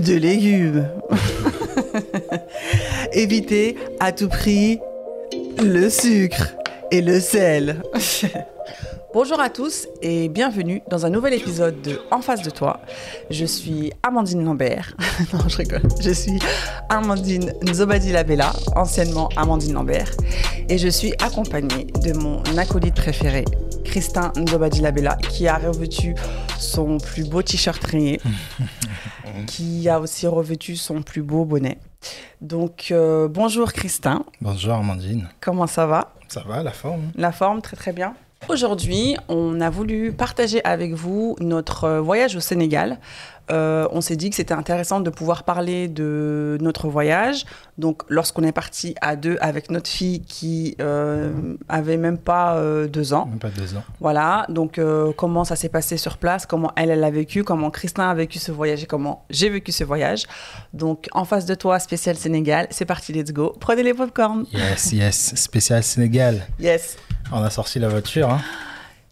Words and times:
de 0.00 0.14
légumes. 0.14 0.88
Évitez 3.12 3.76
à 3.98 4.12
tout 4.12 4.28
prix 4.28 4.78
le 5.62 5.88
sucre 5.88 6.54
et 6.90 7.02
le 7.02 7.20
sel. 7.20 7.82
Bonjour 9.12 9.40
à 9.40 9.50
tous 9.50 9.88
et 10.02 10.28
bienvenue 10.28 10.82
dans 10.88 11.04
un 11.04 11.10
nouvel 11.10 11.34
épisode 11.34 11.82
de 11.82 12.00
En 12.12 12.22
face 12.22 12.42
de 12.42 12.50
toi. 12.50 12.80
Je 13.28 13.44
suis 13.44 13.92
Amandine 14.02 14.44
Lambert. 14.44 14.94
non, 15.32 15.48
je 15.48 15.56
rigole. 15.56 15.82
Je 16.00 16.10
suis 16.10 16.38
Amandine 16.88 17.52
Nzobadi 17.62 18.12
Labella, 18.12 18.52
anciennement 18.76 19.28
Amandine 19.36 19.74
Lambert. 19.74 20.12
Et 20.68 20.78
je 20.78 20.88
suis 20.88 21.12
accompagnée 21.20 21.88
de 22.04 22.12
mon 22.12 22.40
acolyte 22.56 22.94
préféré, 22.94 23.44
Christin 23.84 24.32
Nzobadi 24.36 24.80
Labella, 24.80 25.16
qui 25.16 25.48
a 25.48 25.56
revêtu 25.56 26.14
son 26.58 26.98
plus 26.98 27.28
beau 27.28 27.42
t-shirt 27.42 27.82
rayé, 27.84 28.20
qui 29.46 29.88
a 29.88 30.00
aussi 30.00 30.26
revêtu 30.26 30.76
son 30.76 31.02
plus 31.02 31.22
beau 31.22 31.44
bonnet. 31.44 31.78
Donc, 32.40 32.88
euh, 32.90 33.28
bonjour 33.28 33.72
Christin. 33.72 34.24
Bonjour 34.40 34.74
Amandine. 34.74 35.28
Comment 35.40 35.66
ça 35.66 35.86
va? 35.86 36.14
Ça 36.28 36.42
va, 36.46 36.62
la 36.62 36.72
forme? 36.72 37.10
La 37.16 37.32
forme, 37.32 37.60
très 37.60 37.76
très 37.76 37.92
bien. 37.92 38.14
Aujourd'hui, 38.48 39.16
on 39.28 39.60
a 39.60 39.70
voulu 39.70 40.12
partager 40.12 40.64
avec 40.64 40.94
vous 40.94 41.36
notre 41.40 41.84
euh, 41.84 42.00
voyage 42.00 42.34
au 42.36 42.40
Sénégal. 42.40 42.98
Euh, 43.50 43.88
on 43.92 44.00
s'est 44.00 44.16
dit 44.16 44.30
que 44.30 44.36
c'était 44.36 44.54
intéressant 44.54 45.00
de 45.00 45.10
pouvoir 45.10 45.44
parler 45.44 45.88
de 45.88 46.56
notre 46.60 46.88
voyage. 46.88 47.44
Donc, 47.78 48.02
lorsqu'on 48.08 48.42
est 48.44 48.52
parti 48.52 48.94
à 49.00 49.16
deux 49.16 49.36
avec 49.40 49.70
notre 49.70 49.88
fille 49.88 50.20
qui 50.22 50.76
euh, 50.80 51.32
avait 51.68 51.96
même 51.96 52.18
pas 52.18 52.56
euh, 52.56 52.86
deux 52.86 53.12
ans. 53.12 53.26
Même 53.26 53.38
pas 53.38 53.50
deux 53.50 53.76
ans. 53.76 53.82
Voilà. 54.00 54.46
Donc, 54.48 54.80
comment 55.16 55.44
ça 55.44 55.56
s'est 55.56 55.68
passé 55.68 55.96
sur 55.96 56.16
place, 56.16 56.46
comment 56.46 56.72
elle, 56.76 56.90
elle 56.90 57.04
a 57.04 57.10
vécu, 57.10 57.44
comment 57.44 57.70
Christin 57.70 58.08
a 58.08 58.14
vécu 58.14 58.38
ce 58.38 58.52
voyage? 58.52 58.82
Et 58.82 58.86
comment 58.86 59.24
j'ai 59.30 59.48
vécu 59.48 59.72
ce 59.72 59.84
voyage? 59.84 60.24
Donc, 60.72 61.08
en 61.12 61.24
face 61.24 61.44
de 61.46 61.54
toi, 61.54 61.78
spécial 61.78 62.16
Sénégal. 62.16 62.68
C'est 62.70 62.84
parti, 62.84 63.12
let's 63.12 63.32
go. 63.32 63.54
Prenez 63.60 63.82
les 63.82 63.94
popcorn. 63.94 64.44
Yes, 64.52 64.92
yes. 64.92 65.34
Spécial 65.34 65.82
Sénégal. 65.82 66.46
Yes. 66.58 66.96
On 67.32 67.42
a 67.42 67.50
sorti 67.50 67.78
la 67.78 67.88
voiture. 67.88 68.30
Hein. 68.30 68.40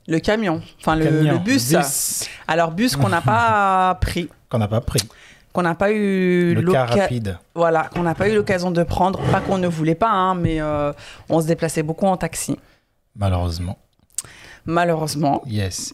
Le 0.06 0.18
camion, 0.20 0.62
enfin 0.80 0.96
le, 0.96 1.38
bus. 1.38 1.70
bus 1.70 2.28
Alors 2.46 2.70
bus 2.72 2.96
qu'on 2.96 3.08
n'a 3.10 3.20
pas 3.20 3.94
pris, 4.00 4.28
qu'on 4.48 4.58
n'a 4.58 4.66
pas 4.68 4.80
pris. 4.80 5.00
qu'on 5.52 5.62
n'a 5.62 5.74
pas 5.74 5.92
eu 5.92 6.54
Le 6.54 6.72
car 6.72 6.88
rapide. 6.88 7.38
voilà, 7.54 7.90
qu'on 7.94 8.02
n'a 8.02 8.14
pas 8.14 8.28
eu 8.28 8.34
l'occasion 8.34 8.70
de 8.70 8.82
prendre, 8.84 9.20
pas 9.30 9.40
qu'on 9.40 9.58
ne 9.58 9.68
voulait 9.68 9.94
pas, 9.94 10.10
hein, 10.10 10.34
mais 10.34 10.60
euh, 10.62 10.92
on 11.28 11.40
se 11.42 11.46
déplaçait 11.46 11.82
beaucoup 11.82 12.06
en 12.06 12.16
taxi, 12.16 12.56
Malheureusement. 13.16 13.76
malheureusement. 14.64 15.42
Yes. 15.46 15.92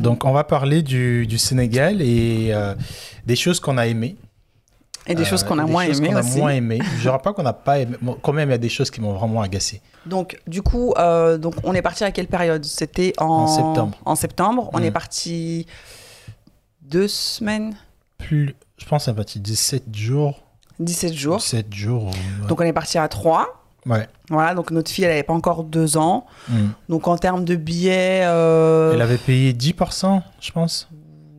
Donc, 0.00 0.24
on 0.24 0.32
va 0.32 0.44
parler 0.44 0.82
du, 0.82 1.26
du 1.26 1.38
Sénégal 1.38 2.02
et 2.02 2.50
euh, 2.52 2.74
des 3.24 3.36
choses 3.36 3.58
qu'on 3.60 3.78
a 3.78 3.86
aimées. 3.86 4.16
Et 5.08 5.14
des 5.14 5.22
Euh, 5.22 5.24
choses 5.24 5.42
qu'on 5.44 5.58
a 5.58 5.64
moins 5.66 5.84
aimées 5.84 6.08
qu'on 6.08 6.16
a 6.16 6.20
aussi. 6.20 6.38
moins 6.38 6.50
aimées. 6.50 6.80
Je 6.96 7.02
dirais 7.02 7.18
pas 7.22 7.32
qu'on 7.32 7.42
n'a 7.42 7.52
pas 7.52 7.78
aimé. 7.78 7.96
Bon, 8.02 8.16
quand 8.20 8.32
même, 8.32 8.48
il 8.48 8.52
y 8.52 8.54
a 8.54 8.58
des 8.58 8.68
choses 8.68 8.90
qui 8.90 9.00
m'ont 9.00 9.12
vraiment 9.12 9.40
agacé. 9.42 9.80
Donc 10.04 10.38
du 10.46 10.62
coup, 10.62 10.92
euh, 10.98 11.38
donc 11.38 11.54
on 11.64 11.74
est 11.74 11.82
parti 11.82 12.04
à 12.04 12.10
quelle 12.10 12.26
période? 12.26 12.64
C'était 12.64 13.12
en... 13.18 13.24
En 13.26 13.46
septembre. 13.46 13.98
En 14.04 14.14
septembre, 14.16 14.70
on 14.72 14.80
Mm. 14.80 14.84
est 14.84 14.90
parti 14.90 15.66
deux 16.82 17.08
semaines, 17.08 17.74
Plus, 18.18 18.54
je 18.78 18.86
pense, 18.86 19.04
ça 19.04 19.12
va 19.12 19.22
être 19.22 19.38
17 19.38 19.94
jours. 19.94 20.42
17 20.80 21.14
jours. 21.14 21.36
17 21.38 21.72
jours. 21.74 22.06
ouais. 22.06 22.46
Donc 22.48 22.60
on 22.60 22.64
est 22.64 22.72
parti 22.72 22.98
à 22.98 23.06
trois. 23.08 23.62
ouais. 23.86 24.08
Voilà, 24.30 24.54
donc 24.54 24.70
notre 24.72 24.90
fille, 24.90 25.04
elle 25.04 25.10
n'avait 25.10 25.22
pas 25.22 25.32
encore 25.34 25.62
deux 25.64 25.96
ans. 25.96 26.26
Mm. 26.48 26.54
Donc 26.88 27.06
en 27.08 27.16
termes 27.16 27.44
de 27.44 27.54
billets, 27.56 28.22
euh, 28.24 28.92
Elle 28.94 29.02
avait 29.02 29.18
payé 29.18 29.52
10%, 29.52 30.22
je 30.40 30.50
pense. 30.50 30.88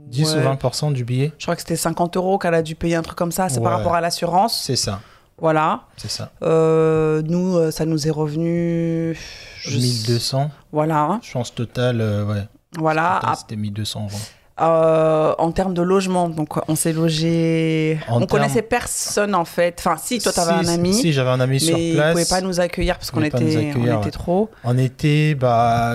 10 0.07 0.33
Ouais. 0.35 0.39
ou 0.39 0.43
20% 0.43 0.91
du 0.93 1.03
billet. 1.03 1.31
je 1.37 1.45
crois 1.45 1.55
que 1.55 1.61
c'était 1.61 1.75
50 1.75 2.17
euros 2.17 2.37
qu'elle 2.37 2.53
a 2.53 2.61
dû 2.61 2.75
payer 2.75 2.95
un 2.95 3.01
truc 3.01 3.17
comme 3.17 3.31
ça. 3.31 3.49
C'est 3.49 3.61
par 3.61 3.71
rapport 3.73 3.95
à 3.95 4.01
l'assurance. 4.01 4.61
C'est 4.65 4.75
ça. 4.75 4.99
Voilà. 5.39 5.81
C'est 5.97 6.09
ça. 6.09 6.31
Euh, 6.41 7.21
nous, 7.23 7.57
euh, 7.57 7.69
ça 7.71 7.85
nous 7.85 8.07
est 8.07 8.11
revenu. 8.11 9.15
je- 9.61 9.77
1200. 9.77 10.49
Voilà. 10.71 11.19
Je 11.21 11.31
pense 11.31 11.53
total, 11.53 12.01
euh, 12.01 12.25
ouais. 12.25 12.47
Voilà. 12.77 13.19
Ah, 13.23 13.35
C'était 13.35 13.55
1200 13.55 14.07
euros. 14.09 14.17
euh, 14.59 15.35
en 15.37 15.51
termes 15.51 15.75
de 15.75 15.83
logement, 15.83 16.29
donc 16.29 16.55
on 16.67 16.75
s'est 16.75 16.91
logé. 16.93 17.99
En 18.07 18.15
on 18.15 18.17
termes- 18.19 18.27
connaissait 18.29 18.63
personne 18.63 19.35
en 19.35 19.45
fait. 19.45 19.75
Enfin, 19.79 19.97
si, 20.01 20.17
toi, 20.17 20.31
t'avais 20.31 20.63
Si, 20.63 20.69
un 20.69 20.73
ami. 20.73 20.93
Si, 20.95 21.13
j'avais 21.13 21.29
un 21.29 21.39
ami 21.39 21.53
mais 21.53 21.59
sur 21.59 21.77
il 21.77 21.93
place. 21.95 22.13
pouvait 22.13 22.25
pas 22.25 22.41
nous 22.41 22.59
accueillir 22.59 22.95
parce 22.95 23.09
Il 23.09 23.11
qu'on 23.11 23.21
était, 23.23 23.37
on 23.77 23.83
était 23.85 24.05
ouais. 24.05 24.11
trop. 24.11 24.49
On 24.63 24.75
était, 24.77 25.35
bah, 25.35 25.93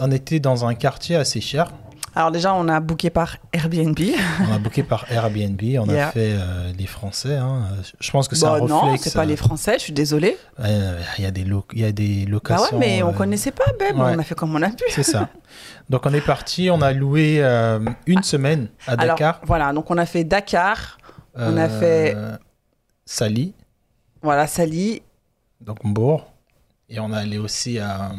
on 0.00 0.10
était 0.10 0.40
dans 0.40 0.66
un 0.66 0.74
quartier 0.74 1.16
assez 1.16 1.40
cher. 1.40 1.68
Alors 2.16 2.30
déjà, 2.30 2.54
on 2.54 2.66
a 2.68 2.80
booké 2.80 3.10
par 3.10 3.36
Airbnb. 3.52 3.98
On 4.48 4.54
a 4.54 4.58
booké 4.58 4.82
par 4.82 5.04
Airbnb. 5.12 5.60
On 5.78 5.86
Yeah. 5.86 6.08
a 6.08 6.10
fait 6.12 6.32
euh, 6.34 6.72
les 6.72 6.86
Français. 6.86 7.36
hein. 7.36 7.68
Je 8.00 8.10
pense 8.10 8.26
que 8.26 8.34
c'est 8.34 8.46
Bah, 8.46 8.54
un 8.54 8.66
non, 8.66 8.80
réflexe. 8.80 9.02
c'est 9.04 9.12
pas 9.14 9.22
euh, 9.22 9.26
les 9.26 9.36
Français. 9.36 9.74
Je 9.74 9.82
suis 9.84 9.92
désolée. 9.92 10.38
euh, 10.60 10.98
Il 11.18 11.24
y 11.24 11.26
a 11.26 11.30
des 11.30 11.42
il 11.74 11.80
y 11.80 11.84
a 11.84 11.92
des 11.92 12.24
Bah 12.24 12.30
locations. 12.32 12.78
ouais, 12.78 12.86
mais 12.86 13.02
on 13.02 13.10
euh, 13.10 13.12
connaissait 13.12 13.50
pas, 13.50 13.66
Beb. 13.78 13.96
ouais. 13.98 14.14
On 14.16 14.18
a 14.18 14.22
fait 14.22 14.34
comme 14.34 14.54
on 14.56 14.62
a 14.62 14.70
pu. 14.70 14.84
C'est 14.88 15.02
ça. 15.02 15.28
Donc 15.90 16.06
on 16.06 16.14
est 16.14 16.22
parti. 16.22 16.70
On 16.70 16.80
a 16.80 16.92
loué 16.94 17.36
euh, 17.44 17.80
une 18.06 18.22
semaine 18.22 18.68
à 18.86 18.92
Alors 18.92 19.16
Dakar. 19.16 19.40
voilà, 19.44 19.72
donc 19.74 19.90
on 19.90 19.98
a 19.98 20.06
fait 20.06 20.24
Dakar, 20.24 20.96
on 21.34 21.56
a 21.58 21.68
fait- 21.68 22.16
Sali, 23.04 23.54
voilà 24.22 24.46
Sali, 24.46 25.02
donc 25.60 25.84
Mbour. 25.84 26.32
Et 26.88 26.98
on 26.98 27.12
est 27.12 27.16
allé 27.16 27.36
aussi 27.38 27.78
à 27.78 28.10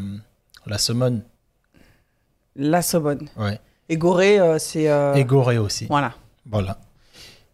la 0.68 0.78
Somone. 0.78 1.24
La 2.56 2.82
Sorbonne. 2.82 3.28
Ouais. 3.38 3.60
Et 3.90 3.98
Gorée, 3.98 4.40
euh, 4.40 4.60
c'est. 4.60 4.90
euh, 4.90 5.14
Et 5.16 5.24
Gorée 5.24 5.58
aussi. 5.58 5.86
Voilà. 5.88 6.14
Voilà. 6.50 6.78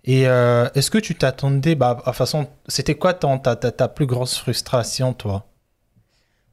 Et 0.06 0.28
euh, 0.28 0.68
est-ce 0.76 0.92
que 0.92 0.98
tu 0.98 1.16
t'attendais, 1.16 1.76
bah, 1.76 1.96
de 1.96 2.02
toute 2.04 2.14
façon, 2.16 2.48
c'était 2.68 2.96
quoi 2.96 3.14
ton, 3.14 3.38
ta, 3.40 3.56
ta, 3.56 3.72
ta 3.72 3.88
plus 3.88 4.06
grosse 4.06 4.38
frustration, 4.38 5.14
toi? 5.14 5.46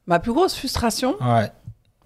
Ma 0.07 0.19
plus 0.19 0.33
grosse 0.33 0.55
frustration, 0.55 1.15
Ouais. 1.21 1.51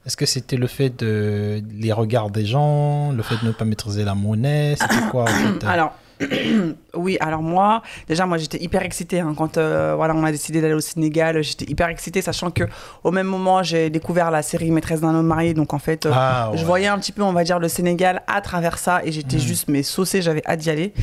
Est-ce 0.05 0.17
que 0.17 0.25
c'était 0.27 0.57
le 0.57 0.67
fait 0.67 0.89
de 0.91 1.63
les 1.71 1.91
regards 1.91 2.29
des 2.29 2.45
gens, 2.45 3.11
le 3.11 3.23
fait 3.23 3.37
de 3.41 3.47
ne 3.47 3.51
pas 3.51 3.65
maîtriser 3.65 4.03
la 4.03 4.13
monnaie? 4.13 4.75
C'était 4.79 5.07
quoi 5.09 5.23
en 5.23 5.27
fait 5.27 5.65
alors. 5.65 5.93
oui, 6.95 7.17
alors 7.19 7.41
moi, 7.41 7.81
déjà 8.07 8.25
moi 8.25 8.37
j'étais 8.37 8.61
hyper 8.63 8.83
excitée 8.83 9.19
hein, 9.19 9.33
quand 9.37 9.57
euh, 9.57 9.93
voilà 9.95 10.13
on 10.15 10.23
a 10.23 10.31
décidé 10.31 10.61
d'aller 10.61 10.73
au 10.73 10.79
Sénégal. 10.79 11.41
J'étais 11.43 11.69
hyper 11.69 11.89
excitée, 11.89 12.21
sachant 12.21 12.51
que 12.51 12.63
au 13.03 13.11
même 13.11 13.27
moment 13.27 13.63
j'ai 13.63 13.89
découvert 13.89 14.31
la 14.31 14.41
série 14.41 14.71
Maîtresse 14.71 15.01
d'un 15.01 15.13
homme 15.13 15.25
marié, 15.27 15.53
donc 15.53 15.73
en 15.73 15.79
fait 15.79 16.05
euh, 16.05 16.11
Ah, 16.13 16.49
ouais. 16.51 16.57
Je 16.57 16.65
voyais 16.65 16.87
un 16.87 16.97
petit 16.99 17.11
peu, 17.11 17.21
on 17.23 17.33
va 17.33 17.43
dire, 17.43 17.59
le 17.59 17.67
Sénégal 17.67 18.21
à 18.27 18.41
travers 18.41 18.77
ça 18.77 19.01
et 19.03 19.11
j'étais 19.11 19.37
Mm. 19.37 19.39
juste 19.39 19.67
mais 19.67 19.83
saucée, 19.83 20.21
j'avais 20.21 20.41
hâte 20.47 20.59
d'y 20.59 20.69
aller. 20.69 20.93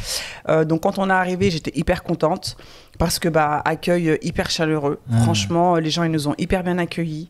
Euh, 0.48 0.64
donc 0.64 0.82
quand 0.82 0.98
on 0.98 1.08
est 1.10 1.12
arrivé, 1.12 1.50
j'étais 1.50 1.72
hyper 1.78 2.02
contente 2.02 2.56
parce 2.98 3.18
que 3.18 3.28
bah 3.28 3.60
accueil 3.64 4.18
hyper 4.22 4.48
chaleureux. 4.50 5.00
Mm. 5.08 5.18
Franchement, 5.22 5.76
les 5.76 5.90
gens 5.90 6.04
ils 6.04 6.10
nous 6.10 6.28
ont 6.28 6.34
hyper 6.38 6.62
bien 6.62 6.78
accueillis. 6.78 7.28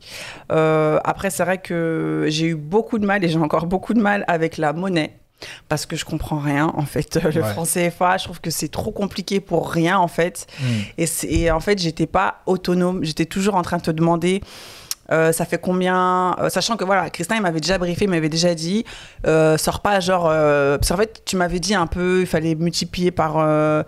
Après 0.51 1.31
c'est 1.31 1.45
vrai 1.45 1.59
que 1.59 2.27
j'ai 2.29 2.47
eu 2.49 2.55
beaucoup 2.55 2.99
de 2.99 3.07
mal 3.07 3.25
et 3.25 3.29
j'ai 3.29 3.39
encore 3.39 3.67
beaucoup 3.67 3.95
de 3.95 4.01
mal 4.01 4.25
avec 4.29 4.57
la 4.59 4.73
monnaie. 4.73 5.17
Parce 5.69 5.87
que 5.87 5.97
je 5.97 6.05
comprends 6.05 6.39
rien 6.39 6.73
en 6.77 6.85
fait. 6.87 7.19
Le 7.35 7.43
Ouais. 7.43 7.53
franc 7.53 7.65
CFA, 7.65 8.17
je 8.19 8.25
trouve 8.25 8.41
que 8.41 8.51
c'est 8.51 8.69
trop 8.69 8.91
compliqué 8.93 9.41
pour 9.41 9.71
rien 9.71 9.99
en 9.99 10.09
fait. 10.09 10.47
Hmm. 10.61 10.65
Et, 10.99 11.07
et 11.29 11.51
en 11.51 11.61
fait, 11.61 11.79
j'étais 11.79 12.07
pas 12.07 12.43
autonome. 12.47 13.03
J'étais 13.05 13.27
toujours 13.27 13.55
en 13.57 13.63
train 13.63 13.79
de 13.79 13.83
te 13.83 13.91
demander. 13.91 14.43
Euh, 15.13 15.31
ça 15.33 15.45
fait 15.45 15.59
combien 15.59 16.35
euh, 16.41 16.49
Sachant 16.49 16.77
que 16.77 16.85
voilà, 16.85 17.11
Christin, 17.11 17.37
il 17.37 17.43
m'avait 17.43 17.61
déjà 17.61 17.79
briefé, 17.79 18.07
il 18.07 18.11
m'avait 18.11 18.29
déjà 18.29 18.55
dit, 18.55 18.85
euh, 19.27 19.57
sors 19.59 19.81
pas 19.81 20.01
genre. 20.01 20.25
parce 20.25 20.89
qu'en 20.89 20.97
fait, 20.97 21.23
tu 21.25 21.37
m'avais 21.37 21.61
dit 21.61 21.75
un 21.75 21.87
peu, 21.87 22.21
il 22.23 22.27
fallait 22.27 22.55
multiplier 22.55 23.11
par, 23.11 23.37
Ouais, 23.37 23.85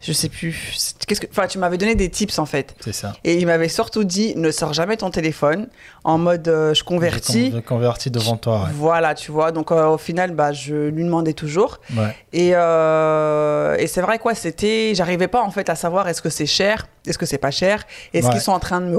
je 0.00 0.12
sais 0.12 0.28
plus. 0.28 0.94
Qu'est-ce 1.06 1.20
que 1.20 1.26
Enfin, 1.30 1.46
tu 1.46 1.58
m'avais 1.58 1.76
donné 1.78 1.94
des 1.94 2.08
tips 2.08 2.38
en 2.38 2.46
fait. 2.46 2.74
c'est 2.80 2.92
ça. 2.94 3.12
Et 3.24 3.34
il 3.34 3.46
m'avait 3.46 3.68
surtout 3.68 4.04
dit, 4.04 4.34
ne 4.36 4.50
sors 4.50 4.72
jamais 4.72 4.96
ton 4.96 5.10
téléphone 5.10 5.68
en 6.04 6.18
mode, 6.18 6.46
je 6.46 6.82
convertis. 6.84 7.50
J'ai 7.52 7.62
con- 7.62 7.74
converti 7.76 8.10
devant 8.10 8.36
toi, 8.36 8.68
Voilà, 8.74 9.14
tu 9.14 9.32
vois. 9.32 9.50
Donc 9.52 9.70
au 9.72 9.98
final, 9.98 10.30
bah, 10.32 10.52
je 10.52 10.88
lui 10.88 11.04
demandais 11.04 11.32
toujours. 11.34 11.80
ouais. 11.96 12.14
Et, 12.32 12.48
et 12.50 13.86
c'est 13.86 14.00
vrai 14.00 14.18
quoi, 14.18 14.34
c'était, 14.34 14.92
j'arrivais 14.94 15.28
pas 15.28 15.42
en 15.42 15.50
fait 15.50 15.68
à 15.68 15.74
savoir 15.74 16.08
est-ce 16.08 16.22
que 16.22 16.30
c'est 16.30 16.46
cher, 16.46 16.86
est-ce 17.06 17.18
que 17.18 17.26
c'est 17.26 17.38
pas 17.38 17.50
cher, 17.50 17.84
est-ce 18.12 18.26
Ouais. 18.26 18.32
qu'ils 18.32 18.40
sont 18.40 18.52
en 18.52 18.60
train 18.60 18.80
de 18.80 18.86
me, 18.86 18.98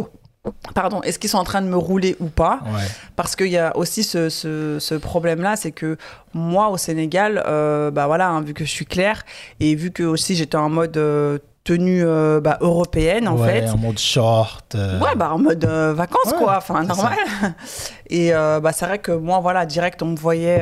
pardon, 0.74 1.02
est-ce 1.02 1.20
qu'ils 1.20 1.30
sont 1.30 1.38
en 1.38 1.44
train 1.44 1.62
de 1.62 1.68
me 1.68 1.78
rouler 1.78 2.16
ou 2.20 2.28
pas 2.28 2.60
Ouais. 2.66 2.82
Parce 3.16 3.36
qu'il 3.36 3.48
y 3.48 3.58
a 3.58 3.76
aussi 3.78 4.04
ce, 4.04 4.30
ce, 4.30 4.78
ce 4.80 4.96
problème-là, 4.96 5.56
c'est 5.56 5.72
que 5.72 5.98
moi 6.34 6.70
au 6.70 6.78
Sénégal, 6.78 7.44
euh, 7.48 7.92
bah 7.92 8.08
voilà, 8.08 8.30
hein, 8.30 8.42
vu 8.42 8.54
que 8.54 8.66
je 8.66 8.70
suis 8.70 8.86
claire 8.86 9.24
et 9.60 9.76
vu 9.76 9.92
que 9.92 10.04
aussi 10.04 10.36
j'étais 10.36 10.58
en 10.58 10.70
mode 10.70 10.98
euh, 10.98 11.40
tenue 11.64 12.04
euh, 12.06 12.40
bah, 12.42 12.58
européenne 12.62 13.28
en 13.28 13.38
Ouais, 13.38 13.62
fait. 13.62 13.70
en 13.70 13.78
mode 13.78 13.98
short. 13.98 14.76
Ouais, 14.76 15.16
bah 15.16 15.32
en 15.34 15.40
mode 15.40 15.66
vacances 15.66 16.32
Ouais, 16.34 16.38
quoi, 16.38 16.58
enfin 16.58 16.84
normal. 16.84 17.18
Et 18.10 18.32
bah 18.32 18.72
c'est 18.72 18.86
vrai 18.86 19.00
que 19.00 19.12
moi 19.12 19.40
voilà, 19.40 19.66
direct 19.66 20.02
on 20.04 20.08
me 20.08 20.16
voyait, 20.16 20.62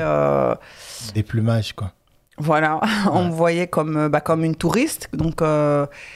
Des 1.13 1.23
plumages, 1.23 1.73
quoi. 1.73 1.91
voilà, 2.37 2.79
on 3.11 3.25
me 3.25 3.31
voyait 3.31 3.67
comme 3.67 4.07
bah, 4.07 4.21
comme 4.21 4.43
une 4.45 4.55
touriste, 4.55 5.09
donc. 5.13 5.41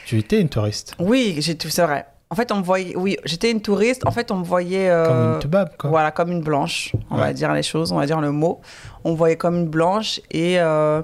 Tu 0.06 0.18
étais 0.18 0.40
une 0.40 0.48
touriste. 0.48 0.94
Oui, 0.98 1.38
c'est 1.42 1.82
vrai. 1.82 2.06
En 2.30 2.34
fait, 2.34 2.52
on 2.52 2.56
me 2.56 2.62
voyait. 2.62 2.94
Oui, 2.96 3.16
j'étais 3.24 3.50
une 3.50 3.62
touriste. 3.62 4.06
En 4.06 4.10
fait, 4.10 4.30
on 4.30 4.36
me 4.36 4.44
voyait. 4.44 4.90
euh, 4.90 5.06
Comme 5.06 5.34
une 5.34 5.38
tubab, 5.40 5.70
quoi. 5.78 5.90
Voilà, 5.90 6.10
comme 6.10 6.30
une 6.30 6.42
blanche. 6.42 6.92
On 7.10 7.16
va 7.16 7.32
dire 7.32 7.52
les 7.54 7.62
choses, 7.62 7.90
on 7.92 7.96
va 7.96 8.04
dire 8.06 8.20
le 8.20 8.32
mot. 8.32 8.60
On 9.04 9.12
me 9.12 9.16
voyait 9.16 9.36
comme 9.36 9.56
une 9.56 9.68
blanche 9.68 10.20
et. 10.30 10.60
euh, 10.60 11.00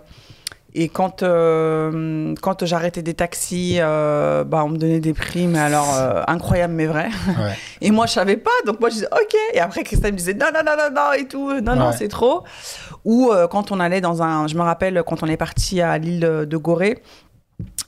Et 0.77 0.89
quand, 0.89 1.23
euh, 1.23 2.35
quand 2.43 2.65
j'arrêtais 2.67 3.01
des 3.01 3.15
taxis, 3.15 3.79
bah, 3.79 4.63
on 4.65 4.69
me 4.71 4.77
donnait 4.77 4.99
des 4.99 5.15
prix, 5.15 5.47
mais 5.47 5.61
alors 5.61 5.87
incroyable, 6.27 6.75
mais 6.75 6.87
vrai. 6.87 7.09
Ouais. 7.29 7.55
Et 7.81 7.91
moi, 7.93 8.07
je 8.07 8.13
savais 8.13 8.37
pas, 8.37 8.51
donc 8.67 8.81
moi, 8.81 8.89
je 8.91 8.95
disais 8.97 9.09
OK. 9.13 9.37
Et 9.55 9.61
après, 9.61 9.85
Christelle 9.85 10.13
me 10.13 10.19
disait 10.19 10.35
non, 10.35 10.49
non, 10.53 10.63
non, 10.67 10.73
non, 10.77 10.91
non, 10.95 11.13
et 11.13 11.29
tout, 11.29 11.53
non, 11.61 11.77
non, 11.77 11.87
Ouais. 11.91 11.97
c'est 11.97 12.09
trop. 12.09 12.43
Ou 13.05 13.31
quand 13.53 13.71
on 13.71 13.79
allait 13.81 14.01
dans 14.01 14.21
un. 14.23 14.49
Je 14.49 14.57
me 14.57 14.63
rappelle 14.63 15.03
quand 15.07 15.23
on 15.23 15.27
est 15.29 15.37
parti 15.37 15.81
à 15.81 15.97
l'île 15.97 16.21
de 16.53 16.57
Gorée 16.57 17.03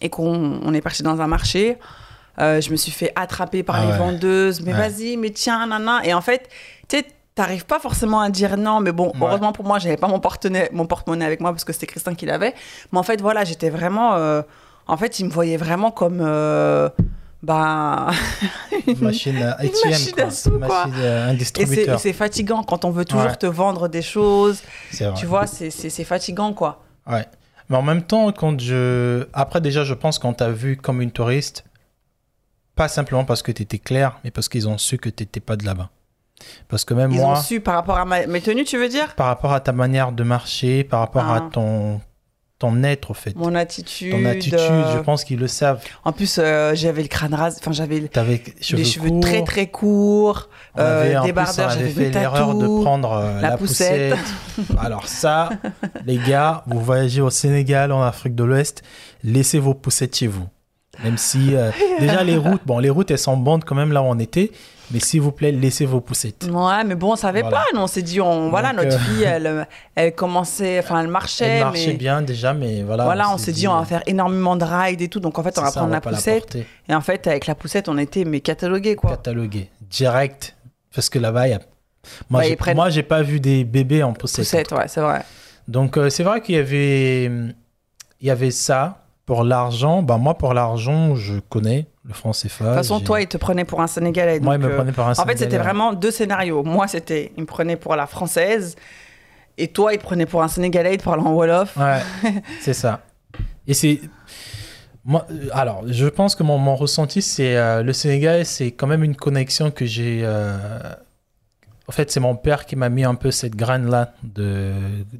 et 0.00 0.08
qu'on 0.08 0.60
on 0.62 0.72
est 0.72 0.80
parti 0.80 1.02
dans 1.02 1.20
un 1.20 1.26
marché. 1.26 1.78
Euh, 2.40 2.60
je 2.60 2.70
me 2.70 2.76
suis 2.76 2.92
fait 2.92 3.12
attraper 3.16 3.62
par 3.62 3.76
Ah 3.76 3.84
les 3.86 3.92
ouais. 3.92 3.98
vendeuses. 3.98 4.60
Mais 4.62 4.72
Ouais. 4.72 4.88
vas-y, 4.88 5.16
mais 5.16 5.30
tiens, 5.30 5.66
nana. 5.66 6.00
Et 6.04 6.12
en 6.14 6.20
fait, 6.20 6.48
tu 6.88 6.98
sais, 6.98 7.04
t'arrives 7.34 7.66
pas 7.66 7.78
forcément 7.78 8.20
à 8.20 8.30
dire 8.30 8.56
non. 8.56 8.80
Mais 8.80 8.92
bon, 8.92 9.08
Ouais. 9.08 9.12
heureusement 9.22 9.52
pour 9.52 9.64
moi, 9.64 9.78
j'avais 9.78 9.96
pas 9.96 10.08
mon 10.08 10.20
porte-monnaie, 10.20 10.70
mon 10.72 10.86
porte-monnaie 10.86 11.24
avec 11.24 11.40
moi 11.40 11.50
parce 11.52 11.64
que 11.64 11.72
c'était 11.72 11.86
Christin 11.86 12.14
qui 12.14 12.26
l'avait. 12.26 12.54
Mais 12.92 12.98
en 12.98 13.02
fait, 13.02 13.20
voilà, 13.20 13.44
j'étais 13.44 13.70
vraiment. 13.70 14.14
euh, 14.14 14.42
en 14.88 14.96
fait, 14.96 15.18
il 15.20 15.26
me 15.26 15.30
voyait 15.30 15.56
vraiment 15.56 15.90
comme. 15.90 16.20
euh, 16.20 16.88
bah. 17.42 18.08
Une 18.86 18.98
machine 19.00 19.36
ATM, 19.42 19.70
machine 19.90 20.12
quoi. 20.14 20.24
à 20.24 20.30
sous, 20.30 20.50
Une 20.50 20.60
quoi. 20.66 20.86
machine, 20.86 20.94
euh, 21.02 21.22
un 21.22 21.26
Et 21.26 21.28
c'est- 21.28 21.34
et 21.34 21.36
distributeur. 21.38 22.00
c'est 22.00 22.12
fatigant 22.12 22.62
quand 22.62 22.84
on 22.84 22.90
veut 22.90 23.04
toujours 23.04 23.26
Ouais. 23.26 23.36
te 23.36 23.46
vendre 23.46 23.88
des 23.88 24.02
choses. 24.02 24.62
Vrai. 24.92 25.12
Tu 25.16 25.26
vois, 25.26 25.46
c'est- 25.46 26.04
fatigant, 26.04 26.52
quoi. 26.52 26.82
Ouais. 27.10 27.26
Mais 27.68 27.76
en 27.76 27.82
même 27.82 28.02
temps, 28.02 28.30
quand 28.32 28.60
je. 28.60 29.26
Après, 29.32 29.60
déjà, 29.60 29.82
je 29.84 29.94
pense 29.94 30.18
qu'on 30.18 30.32
t'a 30.32 30.50
vu 30.50 30.76
comme 30.76 31.02
une 31.02 31.10
touriste, 31.10 31.64
pas 32.76 32.86
simplement 32.88 33.24
parce 33.24 33.42
que 33.42 33.50
tu 33.50 33.62
étais 33.62 33.78
clair, 33.78 34.18
mais 34.22 34.30
parce 34.30 34.48
qu'ils 34.48 34.68
ont 34.68 34.78
su 34.78 34.98
que 34.98 35.08
tu 35.08 35.24
n'étais 35.24 35.40
pas 35.40 35.56
de 35.56 35.64
là-bas. 35.64 35.90
Parce 36.68 36.84
que 36.84 36.92
même 36.94 37.10
Ils 37.12 37.18
moi, 37.20 37.32
ont 37.32 37.36
su 37.42 37.60
par 37.60 37.74
rapport 37.74 37.96
à 37.96 38.04
ma- 38.04 38.26
mes 38.26 38.40
tenues, 38.42 38.64
tu 38.64 38.76
veux 38.78 38.88
dire? 38.90 39.14
Par 39.16 39.26
rapport 39.26 39.52
à 39.54 39.60
ta 39.60 39.72
manière 39.72 40.12
de 40.12 40.22
marcher, 40.22 40.84
par 40.84 41.00
rapport 41.00 41.24
à 41.24 41.36
Ah. 41.38 41.48
ton, 41.50 42.00
ton 42.58 42.82
être, 42.84 43.10
au 43.10 43.14
fait, 43.14 43.34
Mon 43.36 43.54
attitude. 43.54 44.12
ton 44.12 44.24
attitude, 44.26 44.54
euh, 44.58 44.94
je 44.94 44.98
pense 45.00 45.24
qu'ils 45.24 45.38
le 45.38 45.48
savent. 45.48 45.82
En 46.04 46.12
plus, 46.12 46.38
euh, 46.38 46.74
j'avais 46.74 47.00
le 47.02 47.08
crâne 47.08 47.32
rasé. 47.34 47.58
Enfin, 47.60 47.72
j'avais 47.72 48.00
le- 48.00 48.08
cheveux 48.60 48.78
les 48.78 48.84
cheveux 48.84 49.08
courts. 49.10 49.20
très 49.20 49.44
très 49.44 49.66
courts, 49.68 50.48
euh, 50.78 51.18
avait 51.18 51.32
j'avais 51.54 51.88
fait 51.90 52.10
des 52.10 52.18
l'erreur 52.18 52.54
de 52.54 52.66
prendre 52.82 53.12
euh, 53.12 53.40
la 53.40 53.50
la, 53.50 53.56
poussette. 53.56 54.14
poussette. 54.56 54.78
Alors 54.78 55.08
ça, 55.08 55.50
les 56.04 56.16
gars, 56.18 56.64
vous 56.66 56.80
voyagez 56.80 57.22
au 57.22 57.30
Sénégal, 57.30 57.92
en 57.92 58.02
Afrique 58.02 58.34
de 58.34 58.44
l'Ouest, 58.44 58.82
laissez 59.24 59.58
vos 59.58 59.72
poussettes 59.74 60.16
chez 60.16 60.26
vous. 60.26 60.46
Même 61.04 61.18
si 61.18 61.54
euh, 61.54 61.70
déjà 62.00 62.24
les 62.24 62.36
routes, 62.36 62.62
bon, 62.66 62.78
les 62.78 62.90
routes 62.90 63.10
elles 63.10 63.18
sont 63.18 63.36
bonnes 63.36 63.62
quand 63.64 63.74
même 63.74 63.92
là 63.92 64.02
où 64.02 64.06
on 64.06 64.18
était, 64.18 64.50
mais 64.90 65.00
s'il 65.00 65.20
vous 65.20 65.32
plaît, 65.32 65.52
laissez 65.52 65.84
vos 65.84 66.00
poussettes. 66.00 66.46
Ouais, 66.50 66.84
mais 66.84 66.94
bon, 66.94 67.12
on 67.12 67.16
savait 67.16 67.40
Voilà. 67.42 67.56
pas. 67.58 67.64
Nous, 67.74 67.80
on 67.80 67.86
s'est 67.86 68.02
dit, 68.02 68.20
on, 68.20 68.50
voilà, 68.50 68.72
notre 68.72 68.94
euh, 68.96 68.98
fille, 68.98 69.22
elle, 69.26 69.46
euh, 69.46 69.64
elle 69.94 70.14
commençait, 70.14 70.78
enfin, 70.78 71.00
elle 71.00 71.08
marchait, 71.08 71.44
Elle 71.44 71.64
marchait 71.64 71.86
mais 71.88 71.92
bien 71.94 72.22
déjà, 72.22 72.54
mais 72.54 72.82
voilà. 72.82 73.04
voilà, 73.04 73.30
on 73.32 73.36
s'est 73.38 73.52
dit, 73.52 73.66
on 73.68 73.76
va 73.78 73.84
faire 73.84 74.02
énormément 74.06 74.56
de 74.56 74.64
rides 74.64 75.02
et 75.02 75.08
tout. 75.08 75.20
Donc, 75.20 75.38
en 75.38 75.42
fait, 75.42 75.58
on 75.58 75.62
va 75.62 75.70
ça, 75.70 75.80
prendre 75.80 75.92
la 75.92 76.00
poussette. 76.00 76.56
et 76.88 76.94
en 76.94 77.00
fait, 77.00 77.26
avec 77.26 77.46
la 77.46 77.54
poussette, 77.54 77.88
on 77.88 77.98
était 77.98 78.24
mais 78.24 78.40
catalogués, 78.40 78.94
quoi. 78.96 79.10
cataloguer 79.10 79.68
direct, 79.90 80.54
parce 80.94 81.08
que 81.10 81.18
là-bas, 81.18 81.48
il 81.48 81.50
y 81.50 81.54
a. 81.54 81.60
Moi, 82.30 82.40
Ouais, 82.40 82.46
j'ai, 82.46 82.52
ils 82.52 82.56
prennent- 82.56 82.76
moi, 82.76 82.88
j'ai 82.88 83.02
pas 83.02 83.22
vu 83.22 83.40
des 83.40 83.64
bébés 83.64 84.02
en 84.04 84.12
poussette. 84.12 84.44
Poussette, 84.44 84.70
ouais, 84.72 84.86
c'est 84.86 85.00
vrai. 85.00 85.22
Donc 85.66 85.96
euh, 85.96 86.08
c'est 86.10 86.22
vrai 86.22 86.40
qu'il 86.40 86.54
y 86.54 86.58
avait, 86.58 87.24
il 87.24 87.54
y 88.22 88.30
avait 88.30 88.52
ça 88.52 89.05
pour 89.26 89.44
l'argent. 89.44 90.02
Bah 90.02 90.16
moi 90.16 90.34
pour 90.38 90.54
l'argent, 90.54 91.14
je 91.16 91.34
connais 91.40 91.86
le 92.04 92.14
franc 92.14 92.30
CFA. 92.30 92.64
De 92.64 92.68
toute 92.70 92.76
façon, 92.78 93.00
toi, 93.00 93.20
il 93.20 93.26
te 93.26 93.36
prenait 93.36 93.64
pour 93.64 93.80
un 93.82 93.86
Sénégalais. 93.88 94.38
moi 94.40 94.54
il 94.54 94.60
me 94.60 94.70
euh, 94.70 94.76
prenait 94.76 94.92
par 94.92 95.08
un 95.08 95.12
En 95.12 95.14
fait, 95.16 95.22
c'était 95.32 95.38
Sénégalais. 95.40 95.62
vraiment 95.64 95.92
deux 95.92 96.12
scénarios. 96.12 96.62
Moi, 96.62 96.86
c'était, 96.86 97.32
il 97.36 97.40
me 97.42 97.46
prenait 97.46 97.76
pour 97.76 97.96
la 97.96 98.06
française. 98.06 98.76
Et 99.58 99.68
toi, 99.68 99.92
il 99.92 99.98
te 99.98 100.02
prenait 100.04 100.26
pour 100.26 100.42
un 100.42 100.48
Sénégalais, 100.48 100.94
il 100.94 100.98
te 100.98 101.04
parlait 101.04 101.22
en 101.24 101.32
Wolof. 101.32 101.76
Ouais, 101.76 102.00
c'est 102.60 102.74
ça. 102.74 103.00
Et 103.66 103.74
c'est 103.74 104.00
moi. 105.04 105.26
euh, 105.30 105.48
Alors, 105.52 105.82
je 105.86 106.06
pense 106.06 106.34
que 106.36 106.42
mon, 106.44 106.58
mon 106.58 106.76
ressenti, 106.76 107.20
c'est 107.22 107.56
euh, 107.56 107.82
le 107.82 107.92
Sénégal, 107.92 108.44
c'est 108.46 108.70
quand 108.70 108.86
même 108.86 109.02
une 109.02 109.16
connexion 109.16 109.70
que 109.72 109.84
j'ai. 109.86 110.20
euh, 110.22 110.56
En 111.88 111.92
fait, 111.92 112.10
c'est 112.10 112.18
mon 112.20 112.34
père 112.34 112.66
qui 112.66 112.74
m'a 112.74 112.88
mis 112.88 113.04
un 113.04 113.14
peu 113.14 113.30
cette 113.30 113.54
graine 113.54 113.88
là 113.88 114.12
de 114.24 114.72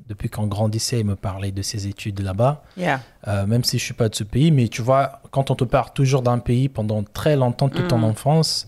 depuis 0.08 0.28
qu'on 0.28 0.46
grandissait, 0.48 1.00
il 1.00 1.06
me 1.06 1.14
parlait 1.14 1.52
de 1.52 1.62
ses 1.62 1.86
études 1.86 2.20
là-bas. 2.20 2.64
Yeah. 2.76 3.00
Euh, 3.28 3.46
même 3.46 3.62
si 3.62 3.78
je 3.78 3.84
suis 3.84 3.94
pas 3.94 4.08
de 4.08 4.14
ce 4.16 4.24
pays, 4.24 4.50
mais 4.50 4.66
tu 4.68 4.82
vois, 4.82 5.20
quand 5.30 5.50
on 5.50 5.54
te 5.54 5.64
parle 5.64 5.92
toujours 5.94 6.22
d'un 6.22 6.38
pays 6.40 6.68
pendant 6.68 7.04
très 7.04 7.36
longtemps, 7.36 7.68
toute 7.68 7.86
ton 7.88 7.98
Mm. 7.98 8.04
enfance, 8.04 8.66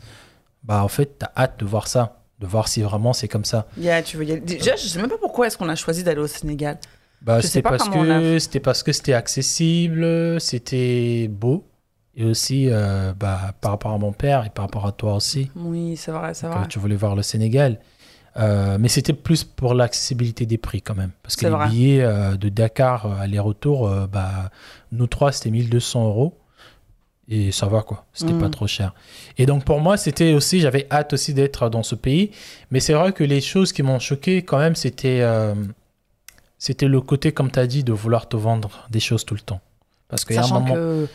bah 0.62 0.82
en 0.84 0.88
fait, 0.88 1.18
tu 1.18 1.24
as 1.26 1.32
hâte 1.42 1.58
de 1.58 1.64
voir 1.64 1.88
ça, 1.88 2.20
de 2.38 2.46
voir 2.46 2.68
si 2.68 2.82
vraiment 2.82 3.12
c'est 3.12 3.26
comme 3.28 3.44
ça. 3.44 3.66
Yeah, 3.76 4.02
tu 4.02 4.16
veux 4.16 4.24
y 4.24 4.30
aller. 4.32 4.40
Déjà, 4.42 4.76
je 4.76 4.86
sais 4.86 5.00
même 5.00 5.10
pas 5.10 5.18
pourquoi 5.18 5.48
est-ce 5.48 5.58
qu'on 5.58 5.68
a 5.68 5.74
choisi 5.76 6.04
d'aller 6.04 6.20
au 6.20 6.26
Sénégal. 6.28 6.78
Bah, 7.20 7.40
parce 7.62 7.88
que 7.88 8.38
c'était 8.38 8.60
parce 8.60 8.82
que 8.84 8.92
c'était 8.92 9.12
accessible, 9.14 10.40
c'était 10.40 11.26
beau, 11.28 11.64
et 12.18 12.24
aussi 12.24 12.68
euh, 12.68 13.12
bah, 13.18 13.52
par 13.60 13.70
rapport 13.70 13.92
à 13.92 13.98
mon 13.98 14.12
père 14.12 14.44
et 14.44 14.50
par 14.50 14.64
rapport 14.66 14.84
à 14.86 14.92
toi 14.92 15.14
aussi, 15.14 15.50
Oui, 15.56 15.96
c'est 15.96 16.10
vrai, 16.10 16.34
c'est 16.34 16.48
vrai. 16.48 16.66
tu 16.68 16.78
voulais 16.78 16.96
voir 16.96 17.14
le 17.16 17.22
Sénégal. 17.22 17.78
Euh, 18.36 18.76
mais 18.78 18.88
c'était 18.88 19.14
plus 19.14 19.42
pour 19.44 19.72
l'accessibilité 19.74 20.44
des 20.46 20.58
prix 20.58 20.82
quand 20.82 20.94
même. 20.94 21.10
Parce 21.22 21.34
que 21.36 21.46
les 21.46 21.50
vrai. 21.50 21.68
billets 21.68 22.02
euh, 22.02 22.36
de 22.36 22.48
Dakar 22.50 23.06
euh, 23.06 23.20
aller-retour, 23.20 23.88
euh, 23.88 24.06
bah, 24.06 24.50
nous 24.92 25.06
trois, 25.06 25.32
c'était 25.32 25.50
1200 25.50 26.04
euros. 26.04 26.36
Et 27.30 27.52
ça 27.52 27.66
va 27.66 27.82
quoi, 27.82 28.06
c'était 28.14 28.32
Mhm. 28.32 28.40
pas 28.40 28.48
trop 28.48 28.66
cher. 28.66 28.94
Et 29.36 29.44
donc 29.46 29.64
pour 29.64 29.80
moi, 29.80 29.96
c'était 29.96 30.32
aussi, 30.34 30.60
j'avais 30.60 30.86
hâte 30.90 31.12
aussi 31.12 31.34
d'être 31.34 31.68
dans 31.68 31.82
ce 31.82 31.94
pays. 31.94 32.30
Mais 32.70 32.80
c'est 32.80 32.94
vrai 32.94 33.12
que 33.12 33.22
les 33.24 33.40
choses 33.42 33.72
qui 33.72 33.82
m'ont 33.82 33.98
choqué 33.98 34.42
quand 34.42 34.58
même, 34.58 34.74
c'était 34.74 35.20
euh, 35.20 35.54
c'était 36.58 36.88
le 36.88 37.00
côté, 37.00 37.32
comme 37.32 37.50
tu 37.50 37.58
as 37.58 37.66
dit, 37.66 37.84
de 37.84 37.92
vouloir 37.92 38.28
te 38.28 38.36
vendre 38.36 38.86
des 38.90 39.00
choses 39.00 39.24
tout 39.24 39.34
le 39.34 39.40
temps. 39.40 39.60
Parce 40.08 40.24
qu'il 40.24 40.36
y 40.36 40.38
a 40.38 40.44
un 40.44 40.48
moment. 40.48 40.74
que 40.74 41.06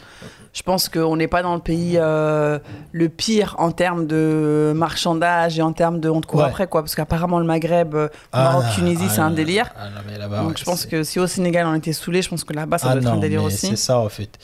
je 0.53 0.61
pense 0.61 0.87
qu'on 0.87 1.15
n'est 1.17 1.27
pas 1.27 1.41
dans 1.41 1.55
le 1.55 1.61
pays 1.61 1.93
euh, 1.97 2.59
le 2.91 3.09
pire 3.09 3.55
en 3.57 3.71
termes 3.71 4.05
de 4.07 4.71
marchandage 4.75 5.57
et 5.57 5.61
en 5.63 5.73
termes 5.73 5.99
de 5.99 6.09
on 6.09 6.21
te 6.21 6.27
court 6.27 6.41
Ouais. 6.41 6.45
après 6.45 6.67
quoi 6.67 6.81
parce 6.83 6.93
qu'apparemment 6.95 7.39
le 7.39 7.45
Maghreb, 7.45 7.95
euh, 7.95 8.07
Ah, 8.31 8.43
Maroc, 8.43 8.63
non, 8.65 8.69
Tunisie, 8.75 9.05
ah, 9.07 9.11
c'est 9.13 9.21
un 9.21 9.29
non, 9.29 9.35
délire. 9.35 9.73
ah, 9.75 9.89
non, 9.89 10.01
mais 10.07 10.17
là-bas, 10.17 10.41
Donc 10.43 10.57
je 10.57 10.63
pense 10.63 10.85
que 10.85 11.03
si 11.03 11.19
au 11.19 11.27
Sénégal 11.27 11.65
on 11.65 11.73
était 11.75 11.91
saoulé, 11.93 12.21
je 12.21 12.29
pense 12.29 12.43
que 12.43 12.53
là-bas 12.53 12.77
ça 12.77 12.87
Ah 12.89 12.93
doit 12.93 13.01
être 13.01 13.17
un 13.17 13.19
délire 13.19 13.41
mais 13.41 13.47
aussi. 13.47 13.67
C'est 13.67 13.75
ça, 13.75 13.97
en 13.99 14.09
fait. 14.09 14.37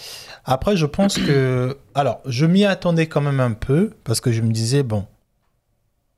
Après, 0.45 0.75
je 0.75 0.85
pense 0.87 1.15
que. 1.17 1.77
Alors, 1.93 2.21
je 2.25 2.45
m'y 2.47 2.65
attendais 2.65 3.05
quand 3.05 3.21
même 3.21 3.39
un 3.39 3.51
peu, 3.51 3.91
parce 4.03 4.19
que 4.19 4.31
je 4.31 4.41
me 4.41 4.51
disais, 4.51 4.81
bon, 4.81 5.05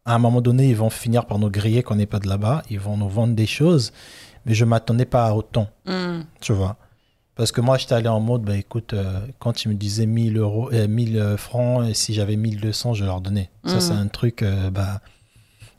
à 0.06 0.16
un 0.16 0.20
moment 0.20 0.40
donné, 0.42 0.70
ils 0.70 0.76
vont 0.76 0.90
finir 0.90 1.26
par 1.26 1.38
nous 1.38 1.50
griller 1.50 1.84
qu'on 1.84 1.96
n'est 1.96 2.06
pas 2.06 2.20
de 2.20 2.30
là-bas, 2.30 2.62
ils 2.70 2.80
vont 2.80 2.96
nous 2.98 3.10
vendre 3.10 3.34
des 3.36 3.46
choses, 3.46 3.92
mais 4.46 4.54
je 4.54 4.64
m'attendais 4.64 5.06
pas 5.06 5.26
à 5.28 5.34
autant, 5.34 5.68
Hmm. 5.86 6.22
tu 6.40 6.54
vois. 6.54 6.78
Parce 7.36 7.52
que 7.52 7.62
moi, 7.62 7.78
j'étais 7.78 7.94
allé 7.96 8.08
en 8.10 8.20
mode, 8.20 8.44
bah 8.44 8.58
écoute, 8.58 8.94
euh, 8.94 9.20
quand 9.40 9.64
ils 9.64 9.70
me 9.70 9.74
disaient 9.74 10.06
1000, 10.06 10.38
euros, 10.38 10.70
euh, 10.74 10.88
1000 10.88 11.36
francs, 11.38 11.88
et 11.90 11.94
si 11.94 12.14
j'avais 12.14 12.36
1200, 12.36 12.94
je 12.94 13.06
leur 13.06 13.22
donnais. 13.22 13.50
Ça, 13.66 13.76
Mhm. 13.76 13.80
c'est 13.82 13.94
un 13.94 14.08
truc, 14.08 14.42
euh, 14.44 14.70
bah, 14.70 15.00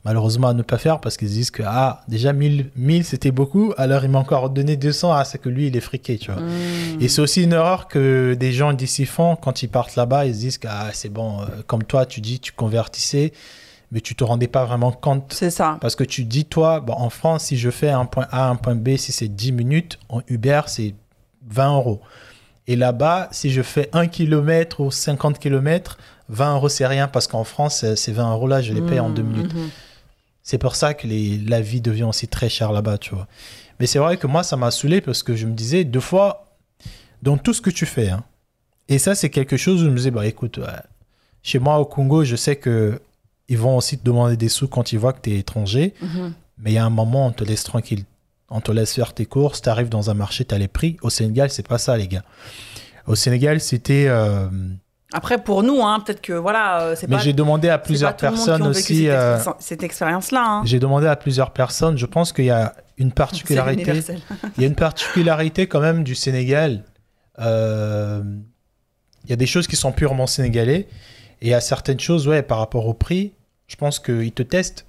malheureusement, 0.03 0.47
à 0.49 0.53
ne 0.53 0.63
pas 0.63 0.77
faire, 0.77 0.99
parce 0.99 1.15
qu'ils 1.15 1.29
disent 1.29 1.51
que, 1.51 1.63
ah, 1.65 2.01
déjà 2.07 2.33
1000, 2.33 2.71
1000 2.75 3.05
c'était 3.05 3.31
beaucoup, 3.31 3.73
alors 3.77 4.03
il 4.03 4.09
m'a 4.09 4.19
encore 4.19 4.49
donné 4.49 4.75
200, 4.75 5.13
ah, 5.13 5.23
c'est 5.23 5.37
que 5.37 5.47
lui, 5.47 5.67
il 5.67 5.77
est 5.77 5.81
friqué, 5.81 6.17
tu 6.17 6.31
vois. 6.31 6.41
Hmm. 6.41 6.99
Et 6.99 7.07
c'est 7.07 7.21
aussi 7.21 7.43
une 7.43 7.53
erreur 7.53 7.87
que 7.87 8.35
des 8.37 8.51
gens 8.51 8.73
d'ici 8.73 9.05
font 9.05 9.35
quand 9.35 9.63
ils 9.63 9.69
partent 9.69 9.95
là-bas. 9.95 10.25
Ils 10.25 10.33
se 10.35 10.39
disent 10.39 10.57
que 10.57 10.67
ah, 10.69 10.89
c'est 10.91 11.09
bon, 11.09 11.41
euh, 11.41 11.45
comme 11.67 11.83
toi, 11.83 12.05
tu 12.05 12.19
dis, 12.19 12.39
tu 12.39 12.51
convertissais, 12.51 13.31
mais 13.91 14.01
tu 14.01 14.15
te 14.15 14.23
rendais 14.23 14.47
pas 14.47 14.65
vraiment 14.65 14.91
compte. 14.91 15.31
C'est 15.33 15.51
ça. 15.51 15.77
Parce 15.79 15.95
que 15.95 16.03
tu 16.03 16.25
dis, 16.25 16.45
toi, 16.45 16.79
bon, 16.79 16.93
en 16.93 17.09
France, 17.11 17.43
si 17.45 17.57
je 17.57 17.69
fais 17.69 17.89
un 17.91 18.05
point 18.05 18.27
A, 18.31 18.49
un 18.49 18.55
point 18.55 18.75
B, 18.75 18.97
si 18.97 19.11
c'est 19.11 19.27
10 19.27 19.51
minutes, 19.51 19.99
en 20.09 20.21
Uber, 20.27 20.61
c'est 20.65 20.95
20 21.49 21.75
euros. 21.75 22.01
Et 22.67 22.75
là-bas, 22.75 23.27
si 23.31 23.49
je 23.51 23.61
fais 23.61 23.89
1 23.93 24.07
km 24.07 24.79
ou 24.81 24.91
50 24.91 25.37
km, 25.39 25.97
20 26.29 26.55
euros, 26.55 26.69
c'est 26.69 26.87
rien. 26.87 27.07
Parce 27.07 27.27
qu'en 27.27 27.43
France, 27.43 27.83
euh, 27.83 27.95
ces 27.95 28.11
20 28.13 28.31
euros-là, 28.33 28.61
je 28.61 28.73
les 28.73 28.81
paye 28.81 28.99
en 28.99 29.09
Hmm, 29.09 29.13
2 29.15 29.21
minutes. 29.21 29.53
mhm. 29.53 29.69
C'est 30.43 30.57
pour 30.57 30.75
ça 30.75 30.93
que 30.93 31.07
les, 31.07 31.37
la 31.37 31.61
vie 31.61 31.79
devient 31.81 32.03
aussi 32.03 32.27
très 32.27 32.49
chère 32.49 32.71
là-bas, 32.71 32.97
tu 32.97 33.15
vois. 33.15 33.27
Mais 33.79 33.87
c'est 33.87 33.99
vrai 33.99 34.17
que 34.17 34.27
moi, 34.27 34.43
ça 34.43 34.55
m'a 34.57 34.71
saoulé 34.71 34.99
parce 35.01 35.23
que 35.23 35.35
je 35.35 35.45
me 35.47 35.53
disais, 35.53 35.83
deux 35.85 35.99
fois, 36.01 36.47
dans 37.21 37.37
tout 37.37 37.53
ce 37.53 37.61
que 37.61 37.69
tu 37.69 37.85
fais, 37.85 38.09
hein, 38.09 38.23
et 38.89 38.99
ça, 38.99 39.15
c'est 39.15 39.29
quelque 39.29 39.55
chose 39.55 39.81
où 39.81 39.85
je 39.85 39.89
me 39.89 39.95
disais, 39.95 40.11
bah 40.11 40.25
écoute, 40.25 40.57
ouais, 40.57 40.65
chez 41.41 41.59
moi 41.59 41.79
au 41.79 41.85
Congo, 41.85 42.23
je 42.25 42.35
sais 42.35 42.57
que 42.57 42.99
ils 43.47 43.57
vont 43.57 43.77
aussi 43.77 43.97
te 43.97 44.03
demander 44.03 44.35
des 44.37 44.49
sous 44.49 44.67
quand 44.67 44.91
ils 44.91 44.99
voient 44.99 45.13
que 45.13 45.21
tu 45.21 45.31
es 45.33 45.39
étranger, 45.39 45.93
Mhm. 46.01 46.33
mais 46.57 46.71
il 46.71 46.73
y 46.73 46.77
a 46.77 46.85
un 46.85 46.89
moment, 46.89 47.27
on 47.27 47.31
te 47.31 47.43
laisse 47.45 47.63
tranquille. 47.63 48.03
On 48.49 48.61
te 48.61 48.71
laisse 48.71 48.93
faire 48.93 49.13
tes 49.13 49.25
courses, 49.25 49.61
tu 49.61 49.69
arrives 49.69 49.89
dans 49.89 50.09
un 50.09 50.13
marché, 50.13 50.45
tu 50.45 50.53
as 50.53 50.57
les 50.57 50.67
prix. 50.67 50.97
Au 51.01 51.09
Sénégal, 51.09 51.49
c'est 51.49 51.67
pas 51.67 51.77
ça, 51.77 51.97
les 51.97 52.07
gars. 52.07 52.23
Au 53.07 53.15
Sénégal, 53.15 53.59
c'était. 53.59 54.05
euh, 54.07 54.47
Après 55.13 55.43
pour 55.43 55.63
nous, 55.63 55.81
hein, 55.83 55.99
peut-être 55.99 56.21
que 56.21 56.33
voilà, 56.33 56.81
euh, 56.81 56.95
c'est 56.95 57.09
Mais 57.09 57.15
pas. 57.17 57.21
j'ai 57.21 57.33
demandé 57.33 57.69
à 57.69 57.77
plusieurs 57.77 58.15
personnes 58.15 58.63
aussi. 58.67 59.03
cette, 59.05 59.09
euh, 59.11 59.39
cette 59.59 59.83
expérience-là. 59.83 60.43
hein. 60.45 60.61
J'ai 60.65 60.79
demandé 60.79 61.07
à 61.07 61.15
plusieurs 61.15 61.51
personnes. 61.51 61.97
Je 61.97 62.05
pense 62.05 62.31
qu'il 62.33 62.45
y 62.45 62.51
a 62.51 62.73
une 62.97 63.11
particularité. 63.23 63.91
Il 64.57 64.61
y 64.61 64.65
a 64.65 64.67
une 64.67 64.75
particularité 64.75 65.67
quand 65.67 65.79
même 65.81 66.03
du 66.03 66.13
Sénégal. 66.15 66.83
Euh, 67.39 68.21
il 69.25 69.29
y 69.29 69.33
a 69.33 69.37
des 69.37 69.45
choses 69.47 69.67
qui 69.67 69.75
sont 69.77 69.91
purement 69.93 70.27
sénégalais. 70.27 70.87
Et 71.41 71.47
il 71.47 71.49
y 71.49 71.53
a 71.53 71.61
certaines 71.61 71.99
choses, 71.99 72.27
ouais, 72.27 72.41
par 72.43 72.59
rapport 72.59 72.85
au 72.87 72.93
prix, 72.93 73.33
je 73.67 73.75
pense 73.77 73.99
qu'ils 73.99 74.31
te 74.33 74.43
testent. 74.43 74.85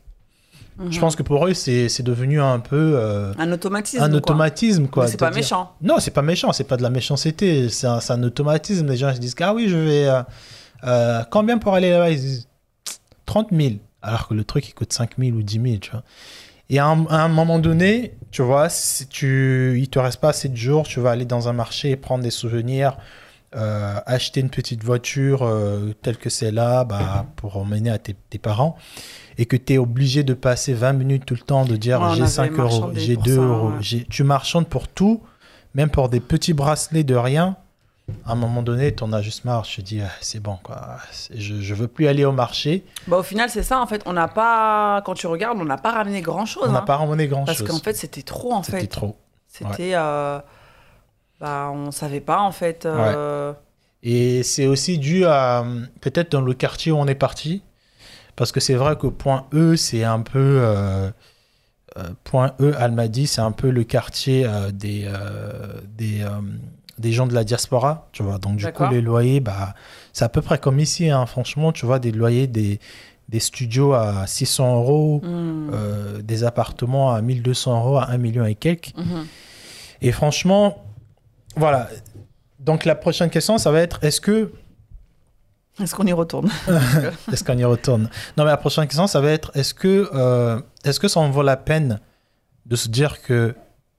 Je 0.90 0.98
pense 0.98 1.14
que 1.14 1.22
pour 1.22 1.46
eux, 1.46 1.54
c'est 1.54 2.02
devenu 2.02 2.40
un 2.40 2.58
peu 2.58 2.94
euh, 2.96 3.32
Un 3.38 3.52
automatisme. 3.52 4.02
un 4.02 4.12
automatisme. 4.12 4.88
quoi. 4.88 5.06
C'est 5.06 5.16
pas 5.16 5.30
dire- 5.30 5.36
méchant. 5.36 5.72
Non, 5.82 5.96
c'est 6.00 6.10
pas 6.10 6.22
méchant, 6.22 6.52
c'est 6.52 6.64
pas 6.64 6.76
de 6.76 6.82
la 6.82 6.90
méchanceté, 6.90 7.68
c'est 7.68 7.86
un, 7.86 8.22
automatisme. 8.22 8.88
Les 8.88 8.96
gens 8.96 9.14
se 9.14 9.20
disent 9.20 9.36
Ah 9.40 9.54
oui, 9.54 9.68
je 9.68 9.76
vais. 9.76 10.08
euh, 10.08 10.22
euh, 10.84 11.22
combien 11.30 11.58
pour 11.58 11.74
aller 11.74 11.90
là-bas? 11.90 12.10
Ils 12.10 12.20
disent 12.20 12.48
30 13.26 13.48
000, 13.52 13.74
alors 14.02 14.28
que 14.28 14.34
le 14.34 14.44
truc 14.44 14.68
il 14.68 14.72
coûte 14.74 14.92
5 14.92 15.12
000 15.18 15.36
ou 15.36 15.42
10 15.42 15.60
000, 15.62 15.76
tu 15.78 15.90
vois. 15.92 16.02
Et 16.70 16.78
à 16.78 16.86
un, 16.86 17.04
à 17.06 17.18
un 17.22 17.28
moment 17.28 17.58
donné, 17.58 18.14
tu 18.30 18.42
vois, 18.42 18.68
si 18.68 19.06
tu, 19.06 19.76
il 19.78 19.88
te 19.88 19.98
reste 19.98 20.18
pas 20.20 20.30
assez 20.30 20.48
de 20.48 20.56
jours, 20.56 20.84
tu 20.86 20.98
vas 20.98 21.10
aller 21.10 21.24
dans 21.26 21.48
un 21.48 21.52
marché 21.52 21.94
prendre 21.96 22.24
des 22.24 22.30
souvenirs, 22.30 22.96
euh, 23.54 23.94
acheter 24.06 24.40
une 24.40 24.50
petite 24.50 24.82
voiture 24.82 25.42
euh, 25.42 25.92
telle 26.02 26.16
que 26.16 26.30
celle-là 26.30 26.84
bah, 26.84 27.26
pour 27.36 27.56
emmener 27.58 27.90
à 27.90 27.98
tes, 27.98 28.16
tes 28.30 28.38
parents, 28.38 28.76
et 29.38 29.46
que 29.46 29.56
tu 29.56 29.74
es 29.74 29.78
obligé 29.78 30.22
de 30.22 30.34
passer 30.34 30.74
20 30.74 30.92
minutes 30.94 31.24
tout 31.26 31.34
le 31.34 31.40
temps, 31.40 31.64
de 31.64 31.76
dire 31.76 32.00
Ouais, 32.00 32.06
on 32.10 32.14
j'ai 32.14 32.22
avait 32.22 32.30
5 32.30 32.52
euros, 32.58 32.90
j'ai 32.94 33.14
pour 33.14 33.22
2 33.24 33.34
ça, 33.36 33.40
euros, 33.40 33.68
ouais. 33.70 34.06
tu 34.10 34.24
marchandes 34.24 34.66
pour 34.68 34.88
tout, 34.88 35.22
même 35.74 35.90
pour 35.90 36.08
des 36.08 36.20
petits 36.20 36.52
bracelets 36.52 37.04
de 37.04 37.14
rien. 37.16 37.56
À 38.26 38.32
un 38.32 38.34
moment 38.34 38.62
donné, 38.62 38.92
t'en 38.92 39.12
as 39.14 39.22
juste 39.22 39.46
marre. 39.46 39.64
Je 39.64 39.76
te 39.76 39.80
dis, 39.80 40.02
ah, 40.02 40.10
c'est 40.20 40.38
bon, 40.38 40.58
quoi. 40.62 40.98
Je, 41.34 41.62
je 41.62 41.74
veux 41.74 41.88
plus 41.88 42.06
aller 42.06 42.26
au 42.26 42.32
marché. 42.32 42.84
Bah, 43.08 43.16
au 43.16 43.22
final, 43.22 43.48
c'est 43.48 43.62
ça. 43.62 43.80
En 43.80 43.86
fait, 43.86 44.02
on 44.04 44.12
n'a 44.12 44.28
pas. 44.28 45.00
Quand 45.06 45.14
tu 45.14 45.26
regardes, 45.26 45.56
on 45.58 45.64
n'a 45.64 45.78
pas 45.78 45.92
ramené 45.92 46.20
grand 46.20 46.44
chose. 46.44 46.64
On 46.68 46.72
n'a 46.72 46.82
pas 46.82 46.98
ramené 46.98 47.28
grand 47.28 47.44
Parce 47.46 47.56
chose. 47.58 47.66
qu'en 47.68 47.78
fait, 47.78 47.94
c'était 47.94 48.20
trop, 48.20 48.52
en 48.52 48.62
C'était 48.62 48.80
fait. 48.80 48.86
trop. 48.88 49.16
C'était. 49.48 49.92
euh, 49.94 50.38
Bah, 51.40 51.70
on 51.72 51.90
savait 51.92 52.20
pas, 52.20 52.40
en 52.40 52.52
fait. 52.52 52.84
euh, 52.84 53.54
Et 54.02 54.42
c'est 54.42 54.66
aussi 54.66 54.98
dû 54.98 55.24
à 55.24 55.64
peut-être 56.02 56.30
dans 56.32 56.42
le 56.42 56.52
quartier 56.52 56.92
où 56.92 56.96
on 56.96 57.06
est 57.06 57.14
parti. 57.14 57.62
Parce 58.36 58.52
que 58.52 58.60
c'est 58.60 58.74
vrai 58.74 58.96
que 58.96 59.06
point 59.06 59.46
E, 59.52 59.76
c'est 59.76 60.04
un 60.04 60.20
peu. 60.20 60.38
euh, 60.60 61.10
euh, 61.96 62.02
point 62.24 62.54
E, 62.60 62.74
Almadi, 62.76 63.28
c'est 63.28 63.40
un 63.40 63.52
peu 63.52 63.70
le 63.70 63.84
quartier 63.84 64.44
euh, 64.46 64.72
des, 64.72 65.04
euh, 65.06 65.80
des, 65.96 66.24
des 66.98 67.12
gens 67.12 67.26
de 67.28 67.34
la 67.34 67.44
diaspora. 67.44 68.08
Tu 68.10 68.24
vois. 68.24 68.38
Donc, 68.38 68.56
du 68.56 68.64
coup, 68.72 68.82
les 68.90 69.00
loyers, 69.00 69.38
bah, 69.40 69.74
c'est 70.12 70.24
à 70.24 70.28
peu 70.28 70.42
près 70.42 70.58
comme 70.58 70.80
ici. 70.80 71.08
hein. 71.10 71.24
Franchement, 71.26 71.70
tu 71.70 71.86
vois, 71.86 72.00
des 72.00 72.10
loyers, 72.10 72.48
des, 72.48 72.80
des 73.28 73.38
studios 73.38 73.92
à 73.92 74.26
600 74.26 74.76
euros, 74.80 75.20
hmm, 75.24 75.70
des 76.22 76.42
appartements 76.42 77.12
à 77.14 77.22
1200 77.22 77.78
euros, 77.78 77.98
à 77.98 78.10
1 78.10 78.18
million 78.18 78.44
et 78.44 78.56
quelques. 78.56 78.92
mhm. 78.96 79.26
Et 80.02 80.10
franchement, 80.12 80.84
voilà. 81.56 81.88
Donc 82.58 82.84
la 82.84 82.94
prochaine 82.96 83.30
question, 83.30 83.56
ça 83.56 83.70
va 83.70 83.80
être 83.80 84.02
est-ce 84.02 84.20
que 84.20 84.52
Est-ce 85.82 85.94
qu'on 85.94 86.06
y 86.06 86.12
retourne 86.12 86.48
est-ce 87.32 87.42
qu'on 87.42 87.58
y 87.58 87.64
retourne? 87.64 88.08
Non, 88.36 88.44
mais 88.44 88.50
la 88.50 88.56
prochaine 88.56 88.86
question, 88.86 89.06
ça 89.06 89.20
va 89.20 89.30
être 89.30 89.50
est-ce 89.54 89.74
que 89.74 90.08
euh, 90.14 90.60
est-ce 90.84 91.00
que 91.00 91.08
ça 91.08 91.20
en 91.20 91.30
vaut 91.30 91.42
la 91.42 91.56
peine 91.56 92.00
de 92.66 92.76
se 92.76 92.88
dire 92.88 93.22
que 93.22 93.54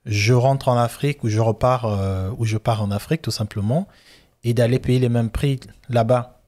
je 0.06 0.34
rentre 0.34 0.70
en 0.70 0.78
Afrique 0.78 1.24
ou 1.24 1.30
je 1.30 1.40
repars 1.42 1.86
euh, 1.86 2.30
ou 2.38 2.46
je 2.46 2.58
pars 2.58 2.82
en 2.82 2.92
Afrique 2.92 3.22
tout 3.22 3.32
simplement 3.32 3.88
et 4.44 4.54
d'aller 4.54 4.80
payer 4.80 5.00
les 5.00 5.10
mêmes 5.10 5.30
prix 5.30 5.60
là-bas 5.90 6.40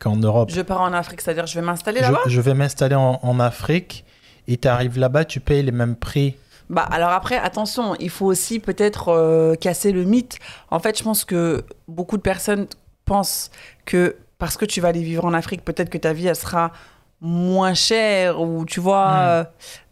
qu'en 0.00 0.16
Europe? 0.16 0.50
Je 0.52 0.60
pars 0.60 0.82
en 0.82 0.92
Afrique, 0.92 1.20
c'est-à-dire 1.22 1.46
je 1.46 1.54
vais 1.54 1.64
m'installer 1.64 1.98
Je, 2.00 2.04
là-bas? 2.04 2.20
je 2.26 2.40
vais 2.40 2.54
m'installer 2.54 2.96
en, 2.96 3.20
en 3.22 3.40
Afrique 3.40 4.04
et 4.48 4.58
tu 4.58 4.68
arrives 4.68 4.98
là-bas, 4.98 5.24
tu 5.24 5.40
payes 5.40 5.62
les 5.62 5.72
mêmes 5.72 5.96
prix. 5.96 6.36
Bah 6.68 6.82
alors 6.90 7.10
après, 7.10 7.36
attention, 7.38 7.94
il 8.00 8.10
faut 8.10 8.26
aussi 8.26 8.58
peut-être 8.58 9.08
euh, 9.08 9.54
casser 9.54 9.92
le 9.92 10.04
mythe. 10.04 10.38
En 10.70 10.78
fait, 10.78 10.98
je 10.98 11.04
pense 11.04 11.24
que 11.24 11.64
beaucoup 11.88 12.16
de 12.18 12.22
personnes 12.22 12.66
pensent 13.04 13.50
que 13.86 14.16
parce 14.38 14.56
que 14.56 14.64
tu 14.64 14.80
vas 14.80 14.88
aller 14.88 15.02
vivre 15.02 15.24
en 15.24 15.34
Afrique, 15.34 15.64
peut-être 15.64 15.90
que 15.90 15.98
ta 15.98 16.12
vie, 16.12 16.26
elle 16.26 16.36
sera 16.36 16.72
moins 17.20 17.74
chère 17.74 18.40
ou 18.40 18.64
tu 18.66 18.80
vois, 18.80 19.08
Mm. 19.08 19.18
euh, 19.28 19.44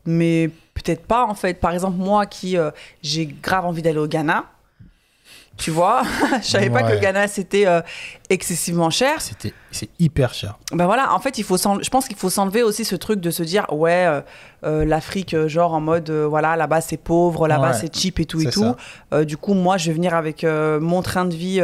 mais 0.04 0.50
peut-être 0.74 1.04
pas 1.06 1.24
en 1.26 1.34
fait. 1.34 1.54
Par 1.60 1.72
exemple, 1.72 1.96
moi 1.96 2.26
qui 2.26 2.58
euh, 2.58 2.70
j'ai 3.02 3.26
grave 3.26 3.64
envie 3.64 3.82
d'aller 3.82 3.98
au 3.98 4.06
Ghana, 4.08 4.44
tu 5.56 5.70
vois, 5.70 6.02
je 6.42 6.46
savais 6.48 6.70
pas 6.70 6.82
que 6.82 6.92
le 6.92 6.98
Ghana 6.98 7.28
c'était 7.28 7.66
euh, 7.66 7.80
excessivement 8.30 8.90
cher. 8.90 9.20
C'était 9.20 9.52
c'est 9.70 9.88
hyper 9.98 10.34
cher. 10.34 10.58
Ben 10.72 10.86
voilà, 10.86 11.14
en 11.14 11.18
fait, 11.20 11.38
il 11.38 11.44
faut 11.44 11.56
je 11.56 11.88
pense 11.90 12.08
qu'il 12.08 12.16
faut 12.16 12.30
s'enlever 12.30 12.62
aussi 12.62 12.84
ce 12.84 12.96
truc 12.96 13.20
de 13.20 13.30
se 13.30 13.42
dire, 13.42 13.66
ouais, 13.72 14.22
euh, 14.64 14.84
l'Afrique, 14.84 15.36
genre 15.46 15.72
en 15.74 15.80
mode, 15.80 16.10
euh, 16.10 16.26
voilà, 16.26 16.56
là-bas 16.56 16.80
c'est 16.80 16.96
pauvre, 16.96 17.46
là-bas 17.48 17.68
Ouais. 17.70 17.76
c'est 17.78 17.94
cheap 17.94 18.18
et 18.20 18.24
tout 18.26 18.40
et 18.40 18.50
tout. 18.50 18.74
du 19.24 19.36
coup, 19.36 19.54
moi, 19.54 19.76
je 19.76 19.86
vais 19.88 19.94
venir 19.94 20.14
avec 20.14 20.44
mon 20.44 21.00
train 21.02 21.24
de 21.26 21.34
vie 21.34 21.60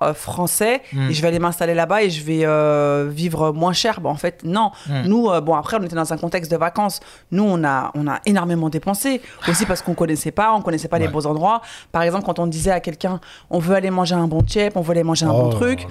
euh, 0.00 0.14
français 0.14 0.82
Mm. 0.92 1.10
et 1.10 1.12
je 1.14 1.22
vais 1.22 1.28
aller 1.28 1.38
m'installer 1.38 1.74
là-bas 1.74 2.02
et 2.02 2.10
je 2.10 2.24
vais 2.24 2.40
euh, 2.44 3.08
vivre 3.10 3.52
moins 3.52 3.72
cher. 3.72 4.00
Ben, 4.00 4.10
en 4.10 4.14
fait, 4.16 4.40
non. 4.44 4.70
Mm. 4.88 5.02
Nous, 5.06 5.28
euh, 5.28 5.40
bon, 5.40 5.54
après, 5.54 5.76
on 5.78 5.82
était 5.82 5.94
dans 5.96 6.12
un 6.12 6.16
contexte 6.16 6.50
de 6.50 6.56
vacances. 6.56 7.00
Nous, 7.30 7.44
on 7.44 7.62
a, 7.64 7.90
on 7.94 8.06
a 8.08 8.20
énormément 8.26 8.68
dépensé. 8.70 9.20
Aussi 9.48 9.66
parce 9.66 9.82
qu'on 9.82 9.94
connaissait 9.94 10.30
pas, 10.30 10.52
on 10.54 10.62
connaissait 10.62 10.88
pas 10.88 10.98
les 10.98 11.08
bons 11.08 11.26
endroits. 11.26 11.60
Par 11.92 12.02
exemple, 12.02 12.24
quand 12.24 12.38
on 12.38 12.46
disait 12.46 12.70
à 12.70 12.80
quelqu'un, 12.80 13.20
on 13.50 13.58
veut 13.58 13.74
aller 13.74 13.90
manger 13.90 14.14
un 14.14 14.26
bon 14.26 14.40
tchèp, 14.42 14.76
on 14.76 14.80
veut 14.80 14.92
aller 14.92 15.02
manger 15.04 15.26
un 15.26 15.30
bon 15.32 15.50
Oh 15.52 15.56
truc, 15.56 15.82
là 15.82 15.88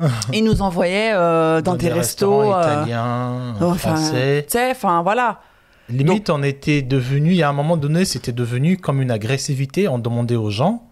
là, 0.00 0.06
ouais. 0.06 0.36
ils 0.38 0.44
nous 0.44 0.62
envoyaient 0.62 1.12
dans, 1.12 1.74
des, 1.76 1.88
restos. 1.88 2.38
restaurants 2.40 2.54
euh, 2.58 2.82
italiens, 2.82 3.54
français. 3.76 4.44
tu 4.48 4.52
sais, 4.58 4.70
enfin 4.72 5.02
voilà. 5.02 5.40
Limite, 5.88 6.30
on 6.30 6.42
était 6.42 6.82
devenu, 6.82 7.42
a 7.42 7.48
un 7.48 7.52
moment 7.52 7.76
donné, 7.76 8.04
c'était 8.04 8.32
devenu 8.32 8.76
comme 8.76 9.02
une 9.02 9.10
agressivité. 9.10 9.88
On 9.88 9.98
demandait 9.98 10.36
aux 10.36 10.50
gens, 10.50 10.84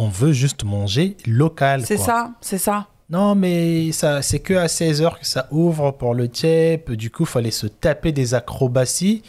on 0.00 0.08
veut 0.08 0.32
juste 0.32 0.64
manger 0.64 1.16
local. 1.26 1.82
C'est 1.84 1.96
ça, 1.96 2.30
c'est 2.40 2.58
ça. 2.58 2.86
Non, 3.08 3.34
mais 3.34 3.90
ça, 3.92 4.22
c'est 4.22 4.38
que 4.38 4.54
à 4.54 4.66
16h 4.66 5.18
que 5.18 5.26
ça 5.26 5.48
ouvre 5.50 5.90
pour 5.90 6.14
le 6.14 6.28
TIEP. 6.28 6.92
Du 6.92 7.10
coup, 7.10 7.24
il 7.24 7.28
fallait 7.28 7.50
se 7.50 7.66
taper 7.66 8.12
des 8.12 8.34
acrobaties. 8.34 9.22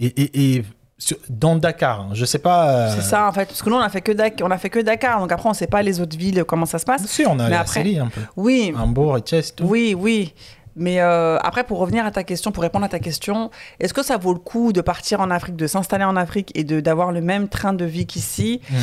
Et, 0.00 0.06
et, 0.06 0.56
et 0.56 0.64
sur- 0.98 1.16
dans 1.30 1.56
Dakar, 1.56 2.00
hein, 2.02 2.08
je 2.12 2.24
sais 2.26 2.38
pas. 2.38 2.70
euh, 2.70 2.94
C'est 2.94 3.02
ça 3.08 3.26
en 3.26 3.32
fait. 3.32 3.46
Parce 3.46 3.62
que 3.62 3.70
nous, 3.70 3.76
on 3.76 3.80
a 3.80 3.88
fait 3.88 4.02
que 4.02 4.12
Dakar, 4.12 4.46
on 4.46 4.50
a 4.50 4.58
fait 4.58 4.68
que 4.70 4.80
Dakar. 4.80 5.18
Donc 5.20 5.32
après, 5.32 5.48
on 5.48 5.54
sait 5.54 5.66
pas 5.66 5.82
les 5.82 5.98
autres 6.00 6.16
villes 6.18 6.44
comment 6.44 6.66
ça 6.66 6.78
se 6.78 6.84
passe. 6.84 7.06
Si, 7.06 7.24
on 7.26 7.38
a 7.38 7.48
Mais 7.48 7.56
à 7.56 7.60
après- 7.60 7.82
Sélie 7.82 7.98
un 7.98 8.08
peu. 8.08 8.20
Oui, 8.36 8.74
Hambourg 8.78 9.16
et 9.16 9.22
Thiès, 9.22 9.54
tout. 9.54 9.64
oui, 9.64 9.94
oui. 9.98 10.34
Mais 10.76 11.00
euh, 11.00 11.38
après, 11.38 11.64
pour 11.64 11.78
revenir 11.78 12.04
à 12.04 12.10
ta 12.10 12.22
question, 12.22 12.52
pour 12.52 12.62
répondre 12.62 12.84
à 12.84 12.88
ta 12.88 12.98
question, 12.98 13.50
est-ce 13.80 13.94
que 13.94 14.02
ça 14.02 14.18
vaut 14.18 14.34
le 14.34 14.38
coup 14.38 14.72
de 14.72 14.82
partir 14.82 15.20
en 15.20 15.30
Afrique, 15.30 15.56
de 15.56 15.66
s'installer 15.66 16.04
en 16.04 16.16
Afrique 16.16 16.52
et 16.54 16.64
d'avoir 16.64 17.12
le 17.12 17.22
même 17.22 17.48
train 17.48 17.72
de 17.72 17.84
vie 17.84 18.06
qu'ici? 18.06 18.60
Mm. 18.68 18.74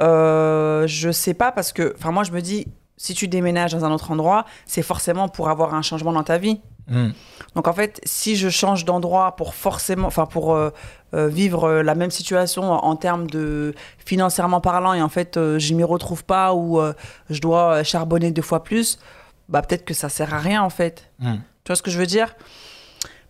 Euh, 0.00 0.86
Je 0.86 1.10
sais 1.10 1.34
pas 1.34 1.50
parce 1.50 1.72
que, 1.72 1.94
enfin, 1.98 2.12
moi, 2.12 2.22
je 2.22 2.30
me 2.30 2.40
dis, 2.40 2.66
si 2.96 3.14
tu 3.14 3.28
déménages 3.28 3.72
dans 3.72 3.84
un 3.84 3.92
autre 3.92 4.12
endroit, 4.12 4.44
c'est 4.64 4.82
forcément 4.82 5.28
pour 5.28 5.48
avoir 5.48 5.74
un 5.74 5.82
changement 5.82 6.12
dans 6.12 6.22
ta 6.22 6.38
vie. 6.38 6.60
Mm. 6.90 7.10
Donc 7.54 7.68
en 7.68 7.72
fait, 7.72 8.00
si 8.04 8.36
je 8.36 8.48
change 8.48 8.84
d'endroit 8.84 9.36
pour 9.36 9.54
forcément, 9.54 10.06
enfin 10.06 10.26
pour 10.26 10.54
euh, 10.54 10.70
euh, 11.14 11.28
vivre 11.28 11.82
la 11.82 11.94
même 11.94 12.10
situation 12.10 12.70
en, 12.70 12.84
en 12.84 12.96
termes 12.96 13.26
de 13.28 13.74
financièrement 14.04 14.60
parlant 14.60 14.92
et 14.92 15.02
en 15.02 15.08
fait 15.08 15.36
euh, 15.36 15.58
je 15.58 15.74
m'y 15.74 15.84
retrouve 15.84 16.24
pas 16.24 16.52
ou 16.54 16.80
je 17.30 17.40
dois 17.40 17.82
charbonner 17.84 18.30
deux 18.32 18.42
fois 18.42 18.62
plus, 18.62 18.98
bah 19.50 19.60
peut-être 19.62 19.84
que 19.84 19.94
ça 19.94 20.08
sert 20.08 20.32
à 20.32 20.38
rien 20.38 20.62
en 20.62 20.70
fait. 20.70 21.10
Mm. 21.18 21.34
Tu 21.64 21.68
vois 21.68 21.76
ce 21.76 21.82
que 21.82 21.90
je 21.90 21.98
veux 21.98 22.06
dire? 22.06 22.34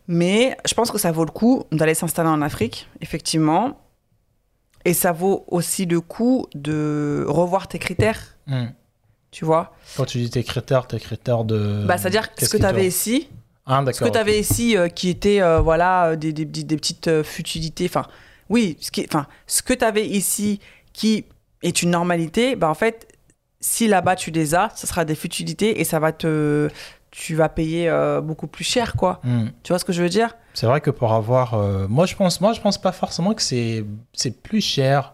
Mais 0.06 0.56
je 0.66 0.74
pense 0.74 0.90
que 0.90 0.98
ça 0.98 1.12
vaut 1.12 1.24
le 1.24 1.30
coup 1.30 1.64
d'aller 1.72 1.94
s'installer 1.94 2.28
en 2.28 2.42
Afrique, 2.42 2.88
effectivement. 3.00 3.80
Et 4.84 4.94
ça 4.94 5.12
vaut 5.12 5.44
aussi 5.48 5.84
le 5.86 6.00
coup 6.00 6.46
de 6.54 7.24
revoir 7.28 7.68
tes 7.68 7.78
critères, 7.78 8.36
Mm. 8.46 8.66
tu 9.30 9.44
vois? 9.44 9.74
Quand 9.96 10.06
tu 10.06 10.18
dis 10.18 10.30
tes 10.30 10.42
critères, 10.42 10.86
tes 10.86 10.98
critères 10.98 11.44
de. 11.44 11.84
bah, 11.86 11.98
c'est-à-dire 11.98 12.24
ce 12.24 12.30
qu'est-ce 12.40 12.50
que 12.50 12.56
qui 12.56 12.62
tu 12.62 12.66
avais 12.68 12.86
ici, 12.86 13.28
Ah, 13.66 13.84
Ce 13.92 14.00
que 14.02 14.08
tu 14.08 14.18
avais 14.18 14.40
ici 14.40 14.76
euh, 14.76 14.88
qui 14.88 15.10
était 15.10 15.40
euh, 15.42 15.60
voilà 15.60 16.06
euh, 16.08 16.16
des, 16.16 16.32
des, 16.32 16.44
des- 16.46 16.64
des 16.64 16.76
petites 16.76 17.08
euh, 17.08 17.22
futilités, 17.22 17.84
enfin 17.86 18.06
oui, 18.48 18.76
ce 18.80 18.90
qui, 18.90 19.04
enfin 19.06 19.26
ce 19.46 19.62
que 19.62 19.74
tu 19.74 19.84
avais 19.84 20.06
ici 20.08 20.60
qui 20.92 21.26
est 21.62 21.82
une 21.82 21.90
normalité, 21.90 22.56
bah 22.56 22.68
en 22.70 22.74
fait 22.74 23.06
si 23.60 23.88
là-bas 23.88 24.16
tu 24.16 24.30
les 24.30 24.54
as, 24.54 24.70
ce 24.74 24.86
sera 24.86 25.04
des 25.04 25.14
futilités 25.14 25.80
et 25.80 25.84
ça 25.84 25.98
va 25.98 26.12
te 26.12 26.68
tu 27.10 27.34
vas 27.34 27.48
payer 27.48 27.88
euh, 27.88 28.20
beaucoup 28.20 28.46
plus 28.46 28.64
cher 28.64 28.94
quoi. 28.94 29.20
Mm. 29.24 29.46
Tu 29.62 29.72
vois 29.72 29.78
ce 29.78 29.84
que 29.84 29.92
je 29.92 30.02
veux 30.02 30.08
dire? 30.08 30.36
C'est 30.54 30.66
vrai 30.66 30.80
que 30.80 30.90
pour 30.90 31.12
avoir, 31.12 31.54
euh, 31.54 31.88
moi 31.88 32.06
je 32.06 32.14
pense, 32.14 32.40
moi 32.40 32.52
je 32.52 32.60
pense 32.60 32.78
pas 32.78 32.92
forcément 32.92 33.34
que 33.34 33.42
c'est 33.42 33.84
plus 34.42 34.60
cher. 34.60 35.12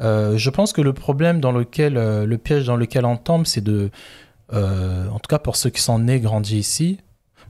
Euh, 0.00 0.36
je 0.36 0.50
pense 0.50 0.72
que 0.72 0.80
le 0.80 0.92
problème 0.92 1.40
dans 1.40 1.52
lequel, 1.52 1.94
le 1.94 2.38
piège 2.38 2.66
dans 2.66 2.76
lequel 2.76 3.04
on 3.04 3.16
tombe, 3.16 3.46
c'est 3.46 3.62
de, 3.62 3.90
en 4.52 5.18
tout 5.18 5.28
cas 5.28 5.38
pour 5.38 5.56
ceux 5.56 5.70
qui 5.70 5.82
sont 5.82 5.98
nés, 5.98 6.20
grandis 6.20 6.58
ici. 6.58 6.98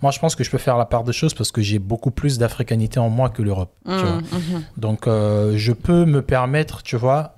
Moi 0.03 0.11
je 0.11 0.19
pense 0.19 0.35
que 0.35 0.45
je 0.45 0.50
peux 0.50 0.59
faire 0.59 0.76
la 0.76 0.85
part 0.85 1.05
des 1.05 1.12
choses 1.12 1.35
parce 1.35 1.50
que 1.50 1.62
j'ai 1.62 1.79
beaucoup 1.79 2.11
plus 2.11 2.37
d'africanité 2.38 2.99
en 2.99 3.09
moi 3.09 3.31
que 3.31 3.43
l'Europe. 3.43 3.75
vois. 3.85 3.97
Mhm. 3.97 4.64
Donc 4.76 5.07
euh, 5.07 5.55
je 5.57 5.73
peux 5.73 6.05
me 6.05 6.21
permettre, 6.21 6.83
tu 6.83 6.97
vois, 6.97 7.34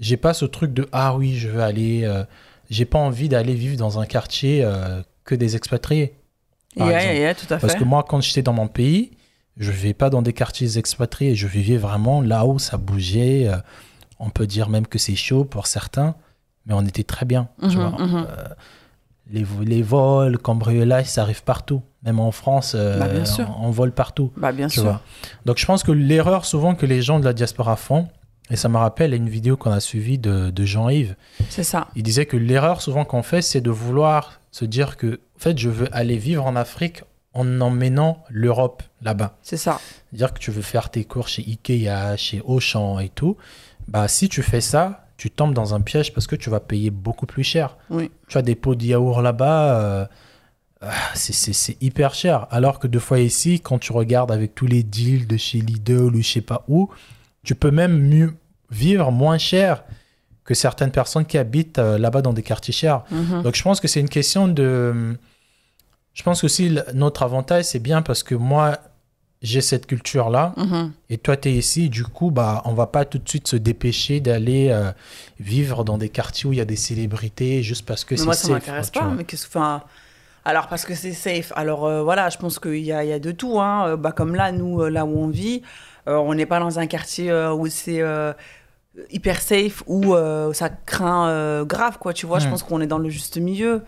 j'ai 0.00 0.16
pas 0.16 0.34
ce 0.34 0.44
truc 0.44 0.72
de 0.74 0.88
ah 0.92 1.14
oui 1.16 1.34
je 1.36 1.48
veux 1.48 1.62
aller, 1.62 2.02
euh, 2.04 2.24
j'ai 2.70 2.84
pas 2.84 2.98
envie 2.98 3.28
d'aller 3.28 3.54
vivre 3.54 3.76
dans 3.76 3.98
un 4.00 4.06
quartier 4.06 4.62
euh, 4.64 5.02
que 5.24 5.34
des 5.34 5.56
expatriés. 5.56 6.14
Yeah, 6.76 6.90
yeah, 7.02 7.14
yeah, 7.14 7.34
tout 7.34 7.46
à 7.50 7.58
fait. 7.58 7.60
Parce 7.60 7.76
que 7.76 7.84
moi, 7.84 8.04
quand 8.08 8.20
j'étais 8.20 8.42
dans 8.42 8.52
mon 8.52 8.66
pays, 8.66 9.12
je 9.56 9.70
vivais 9.70 9.94
pas 9.94 10.10
dans 10.10 10.22
des 10.22 10.32
quartiers 10.32 10.76
expatriés. 10.76 11.36
Je 11.36 11.46
vivais 11.46 11.76
vraiment 11.76 12.20
là 12.20 12.44
où 12.46 12.58
ça 12.58 12.76
bougeait. 12.76 13.46
Euh, 13.48 13.56
On 14.18 14.30
peut 14.30 14.46
dire 14.46 14.68
même 14.68 14.86
que 14.86 14.98
c'est 14.98 15.14
chaud 15.14 15.44
pour 15.44 15.66
certains, 15.68 16.14
mais 16.66 16.74
on 16.74 16.82
était 16.84 17.04
très 17.04 17.26
bien. 17.26 17.48
tu 17.60 17.66
Mhm, 17.66 17.74
vois. 17.74 17.90
mhm. 18.06 18.26
Euh, 18.28 18.44
les, 19.30 19.44
vo- 19.44 19.62
les 19.62 19.82
vols, 19.82 20.38
cambriolages, 20.38 21.06
ça 21.06 21.22
arrive 21.22 21.42
partout. 21.44 21.82
Même 22.02 22.18
en 22.20 22.30
France, 22.32 22.74
Bah, 22.74 23.08
bien 23.08 23.24
sûr. 23.24 23.46
on, 23.60 23.68
on 23.68 23.70
vole 23.70 23.92
partout. 23.92 24.32
Bah, 24.36 24.50
bien 24.52 24.66
tu 24.68 24.74
sûr. 24.80 24.82
vois. 24.84 25.00
Donc 25.46 25.58
je 25.58 25.66
pense 25.66 25.82
que 25.84 25.92
l'erreur 25.92 26.44
souvent 26.44 26.74
que 26.74 26.86
les 26.86 27.02
gens 27.02 27.20
de 27.20 27.24
la 27.24 27.32
diaspora 27.32 27.76
font, 27.76 28.08
et 28.50 28.56
ça 28.56 28.68
me 28.68 28.76
rappelle 28.76 29.14
une 29.14 29.28
vidéo 29.28 29.56
qu'on 29.56 29.70
a 29.70 29.80
suivie 29.80 30.18
de, 30.18 30.50
de 30.50 30.64
Jean-Yves, 30.64 31.16
C'est 31.48 31.64
ça. 31.64 31.88
il 31.96 32.02
disait 32.02 32.26
que 32.26 32.36
l'erreur 32.36 32.82
souvent 32.82 33.04
qu'on 33.04 33.22
fait, 33.22 33.42
c'est 33.42 33.60
de 33.60 33.70
vouloir 33.70 34.40
se 34.50 34.64
dire 34.64 34.96
que, 34.96 35.20
en 35.36 35.38
fait, 35.38 35.58
je 35.58 35.68
veux 35.70 35.88
aller 35.92 36.18
vivre 36.18 36.44
en 36.46 36.54
Afrique 36.54 37.02
en 37.32 37.60
emmenant 37.60 38.22
l'Europe 38.28 38.82
là-bas. 39.02 39.36
C'est 39.42 39.56
ça. 39.56 39.80
Dire 40.12 40.32
que 40.32 40.38
tu 40.38 40.50
veux 40.50 40.62
faire 40.62 40.90
tes 40.90 41.04
cours 41.04 41.26
chez 41.26 41.42
Ikea, 41.42 42.16
chez 42.16 42.40
Auchan 42.44 43.00
et 43.00 43.08
tout, 43.08 43.36
bah 43.88 44.06
si 44.08 44.28
tu 44.28 44.42
fais 44.42 44.60
ça, 44.60 45.06
tu 45.16 45.30
tombes 45.30 45.54
dans 45.54 45.74
un 45.74 45.80
piège 45.80 46.12
parce 46.12 46.26
que 46.26 46.36
tu 46.36 46.50
vas 46.50 46.60
payer 46.60 46.90
beaucoup 46.90 47.26
plus 47.26 47.42
cher. 47.44 47.76
Oui. 47.90 48.10
Tu 48.28 48.38
as 48.38 48.42
des 48.42 48.54
pots 48.54 48.74
de 48.76 48.84
yaourt 48.84 49.20
là-bas, 49.22 49.80
euh, 49.80 50.06
ah, 50.82 50.92
c'est 51.14 51.82
hyper 51.82 52.14
cher. 52.14 52.46
Alors 52.50 52.78
que 52.78 52.86
deux 52.86 52.98
fois 53.00 53.18
ici, 53.20 53.60
quand 53.60 53.78
tu 53.78 53.92
regardes 53.92 54.30
avec 54.30 54.54
tous 54.54 54.66
les 54.66 54.82
deals 54.82 55.26
de 55.26 55.36
chez 55.36 55.58
Lidl 55.60 56.14
ou 56.14 56.22
je 56.22 56.28
sais 56.28 56.40
pas 56.40 56.64
où, 56.68 56.90
tu 57.44 57.54
peux 57.54 57.70
même 57.70 57.98
mieux 57.98 58.34
vivre 58.70 59.12
moins 59.12 59.38
cher 59.38 59.84
que 60.44 60.54
certaines 60.54 60.90
personnes 60.90 61.24
qui 61.24 61.38
habitent 61.38 61.78
euh, 61.78 61.96
là-bas 61.98 62.20
dans 62.22 62.32
des 62.32 62.42
quartiers 62.42 62.74
chers. 62.74 63.02
Mhm. 63.10 63.42
Donc 63.42 63.54
je 63.54 63.62
pense 63.62 63.80
que 63.80 63.88
c'est 63.88 64.00
une 64.00 64.08
question 64.08 64.48
de... 64.48 65.16
Je 66.12 66.22
pense 66.22 66.40
que 66.42 66.46
aussi 66.46 66.76
notre 66.92 67.22
avantage, 67.22 67.64
c'est 67.64 67.78
bien 67.80 68.02
parce 68.02 68.22
que 68.22 68.34
moi, 68.34 68.78
j'ai 69.42 69.60
cette 69.60 69.86
culture-là 69.86 70.54
Mhm. 70.56 70.92
et 71.10 71.18
toi, 71.18 71.36
tu 71.36 71.48
es 71.48 71.52
ici. 71.52 71.88
Du 71.88 72.04
coup, 72.04 72.30
bah, 72.30 72.62
on 72.66 72.72
va 72.72 72.86
pas 72.86 73.04
tout 73.04 73.18
de 73.18 73.28
suite 73.28 73.48
se 73.48 73.56
dépêcher 73.56 74.20
d'aller 74.20 74.68
euh, 74.70 74.92
vivre 75.40 75.82
dans 75.84 75.98
des 75.98 76.08
quartiers 76.08 76.48
où 76.48 76.52
il 76.52 76.56
y 76.58 76.62
a 76.62 76.64
des 76.66 76.76
célébrités 76.76 77.62
juste 77.62 77.84
parce 77.84 78.04
que 78.04 78.16
c'est 78.16 78.24
moi, 78.24 78.34
ça 78.34 78.42
safe, 78.42 78.52
m'intéresse 78.52 78.90
pas. 78.90 79.10
Mais 79.16 79.24
alors 80.46 80.68
parce 80.68 80.84
que 80.84 80.94
c'est 80.94 81.12
safe. 81.12 81.52
Alors 81.56 81.86
euh, 81.86 82.02
voilà, 82.02 82.28
je 82.28 82.36
pense 82.36 82.58
qu'il 82.58 82.76
y 82.84 82.92
a, 82.92 83.02
il 83.02 83.08
y 83.08 83.12
a 83.12 83.18
de 83.18 83.32
tout. 83.32 83.60
Hein. 83.60 83.96
Bah, 83.96 84.12
comme 84.12 84.34
là, 84.34 84.52
nous, 84.52 84.84
là 84.88 85.04
où 85.06 85.18
on 85.18 85.28
vit, 85.28 85.62
on 86.06 86.34
n'est 86.34 86.46
pas 86.46 86.60
dans 86.60 86.78
un 86.78 86.86
quartier 86.86 87.30
euh, 87.30 87.52
où 87.52 87.66
c'est 87.68 88.00
euh, 88.00 88.32
hyper 89.10 89.40
safe, 89.40 89.82
où 89.86 90.14
euh, 90.14 90.52
ça 90.52 90.68
craint 90.68 91.28
euh, 91.28 91.64
grave, 91.64 91.98
quoi. 91.98 92.12
Tu 92.12 92.26
vois, 92.26 92.38
je 92.38 92.46
Mm. 92.46 92.50
pense 92.50 92.62
qu'on 92.62 92.80
est 92.80 92.86
dans 92.86 92.98
le 92.98 93.08
juste 93.10 93.36
milieu. 93.38 93.82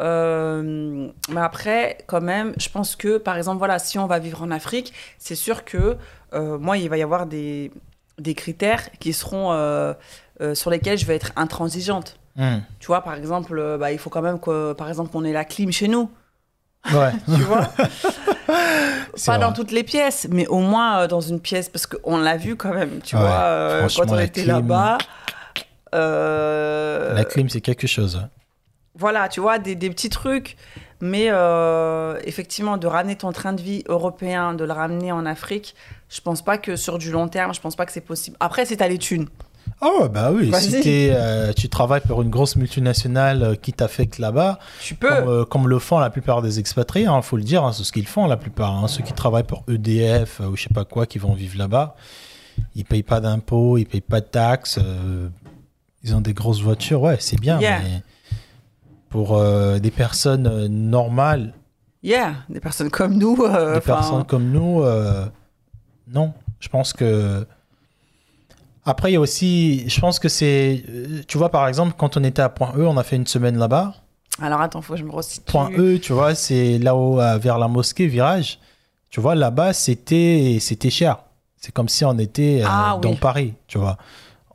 Euh, 0.00 1.08
mais 1.30 1.40
après, 1.40 1.98
quand 2.06 2.20
même, 2.20 2.52
je 2.58 2.68
pense 2.68 2.96
que, 2.96 3.18
par 3.18 3.36
exemple, 3.36 3.58
voilà, 3.58 3.78
si 3.78 3.98
on 3.98 4.06
va 4.06 4.18
vivre 4.18 4.42
en 4.42 4.50
Afrique, 4.50 4.92
c'est 5.18 5.34
sûr 5.36 5.64
que 5.64 5.96
euh, 6.34 6.58
moi, 6.58 6.76
il 6.78 6.88
va 6.88 6.96
y 6.98 7.02
avoir 7.02 7.26
des, 7.26 7.70
des 8.18 8.34
critères 8.34 8.90
qui 8.98 9.12
seront 9.12 9.52
euh, 9.52 9.94
euh, 10.40 10.54
sur 10.54 10.70
lesquels 10.70 10.98
je 10.98 11.06
vais 11.06 11.14
être 11.16 11.32
intransigeante. 11.36 12.18
Hmm. 12.36 12.58
Tu 12.80 12.88
vois, 12.88 13.02
par 13.02 13.14
exemple, 13.14 13.56
euh, 13.58 13.78
bah, 13.78 13.92
il 13.92 13.98
faut 13.98 14.10
quand 14.10 14.22
même 14.22 14.40
que, 14.40 14.72
par 14.72 14.88
exemple, 14.88 15.10
on 15.14 15.24
ait 15.24 15.32
la 15.32 15.44
clim 15.44 15.70
chez 15.70 15.86
nous. 15.88 16.10
Ouais. 16.92 17.12
Tu 17.26 17.42
vois? 17.42 17.68
Pas 19.26 19.36
vrai. 19.36 19.38
dans 19.38 19.52
toutes 19.52 19.70
les 19.70 19.82
pièces, 19.84 20.26
mais 20.30 20.46
au 20.46 20.58
moins 20.58 21.00
euh, 21.00 21.06
dans 21.06 21.20
une 21.20 21.40
pièce, 21.40 21.68
parce 21.68 21.86
qu'on 21.86 22.18
l'a 22.18 22.36
vu 22.36 22.56
quand 22.56 22.74
même, 22.74 23.00
tu 23.02 23.16
Ouais, 23.16 23.22
vois, 23.22 23.30
euh, 23.42 23.88
quand 23.96 24.10
on 24.10 24.18
était 24.18 24.44
là-bas. 24.44 24.98
euh, 25.94 27.14
La 27.14 27.24
clim, 27.24 27.48
c'est 27.48 27.60
quelque 27.60 27.86
chose. 27.86 28.20
Voilà, 28.96 29.28
tu 29.28 29.40
vois, 29.40 29.58
des, 29.58 29.74
des 29.74 29.90
petits 29.90 30.10
trucs. 30.10 30.56
Mais 31.00 31.30
effectivement, 32.24 32.76
de 32.78 32.86
ramener 32.86 33.16
ton 33.16 33.30
train 33.32 33.52
de 33.52 33.60
vie 33.60 33.82
européen, 33.88 34.54
de 34.54 34.64
le 34.64 34.72
ramener 34.72 35.12
en 35.12 35.26
Afrique, 35.26 35.74
je 36.08 36.20
pense 36.22 36.42
pas 36.42 36.56
que 36.56 36.76
sur 36.76 36.96
du 36.98 37.10
long 37.10 37.28
terme, 37.28 37.52
je 37.52 37.60
pense 37.60 37.76
pas 37.76 37.84
que 37.84 37.92
c'est 37.92 38.00
possible. 38.00 38.36
Après, 38.40 38.64
c'est 38.64 38.80
à 38.80 38.88
les 38.88 38.96
thunes. 38.98 39.28
Oh, 39.80 40.08
bah 40.08 40.30
oui, 40.32 40.50
si 40.60 41.10
euh, 41.10 41.52
tu 41.52 41.68
travailles 41.68 42.00
pour 42.00 42.22
une 42.22 42.30
grosse 42.30 42.56
multinationale 42.56 43.42
euh, 43.42 43.54
qui 43.54 43.72
t'affecte 43.72 44.18
là-bas, 44.18 44.58
Tu 44.80 44.94
peux. 44.94 45.08
comme, 45.08 45.28
euh, 45.28 45.44
comme 45.44 45.68
le 45.68 45.78
font 45.78 45.98
la 45.98 46.10
plupart 46.10 46.40
des 46.42 46.58
expatriés, 46.58 47.06
il 47.14 47.22
faut 47.22 47.36
le 47.36 47.42
dire, 47.42 47.64
hein, 47.64 47.72
c'est 47.72 47.84
ce 47.84 47.92
qu'ils 47.92 48.06
font 48.06 48.26
la 48.26 48.36
plupart. 48.36 48.72
hein. 48.82 48.88
Ceux 48.88 49.02
qui 49.02 49.12
travaillent 49.12 49.42
pour 49.44 49.64
EDF 49.68 50.40
ou 50.40 50.56
je 50.56 50.62
sais 50.62 50.72
pas 50.74 50.84
quoi, 50.84 51.06
qui 51.06 51.18
vont 51.18 51.34
vivre 51.34 51.58
là-bas, 51.58 51.96
ils 52.74 52.84
payent 52.84 53.02
pas 53.02 53.20
d'impôts, 53.20 53.76
ils 53.78 53.84
payent 53.84 54.00
pas 54.00 54.20
de 54.20 54.26
taxes, 54.26 54.78
euh, 54.82 55.28
ils 56.02 56.14
ont 56.14 56.20
des 56.20 56.34
grosses 56.34 56.62
voitures, 56.62 57.02
ouais, 57.02 57.16
c'est 57.20 57.38
bien. 57.40 57.60
Yeah. 57.60 57.80
Mais 57.82 58.02
pour 59.10 59.40
des 59.80 59.90
personnes 59.90 60.66
normales, 60.68 61.52
Yeah, 62.02 62.34
des 62.50 62.60
personnes 62.60 62.90
comme 62.90 63.16
nous. 63.16 63.38
euh, 63.44 63.74
des 63.76 63.80
personnes 63.80 64.24
comme 64.24 64.50
nous, 64.50 64.82
euh, 64.82 65.24
non. 66.06 66.34
Je 66.60 66.68
pense 66.68 66.92
que. 66.92 67.46
Après, 68.86 69.10
il 69.10 69.14
y 69.14 69.16
a 69.16 69.20
aussi. 69.20 69.88
Je 69.88 70.00
pense 70.00 70.18
que 70.18 70.28
c'est. 70.28 70.84
euh, 70.88 71.22
Tu 71.26 71.38
vois, 71.38 71.48
par 71.50 71.66
exemple, 71.68 71.94
quand 71.96 72.16
on 72.16 72.24
était 72.24 72.42
à 72.42 72.48
Point 72.48 72.72
E, 72.76 72.86
on 72.86 72.96
a 72.96 73.02
fait 73.02 73.16
une 73.16 73.26
semaine 73.26 73.56
là-bas. 73.58 73.94
Alors 74.42 74.60
attends, 74.60 74.82
faut 74.82 74.94
que 74.94 74.98
je 74.98 75.04
me 75.04 75.12
resitue. 75.12 75.40
Point 75.46 75.70
E, 75.78 75.98
tu 75.98 76.12
vois, 76.12 76.34
c'est 76.34 76.78
là-haut, 76.78 77.16
vers 77.38 77.58
la 77.58 77.68
mosquée, 77.68 78.06
virage. 78.08 78.58
Tu 79.10 79.20
vois, 79.20 79.34
là-bas, 79.36 79.72
c'était 79.72 80.58
c'était 80.60 80.90
cher. 80.90 81.18
C'est 81.56 81.72
comme 81.72 81.88
si 81.88 82.04
on 82.04 82.18
était 82.18 82.60
euh, 82.62 82.66
Ah, 82.68 82.98
dans 83.00 83.10
oui. 83.10 83.16
Paris, 83.16 83.54
tu 83.68 83.78
vois. 83.78 83.96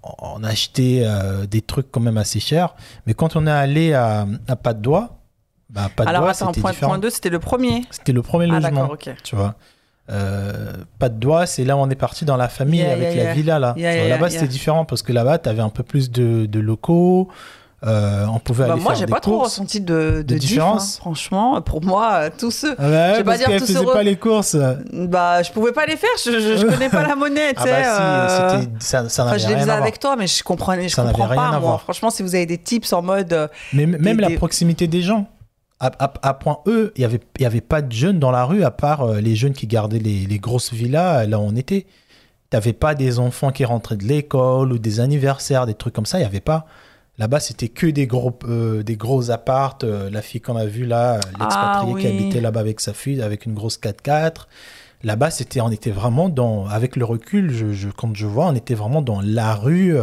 On 0.03 0.39
on 0.39 0.43
achetait 0.43 1.01
euh, 1.05 1.45
des 1.45 1.61
trucs 1.61 1.89
quand 1.91 1.99
même 2.01 2.17
assez 2.17 2.39
chers. 2.39 2.75
Mais 3.07 3.13
quand 3.13 3.35
on 3.35 3.47
est 3.47 3.51
allé 3.51 3.93
à, 3.93 4.27
à 4.47 4.55
Pas 4.55 4.73
de 4.73 4.81
Doigt, 4.81 5.17
bah, 5.69 5.89
Pas 5.95 6.03
de 6.03 6.09
Alors 6.09 6.21
Doigt, 6.23 6.31
attends, 6.31 6.47
c'était 6.49 6.61
point, 6.61 6.71
différent. 6.71 6.91
point 6.91 6.99
2, 6.99 7.09
c'était 7.09 7.29
le 7.29 7.39
premier. 7.39 7.83
C'était 7.89 8.11
le 8.11 8.21
premier 8.21 8.45
Ah 8.51 8.59
logement 8.59 8.81
d'accord, 8.81 8.91
ok. 8.91 9.15
tu 9.23 9.35
vois. 9.35 9.55
Euh, 10.11 10.73
pas 10.97 11.09
de 11.09 11.15
doigt, 11.19 11.45
c'est 11.45 11.63
là 11.63 11.77
où 11.77 11.79
on 11.79 11.89
est 11.89 11.95
parti 11.95 12.25
dans 12.25 12.37
la 12.37 12.49
famille 12.49 12.79
Yeah, 12.79 12.93
avec 12.93 13.07
yeah, 13.09 13.15
la 13.15 13.23
yeah. 13.23 13.33
villa 13.33 13.59
là. 13.59 13.75
Là-bas 13.77 14.29
c'était 14.29 14.47
différent 14.47 14.83
parce 14.85 15.01
que 15.03 15.13
là-bas 15.13 15.37
tu 15.37 15.49
avais 15.49 15.61
un 15.61 15.69
peu 15.69 15.83
plus 15.83 16.09
de, 16.11 16.45
de 16.47 16.59
locaux, 16.59 17.27
euh, 17.85 18.25
on 18.33 18.39
pouvait 18.39 18.65
Bah, 18.67 18.73
aller 18.73 18.81
moi, 18.81 18.93
j'ai 18.93 19.05
pas 19.05 19.19
trop 19.21 19.43
ressenti 19.43 19.79
de, 19.79 19.93
de, 20.17 20.21
De 20.23 20.35
diff, 20.37 20.49
différence 20.49 20.95
hein. 20.95 20.99
Franchement, 20.99 21.61
pour 21.61 21.81
moi, 21.81 22.09
euh, 22.13 22.29
tous 22.37 22.51
ceux. 22.51 22.75
Ah 22.77 22.81
bah 22.81 22.89
ouais, 22.89 23.09
Je 23.13 23.17
vais 23.19 23.23
pas 23.23 23.37
dire 23.37 23.47
tous 23.57 23.83
pas 23.93 24.03
les 24.03 24.17
courses. 24.17 24.57
Bah, 24.93 25.41
je 25.43 25.51
pouvais 25.51 25.71
pas 25.71 25.85
les 25.85 25.95
faire, 25.95 26.09
je, 26.25 26.31
je, 26.41 26.57
je 26.57 26.65
connais 26.65 26.89
pas 26.89 27.07
la 27.07 27.15
monnaie, 27.15 27.53
Ah 27.55 27.63
bah 27.63 27.69
si, 28.51 28.65
euh, 28.65 28.69
ça, 28.79 29.07
ça 29.09 29.23
Enfin, 29.23 29.31
n'avait 29.31 29.39
je 29.43 29.47
les 29.47 29.55
faisais 29.61 29.71
avec 29.71 29.97
toi, 29.99 30.15
mais 30.17 30.27
je 30.27 30.43
comprenais, 30.43 30.89
je 30.89 30.95
Ça 30.95 31.03
n'avait 31.03 31.13
comprends 31.13 31.27
rien 31.29 31.41
pas, 31.41 31.47
à 31.47 31.51
moi. 31.51 31.59
voir. 31.59 31.81
Franchement, 31.83 32.09
si 32.09 32.21
vous 32.23 32.35
avez 32.35 32.45
des 32.45 32.57
tips 32.57 32.91
en 32.91 33.01
mode. 33.01 33.49
Mais 33.71 33.85
même 33.85 34.17
des- 34.17 34.23
la 34.23 34.29
proximité 34.31 34.87
des 34.87 35.01
gens. 35.01 35.27
À, 35.79 35.87
à- 36.03 36.27
à 36.29 36.33
point 36.33 36.59
E, 36.67 36.91
il 36.97 37.01
y 37.01 37.05
avait, 37.05 37.21
y 37.39 37.45
avait 37.45 37.61
pas 37.61 37.81
de 37.81 37.91
jeunes 37.91 38.19
dans 38.19 38.31
la 38.31 38.43
rue 38.45 38.63
à 38.63 38.71
part 38.71 39.01
euh, 39.03 39.21
les 39.21 39.35
jeunes 39.35 39.53
qui 39.53 39.65
gardaient 39.67 39.99
les, 39.99 40.25
les 40.25 40.39
grosses 40.39 40.73
villas 40.73 41.25
là 41.27 41.39
où 41.39 41.43
on 41.43 41.55
était. 41.55 41.85
T'avais 42.49 42.73
pas 42.73 42.95
des 42.95 43.19
enfants 43.19 43.51
qui 43.51 43.63
rentraient 43.63 43.95
de 43.97 44.03
l'école 44.05 44.73
ou 44.73 44.77
des 44.79 44.99
anniversaires, 44.99 45.65
des 45.65 45.75
trucs 45.75 45.93
comme 45.93 46.05
ça. 46.07 46.19
Il 46.19 46.23
y 46.23 46.25
avait 46.25 46.39
pas. 46.41 46.65
Là-bas, 47.17 47.39
c'était 47.39 47.67
que 47.69 47.85
des 47.87 48.07
gros, 48.07 48.37
euh, 48.45 48.81
des 48.81 48.95
gros 48.97 49.29
appartes. 49.29 49.83
Euh, 49.83 50.09
la 50.09 50.21
fille 50.21 50.41
qu'on 50.41 50.55
a 50.55 50.65
vue 50.65 50.85
là, 50.85 51.15
euh, 51.15 51.19
l'expatriée 51.39 51.93
Ah, 51.95 51.99
qui 52.01 52.07
habitait 52.07 52.41
là-bas 52.41 52.59
avec 52.61 52.79
sa 52.79 52.93
fille, 52.93 53.21
avec 53.21 53.45
une 53.45 53.53
grosse 53.53 53.77
4x4. 53.77 54.47
Là-bas, 55.03 55.29
c'était, 55.29 55.61
on 55.61 55.69
était 55.69 55.91
vraiment 55.91 56.27
dans, 56.27 56.65
avec 56.67 56.95
le 56.97 57.05
recul, 57.05 57.51
je, 57.53 57.71
je- 57.71 57.89
quand 57.89 58.13
je 58.15 58.25
vois, 58.25 58.47
on 58.47 58.55
était 58.55 58.73
vraiment 58.73 59.01
dans 59.01 59.21
la 59.21 59.53
rue, 59.55 59.95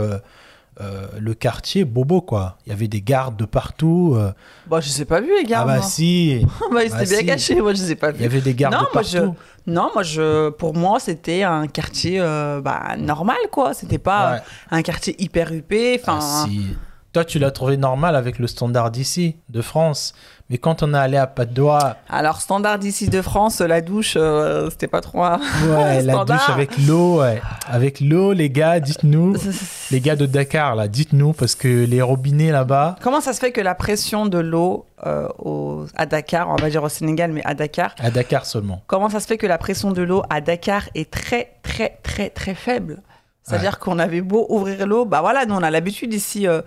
euh, 0.80 1.06
le 1.18 1.34
quartier 1.34 1.84
bobo 1.84 2.20
quoi. 2.20 2.58
Il 2.66 2.70
y 2.70 2.72
avait 2.72 2.88
des 2.88 3.00
gardes 3.02 3.36
de 3.36 3.44
partout. 3.46 4.14
euh, 4.16 4.32
Bah, 4.66 4.80
je 4.80 4.88
les 4.88 5.02
ai 5.02 5.04
pas 5.04 5.20
vus, 5.20 5.32
les 5.38 5.44
gars. 5.44 5.60
ah 5.62 5.64
bah 5.66 5.74
moi. 5.76 5.82
si, 5.82 6.44
bah, 6.72 6.82
ils 6.84 6.86
étaient 6.88 6.96
bah, 6.98 7.04
bien 7.04 7.18
si. 7.18 7.26
cachés, 7.26 7.60
moi, 7.60 7.72
je 7.74 7.82
les 7.82 7.92
ai 7.92 7.96
pas 7.96 8.10
il 8.10 8.16
y 8.16 8.18
vus. 8.18 8.24
avait 8.24 8.40
des 8.40 8.54
gardes 8.54 8.74
Non, 8.74 8.80
de 8.82 8.86
moi, 8.92 9.02
je- 9.02 9.18
partout. 9.18 9.34
Non, 9.66 9.90
moi, 9.94 10.02
je, 10.02 10.50
pour 10.50 10.74
moi, 10.74 11.00
c'était 11.00 11.42
un 11.42 11.66
quartier 11.66 12.20
euh, 12.20 12.60
bah, 12.60 12.94
normal, 12.98 13.36
quoi. 13.50 13.74
C'était 13.74 13.98
pas 13.98 14.32
Ouais. 14.34 14.38
un 14.70 14.82
quartier 14.82 15.16
hyper 15.20 15.52
huppé. 15.52 15.98
Enfin, 16.00 16.18
Ah, 16.22 16.44
si. 16.46 16.76
Toi, 17.12 17.24
tu 17.24 17.38
l'as 17.38 17.50
trouvé 17.50 17.78
normal 17.78 18.14
avec 18.14 18.38
le 18.38 18.46
standard 18.46 18.90
d'ici, 18.90 19.36
de 19.48 19.62
France. 19.62 20.12
Mais 20.48 20.58
quand 20.58 20.84
on 20.84 20.94
est 20.94 20.98
allé 20.98 21.16
à 21.16 21.26
Doigt, 21.44 21.96
alors, 22.08 22.40
standard 22.40 22.78
d'ici 22.78 23.08
de 23.08 23.20
France, 23.20 23.60
la 23.60 23.80
douche, 23.80 24.14
euh, 24.16 24.70
c'était 24.70 24.86
pas 24.86 25.00
trop. 25.00 25.22
ouais, 25.24 26.02
la 26.02 26.24
douche 26.24 26.48
avec 26.48 26.78
l'eau, 26.86 27.20
ouais. 27.20 27.42
Avec 27.68 28.00
l'eau, 28.00 28.32
les 28.32 28.48
gars, 28.48 28.78
dites-nous. 28.78 29.34
Les 29.90 30.00
gars 30.00 30.14
de 30.16 30.26
Dakar, 30.26 30.74
là, 30.76 30.86
dites-nous, 30.88 31.32
parce 31.32 31.54
que 31.54 31.84
les 31.84 32.02
robinets 32.02 32.50
là-bas, 32.52 32.96
Comment 33.02 33.20
ça 33.20 33.32
se 33.32 33.38
fait 33.40 33.52
que 33.52 33.60
la 33.60 33.74
pression 33.76 34.26
de 34.26 34.38
l'eau 34.38 34.86
euh, 35.06 35.28
au- 35.38 35.86
à 35.96 36.06
Dakar, 36.06 36.48
on 36.48 36.56
va 36.56 36.70
dire 36.70 36.82
au 36.82 36.88
Sénégal, 36.88 37.30
mais 37.32 37.42
à 37.44 37.54
Dakar, 37.54 37.94
à 38.00 38.10
Dakar 38.10 38.46
seulement. 38.46 38.82
comment 38.86 39.08
ça 39.10 39.20
se 39.20 39.26
fait 39.26 39.38
que 39.38 39.46
la 39.46 39.58
pression 39.58 39.90
de 39.92 40.02
l'eau 40.02 40.22
à 40.30 40.40
Dakar 40.40 40.82
est 40.94 41.08
très, 41.10 41.52
très, 41.62 41.98
très, 42.02 42.30
très 42.30 42.54
faible? 42.54 43.02
C'est-à-dire 43.42 43.78
qu'on 43.78 44.00
avait 44.00 44.22
beau 44.22 44.44
ouvrir 44.48 44.86
l'eau, 44.88 45.04
bah 45.04 45.20
voilà, 45.20 45.46
nous 45.46 45.54
on 45.54 45.62
a 45.62 45.70
l'habitude 45.70 46.12
ici. 46.12 46.48
euh, 46.48 46.62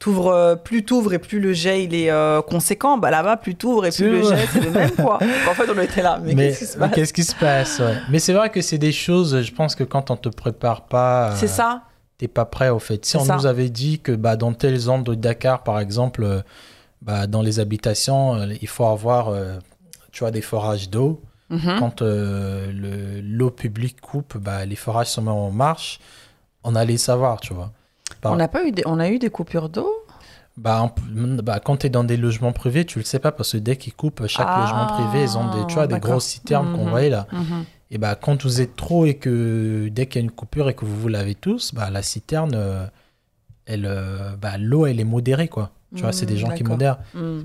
T'ouvres, 0.00 0.28
euh, 0.32 0.56
plus 0.56 0.84
t'ouvres 0.84 1.12
et 1.12 1.18
plus 1.20 1.38
le 1.40 1.52
jet 1.52 1.84
il 1.84 1.94
est 1.94 2.10
euh, 2.10 2.40
conséquent. 2.42 2.96
Bah 2.98 3.10
là-bas, 3.10 3.36
plus 3.36 3.54
t'ouvres 3.54 3.84
et 3.86 3.90
plus 3.92 4.08
le 4.10 4.22
jet 4.22 4.46
c'est 4.52 4.60
le 4.64 4.70
même 4.70 4.90
quoi. 4.92 5.18
en 5.48 5.54
fait, 5.54 5.70
on 5.72 5.78
était 5.80 6.02
là. 6.02 6.18
Mais, 6.24 6.34
Mais 6.34 6.48
qu'est-ce 6.48 6.58
qui 6.58 6.66
se 6.66 6.76
passe? 6.78 6.90
qu'est-ce 6.94 7.12
qui 7.12 7.24
se 7.24 7.34
passe 7.36 7.78
ouais. 7.80 7.94
Mais 8.10 8.18
c'est 8.18 8.32
vrai 8.32 8.50
que 8.50 8.60
c'est 8.62 8.78
des 8.78 8.92
choses, 8.92 9.42
je 9.42 9.52
pense 9.52 9.74
que 9.76 9.84
quand 9.84 10.10
on 10.10 10.16
te 10.16 10.28
prépare 10.30 10.86
pas, 10.86 11.34
C'est 11.36 11.44
euh, 11.44 11.48
ça. 11.50 11.82
t'es 12.18 12.28
pas 12.28 12.46
prêt 12.46 12.70
au 12.70 12.78
fait. 12.78 13.04
Si 13.04 13.16
on 13.18 13.24
ça. 13.24 13.36
nous 13.36 13.44
avait 13.46 13.68
dit 13.68 14.00
que 14.00 14.12
bah, 14.12 14.36
dans 14.36 14.52
telle 14.54 14.78
zone 14.78 15.02
de 15.04 15.14
Dakar, 15.14 15.62
par 15.64 15.78
exemple, 15.78 16.24
euh, 16.24 16.40
bah, 17.02 17.26
dans 17.26 17.42
les 17.42 17.60
habitations, 17.60 18.36
euh, 18.36 18.46
il 18.62 18.68
faut 18.68 18.86
avoir 18.86 19.28
euh, 19.28 19.58
tu 20.12 20.20
vois, 20.20 20.30
des 20.30 20.40
forages 20.42 20.88
d'eau. 20.88 21.20
Mhm. 21.50 21.76
Quand 21.78 22.00
euh, 22.00 22.70
le- 22.72 23.20
l'eau 23.20 23.50
publique 23.50 24.00
coupe, 24.00 24.38
bah, 24.38 24.64
les 24.64 24.76
forages 24.76 25.08
se 25.08 25.20
mettent 25.20 25.28
en 25.30 25.50
marche. 25.50 25.98
On 26.64 26.74
allait 26.74 26.96
savoir, 26.96 27.40
tu 27.40 27.52
vois. 27.52 27.72
Par- 28.20 28.32
On 28.32 28.36
n'a 28.36 28.48
pas 28.48 28.64
eu 28.66 28.72
des, 28.72 28.82
on 28.86 28.98
a 29.00 29.08
eu 29.08 29.18
des 29.18 29.30
coupures 29.30 29.68
d'eau? 29.68 29.90
Bah, 30.56 30.82
en- 30.82 30.92
bah, 31.42 31.60
quand 31.60 31.78
tu 31.78 31.86
es 31.86 31.90
dans 31.90 32.04
des 32.04 32.16
logements 32.16 32.52
privés, 32.52 32.84
tu 32.84 32.98
le 32.98 33.04
sais 33.04 33.18
pas 33.18 33.32
parce 33.32 33.52
que 33.52 33.56
dès 33.58 33.76
qu'ils 33.76 33.94
coupent 33.94 34.26
chaque 34.26 34.48
Ah, 34.54 34.60
logement 34.60 34.86
privé, 34.86 35.22
ils 35.22 35.38
ont 35.38 35.48
des, 35.48 35.64
tu 35.64 35.74
vois, 35.74 35.86
des 35.86 35.98
grosses 36.00 36.26
citernes 36.26 36.70
qu'on 36.72 36.84
Mhm. 36.84 36.90
voyait 36.90 37.08
là. 37.10 37.26
Mhm. 37.32 37.64
Et 37.92 37.98
bah, 37.98 38.14
quand 38.14 38.42
vous 38.42 38.60
êtes 38.60 38.76
trop 38.76 39.06
et 39.06 39.14
que 39.14 39.88
dès 39.90 40.06
qu'il 40.06 40.20
y 40.20 40.22
a 40.22 40.24
une 40.24 40.30
coupure 40.30 40.68
et 40.68 40.74
que 40.74 40.84
vous 40.84 40.96
vous 41.00 41.08
lavez 41.08 41.34
tous, 41.34 41.72
bah, 41.74 41.88
la 41.90 42.02
citerne, 42.02 42.52
euh, 42.54 42.86
elle, 43.66 43.86
euh, 43.86 44.36
bah, 44.36 44.58
l'eau, 44.58 44.86
elle 44.86 45.00
est 45.00 45.04
modérée, 45.04 45.48
quoi. 45.48 45.70
Tu 45.94 46.02
vois, 46.02 46.12
c'est 46.12 46.26
des 46.26 46.34
Mhm, 46.34 46.40
gens 46.40 46.50
qui 46.50 46.62
modèrent. 46.64 46.98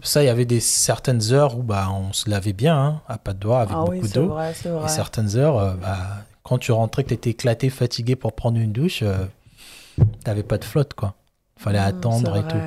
Ça, 0.03 0.21
il 0.21 0.27
y 0.27 0.29
avait 0.29 0.45
des 0.45 0.59
certaines 0.59 1.31
heures 1.31 1.57
où 1.57 1.63
bah, 1.63 1.87
on 1.91 2.11
se 2.13 2.29
lavait 2.29 2.53
bien, 2.53 2.77
hein, 2.77 3.01
à 3.07 3.17
pas 3.17 3.33
de 3.33 3.39
doigts, 3.39 3.61
avec 3.61 3.75
Ah 3.75 3.81
oui, 3.85 3.95
beaucoup 3.95 4.07
c'est 4.07 4.13
d'eau. 4.13 4.37
Et 4.85 4.87
certaines 4.87 5.35
heures, 5.35 5.57
euh, 5.57 5.73
bah, 5.81 5.97
quand 6.43 6.57
tu 6.59 6.71
rentrais, 6.71 7.03
que 7.03 7.09
tu 7.09 7.13
étais 7.15 7.29
éclaté, 7.31 7.69
fatigué 7.71 8.15
pour 8.15 8.33
prendre 8.33 8.57
une 8.59 8.71
douche, 8.71 9.01
euh, 9.03 9.25
t'avais 10.23 10.43
pas 10.43 10.57
de 10.57 10.63
flotte, 10.63 10.93
quoi. 10.93 11.15
Fallait 11.57 11.79
Mhm, 11.79 11.85
attendre 11.85 12.35
et 12.35 12.41
vrai, 12.41 12.49
tout. 12.49 12.57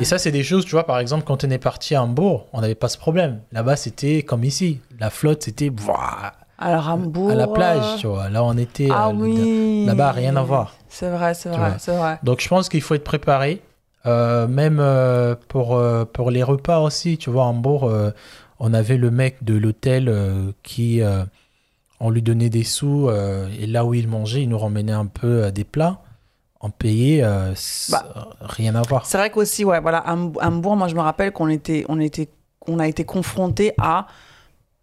Et 0.00 0.04
ça, 0.04 0.18
c'est 0.18 0.30
des 0.30 0.44
choses, 0.44 0.64
tu 0.64 0.70
vois, 0.70 0.86
par 0.86 1.00
exemple, 1.00 1.24
quand 1.24 1.42
on 1.44 1.50
est 1.50 1.58
parti 1.58 1.94
à 1.96 2.02
Hambourg, 2.04 2.46
on 2.52 2.60
n'avait 2.60 2.76
pas 2.76 2.88
ce 2.88 2.96
problème. 2.96 3.40
Là-bas, 3.50 3.74
c'était 3.76 4.22
comme 4.22 4.44
ici. 4.44 4.80
La 5.00 5.10
flotte, 5.10 5.42
c'était 5.42 5.72
Alors, 6.58 6.88
Hambourg. 6.88 7.30
à 7.30 7.34
la 7.34 7.48
plage, 7.48 7.96
tu 7.98 8.06
vois. 8.06 8.28
Là, 8.28 8.44
on 8.44 8.56
était. 8.56 8.90
Ah 8.92 9.08
euh, 9.08 9.12
oui. 9.14 9.84
Là-bas, 9.86 10.12
rien 10.12 10.36
à 10.36 10.42
voir. 10.42 10.74
C'est 10.88 11.10
vrai, 11.10 11.34
c'est 11.34 11.48
vrai, 11.48 11.74
c'est 11.78 11.96
vrai. 11.96 12.18
Donc, 12.22 12.40
je 12.40 12.48
pense 12.48 12.68
qu'il 12.68 12.80
faut 12.80 12.94
être 12.94 13.04
préparé. 13.04 13.60
Euh, 14.06 14.46
même 14.46 14.78
euh, 14.80 15.34
pour, 15.48 15.76
euh, 15.76 16.04
pour 16.04 16.30
les 16.30 16.42
repas 16.42 16.78
aussi, 16.80 17.18
tu 17.18 17.30
vois, 17.30 17.44
à 17.44 17.46
Hambourg, 17.46 17.90
on 18.60 18.74
avait 18.74 18.96
le 18.96 19.10
mec 19.10 19.42
de 19.42 19.54
l'hôtel 19.54 20.12
qui. 20.62 21.00
on 22.00 22.10
lui 22.10 22.22
donnait 22.22 22.50
des 22.50 22.64
sous 22.64 23.10
et 23.60 23.66
là 23.66 23.84
où 23.84 23.94
il 23.94 24.06
mangeait, 24.08 24.42
il 24.42 24.48
nous 24.48 24.58
ramenait 24.58 24.92
un 24.92 25.06
peu 25.06 25.50
des 25.50 25.64
plats. 25.64 26.00
En 26.60 26.70
payé, 26.70 27.22
euh, 27.22 27.52
Bah, 27.90 28.28
rien 28.40 28.74
à 28.74 28.82
voir. 28.82 29.06
C'est 29.06 29.16
vrai 29.18 29.30
qu'aussi, 29.30 29.64
ouais, 29.64 29.80
voilà, 29.80 29.98
à 29.98 30.12
Ham- 30.12 30.32
Hambourg, 30.42 30.76
moi, 30.76 30.88
je 30.88 30.94
me 30.96 31.00
rappelle 31.00 31.30
qu'on 31.32 31.48
était, 31.48 31.84
on 31.88 32.00
était, 32.00 32.28
on 32.66 32.80
a 32.80 32.88
été 32.88 33.04
confronté 33.04 33.72
à, 33.78 34.06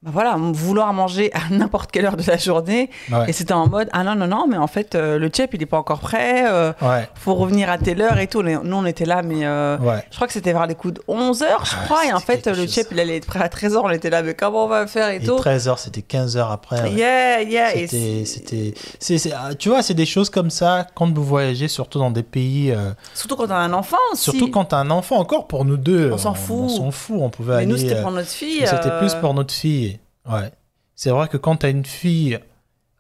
bah 0.06 0.12
voilà, 0.14 0.36
vouloir 0.38 0.94
manger 0.94 1.32
à 1.34 1.40
n'importe 1.52 1.92
quelle 1.92 2.06
heure 2.06 2.16
de 2.16 2.24
la 2.28 2.38
journée. 2.38 2.92
Ouais. 3.12 3.28
Et 3.30 3.34
c'était 3.34 3.54
en 3.54 3.68
mode, 3.68 3.90
ah 3.92 4.04
non, 4.04 4.14
non, 4.16 4.28
non, 4.28 4.46
mais 4.48 4.58
en 4.58 4.68
fait, 4.68 4.94
euh, 4.94 5.18
le 5.18 5.32
chef, 5.36 5.50
il 5.54 5.60
n'est 5.60 5.66
pas 5.66 5.78
encore 5.80 6.00
prêt, 6.00 6.46
euh, 6.48 6.72
Ouais, 6.82 7.10
faut 7.16 7.34
revenir 7.34 7.70
à 7.72 7.80
telle 7.80 8.02
heure 8.02 8.20
et 8.20 8.28
tout. 8.28 8.44
Nous, 8.44 8.60
on 8.76 8.86
était 8.86 9.06
là, 9.06 9.24
mais 9.24 9.46
euh, 9.46 9.78
ouais. 9.80 10.04
je 10.12 10.16
crois 10.16 10.28
que 10.28 10.34
c'était 10.34 10.54
vers 10.54 10.68
les 10.68 10.76
coups 10.76 10.94
de 10.96 11.02
11 11.08 11.42
heures, 11.42 11.66
je 11.66 11.76
Ouais, 11.76 11.82
crois. 11.86 12.06
Et 12.06 12.14
en 12.14 12.20
fait, 12.20 12.46
le 12.46 12.68
chef, 12.68 12.86
il 12.92 13.00
allait 13.00 13.18
être 13.18 13.26
prêt 13.26 13.40
à 13.42 13.50
13 13.50 13.76
heures. 13.76 13.84
On 13.86 13.90
était 13.90 14.12
là, 14.12 14.22
mais 14.22 14.36
comment 14.36 14.66
on 14.66 14.68
va 14.68 14.86
faire 14.86 15.10
et, 15.10 15.16
Et 15.18 15.20
tout. 15.22 15.38
13h, 15.38 15.78
c'était 15.80 16.02
15h 16.02 16.52
après. 16.52 16.82
ouais. 16.84 16.92
Yeah, 16.94 17.42
yeah. 17.42 17.70
C'était, 17.88 18.74
c'était, 19.00 19.32
ah, 19.36 19.56
tu 19.56 19.70
vois, 19.70 19.82
c'est 19.82 19.94
des 19.96 20.06
choses 20.06 20.30
comme 20.30 20.50
ça 20.52 20.86
quand 20.94 21.12
vous 21.12 21.24
voyagez, 21.24 21.68
surtout 21.68 21.98
dans 21.98 22.12
des 22.12 22.22
pays, 22.24 22.72
euh, 22.72 22.92
Surtout 23.16 23.36
quand 23.36 23.48
t'as 23.48 23.58
un 23.58 23.74
enfant 23.74 23.98
aussi. 24.12 24.22
surtout 24.24 24.52
quand 24.52 24.66
t'as 24.66 24.78
un 24.78 24.92
enfant. 24.92 25.16
Encore 25.18 25.48
pour 25.48 25.66
nous 25.66 25.78
deux, 25.78 26.12
On 26.14 26.18
s'en 26.20 26.34
fout. 26.36 26.58
On 26.60 26.70
s'en 26.70 26.92
fout. 26.92 27.18
On 27.20 27.30
pouvait 27.30 27.54
Mais 27.54 27.58
aller. 27.60 27.66
nous, 27.66 27.78
c'était 27.78 28.02
pour 28.02 28.12
notre 28.12 28.30
fille. 28.30 28.60
mais 28.62 28.68
c'était 28.68 28.96
plus 29.00 29.16
pour 29.16 29.34
notre 29.34 29.54
fille. 29.54 29.95
Ouais. 30.30 30.52
C'est 30.96 31.10
vrai 31.10 31.28
que 31.28 31.38
quand 31.38 31.58
t'as 31.58 31.70
une 31.70 31.86
fille 31.86 32.40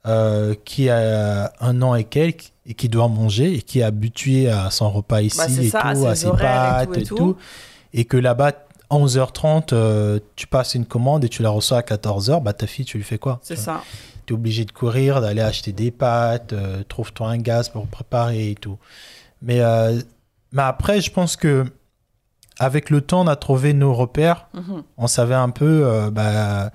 euh, 0.05 0.53
qui 0.65 0.89
a 0.89 1.51
un 1.59 1.81
an 1.81 1.95
et 1.95 2.03
quelques 2.03 2.51
et 2.65 2.73
qui 2.73 2.89
doit 2.89 3.07
manger 3.07 3.53
et 3.55 3.61
qui 3.61 3.79
est 3.79 3.83
habituée 3.83 4.49
à 4.49 4.69
son 4.71 4.89
repas 4.89 5.21
ici 5.21 5.37
Bah, 5.37 5.45
et 5.49 5.69
ça, 5.69 5.81
tout, 5.81 6.05
à 6.05 6.15
ses 6.15 6.25
horaires 6.27 6.81
et 6.81 6.85
pâtes 6.85 6.87
tout 6.87 6.93
et 6.99 7.01
et 7.01 7.05
tout. 7.05 7.15
tout, 7.15 7.37
et 7.93 8.05
que 8.05 8.17
là-bas 8.17 8.51
11h30, 8.91 9.69
euh, 9.73 10.19
tu 10.35 10.45
passes 10.47 10.75
une 10.75 10.85
commande 10.85 11.23
et 11.23 11.29
tu 11.29 11.41
la 11.41 11.49
reçois 11.49 11.79
à 11.79 11.81
14h, 11.81 12.41
bah 12.43 12.53
ta 12.53 12.67
fille, 12.67 12.85
tu 12.85 12.97
lui 12.97 13.03
fais 13.03 13.17
quoi? 13.17 13.39
C'est 13.41 13.55
tu 13.55 13.61
ça. 13.61 13.81
tu 14.25 14.33
es 14.33 14.35
obligé 14.35 14.63
de 14.65 14.71
courir, 14.71 15.21
d'aller 15.21 15.41
acheter 15.41 15.71
des 15.71 15.89
pâtes, 15.91 16.53
euh, 16.53 16.83
trouve-toi 16.87 17.29
un 17.29 17.37
gaz 17.37 17.69
pour 17.69 17.87
préparer 17.87 18.51
et 18.51 18.55
tout. 18.55 18.77
Mais, 19.41 19.59
mais 20.51 20.61
après, 20.61 21.01
je 21.01 21.11
pense 21.11 21.35
que 21.35 21.65
avec 22.59 22.89
le 22.89 23.01
temps, 23.01 23.21
on 23.21 23.27
a 23.27 23.35
trouvé 23.35 23.73
nos 23.73 23.93
repères. 23.93 24.47
Mhm. 24.53 24.83
On 24.97 25.07
savait 25.07 25.35
un 25.35 25.49
peu, 25.49 26.09
bah, 26.11 26.71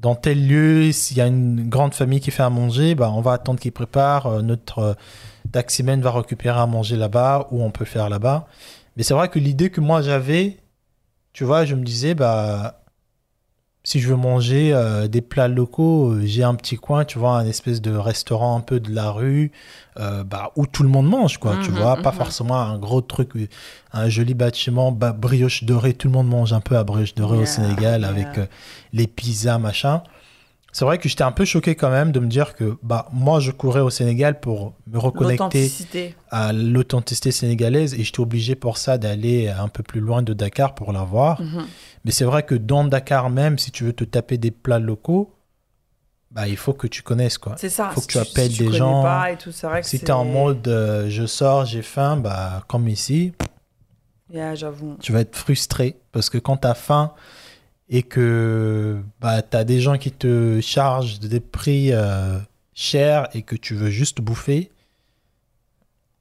dans 0.00 0.14
tel 0.14 0.46
lieu, 0.46 0.92
s'il 0.92 1.18
y 1.18 1.20
a 1.20 1.26
une 1.26 1.68
grande 1.68 1.94
famille 1.94 2.20
qui 2.20 2.30
fait 2.30 2.42
à 2.42 2.50
manger, 2.50 2.94
bah, 2.94 3.10
on 3.14 3.20
va 3.20 3.32
attendre 3.32 3.60
qu'ils 3.60 3.72
préparent. 3.72 4.26
Euh, 4.26 4.42
notre 4.42 4.78
euh, 4.78 4.94
taximan 5.52 6.00
va 6.00 6.12
récupérer 6.12 6.58
à 6.58 6.66
manger 6.66 6.96
là-bas 6.96 7.48
ou 7.50 7.62
on 7.62 7.70
peut 7.70 7.84
faire 7.84 8.08
là-bas. 8.08 8.46
Mais 8.96 9.02
c'est 9.02 9.14
vrai 9.14 9.28
que 9.28 9.38
l'idée 9.38 9.70
que 9.70 9.80
moi 9.80 10.00
j'avais, 10.00 10.58
tu 11.32 11.44
vois, 11.44 11.64
je 11.64 11.74
me 11.74 11.84
disais, 11.84 12.14
bah, 12.14 12.79
si 13.82 13.98
je 14.00 14.08
veux 14.08 14.16
manger 14.16 14.72
euh, 14.74 15.08
des 15.08 15.22
plats 15.22 15.48
locaux, 15.48 16.10
euh, 16.12 16.22
j'ai 16.24 16.42
un 16.42 16.54
petit 16.54 16.76
coin, 16.76 17.04
tu 17.04 17.18
vois, 17.18 17.38
un 17.38 17.46
espèce 17.46 17.80
de 17.80 17.92
restaurant 17.92 18.56
un 18.56 18.60
peu 18.60 18.78
de 18.78 18.92
la 18.92 19.10
rue, 19.10 19.52
euh, 19.98 20.22
bah, 20.22 20.52
où 20.56 20.66
tout 20.66 20.82
le 20.82 20.88
monde 20.90 21.08
mange, 21.08 21.38
quoi, 21.38 21.56
tu 21.62 21.70
Mhm, 21.70 21.78
vois, 21.78 21.96
pas 21.96 22.10
mhm. 22.12 22.16
forcément 22.18 22.56
un 22.60 22.78
gros 22.78 23.00
truc, 23.00 23.30
un 23.92 24.08
joli 24.08 24.34
bâtiment, 24.34 24.92
bah, 24.92 25.12
brioche 25.12 25.64
dorée, 25.64 25.94
tout 25.94 26.08
le 26.08 26.14
monde 26.14 26.28
mange 26.28 26.52
un 26.52 26.60
peu 26.60 26.76
à 26.76 26.84
brioche 26.84 27.14
dorée 27.14 27.38
au 27.38 27.46
Sénégal 27.46 28.02
yeah. 28.02 28.08
avec 28.10 28.28
les 28.92 29.06
pizzas, 29.06 29.58
machin. 29.58 30.02
C'est 30.72 30.84
vrai 30.84 30.98
que 30.98 31.08
j'étais 31.08 31.24
un 31.24 31.32
peu 31.32 31.44
choqué 31.44 31.74
quand 31.74 31.90
même 31.90 32.12
de 32.12 32.20
me 32.20 32.28
dire 32.28 32.54
que 32.54 32.76
bah, 32.82 33.08
moi, 33.12 33.40
je 33.40 33.50
courais 33.50 33.80
au 33.80 33.90
Sénégal 33.90 34.38
pour 34.40 34.74
me 34.86 34.98
reconnecter 34.98 36.14
à 36.30 36.52
l'authenticité 36.52 37.32
sénégalaise 37.32 37.94
et 37.94 38.04
j'étais 38.04 38.20
obligé 38.20 38.54
pour 38.54 38.78
ça 38.78 38.96
d'aller 38.96 39.48
un 39.48 39.68
peu 39.68 39.82
plus 39.82 40.00
loin 40.00 40.22
de 40.22 40.32
Dakar 40.32 40.74
pour 40.74 40.92
la 40.92 41.02
voir. 41.02 41.40
Mhm. 41.40 41.66
Mais 42.04 42.12
c'est 42.12 42.24
vrai 42.24 42.44
que 42.44 42.54
dans 42.54 42.84
Dakar 42.84 43.30
même, 43.30 43.58
si 43.58 43.70
tu 43.72 43.84
veux 43.84 43.92
te 43.92 44.04
taper 44.04 44.38
des 44.38 44.52
plats 44.52 44.78
locaux, 44.78 45.34
bah, 46.30 46.46
il 46.46 46.56
faut 46.56 46.72
que 46.72 46.86
tu 46.86 47.02
connaisses 47.02 47.38
quoi. 47.38 47.56
C'est 47.58 47.68
ça. 47.68 47.90
Faut 47.90 48.00
si 48.00 48.06
que 48.06 48.12
tu 48.12 48.18
appelles 48.18 48.52
si 48.52 48.58
des 48.58 48.72
gens. 48.72 49.02
Pas 49.02 49.32
et 49.32 49.36
tout, 49.36 49.50
c'est 49.50 49.66
vrai 49.66 49.80
que 49.82 49.86
Si 49.88 49.98
tu 49.98 50.06
es 50.06 50.10
en 50.12 50.24
mode 50.24 50.68
euh, 50.68 51.10
je 51.10 51.26
sors, 51.26 51.64
j'ai 51.64 51.82
faim, 51.82 52.16
bah, 52.16 52.62
comme 52.68 52.86
ici, 52.86 53.32
Yeah, 54.32 54.54
j'avoue. 54.54 54.96
tu 55.00 55.10
vas 55.10 55.22
être 55.22 55.34
frustré 55.34 55.96
parce 56.12 56.30
que 56.30 56.38
quand 56.38 56.58
tu 56.58 56.68
as 56.68 56.74
faim 56.74 57.12
et 57.90 58.02
que 58.02 59.00
bah, 59.20 59.42
tu 59.42 59.56
as 59.56 59.64
des 59.64 59.80
gens 59.80 59.98
qui 59.98 60.12
te 60.12 60.60
chargent 60.60 61.18
des 61.18 61.40
prix 61.40 61.92
euh, 61.92 62.38
chers 62.72 63.28
et 63.34 63.42
que 63.42 63.56
tu 63.56 63.74
veux 63.74 63.90
juste 63.90 64.20
bouffer, 64.20 64.70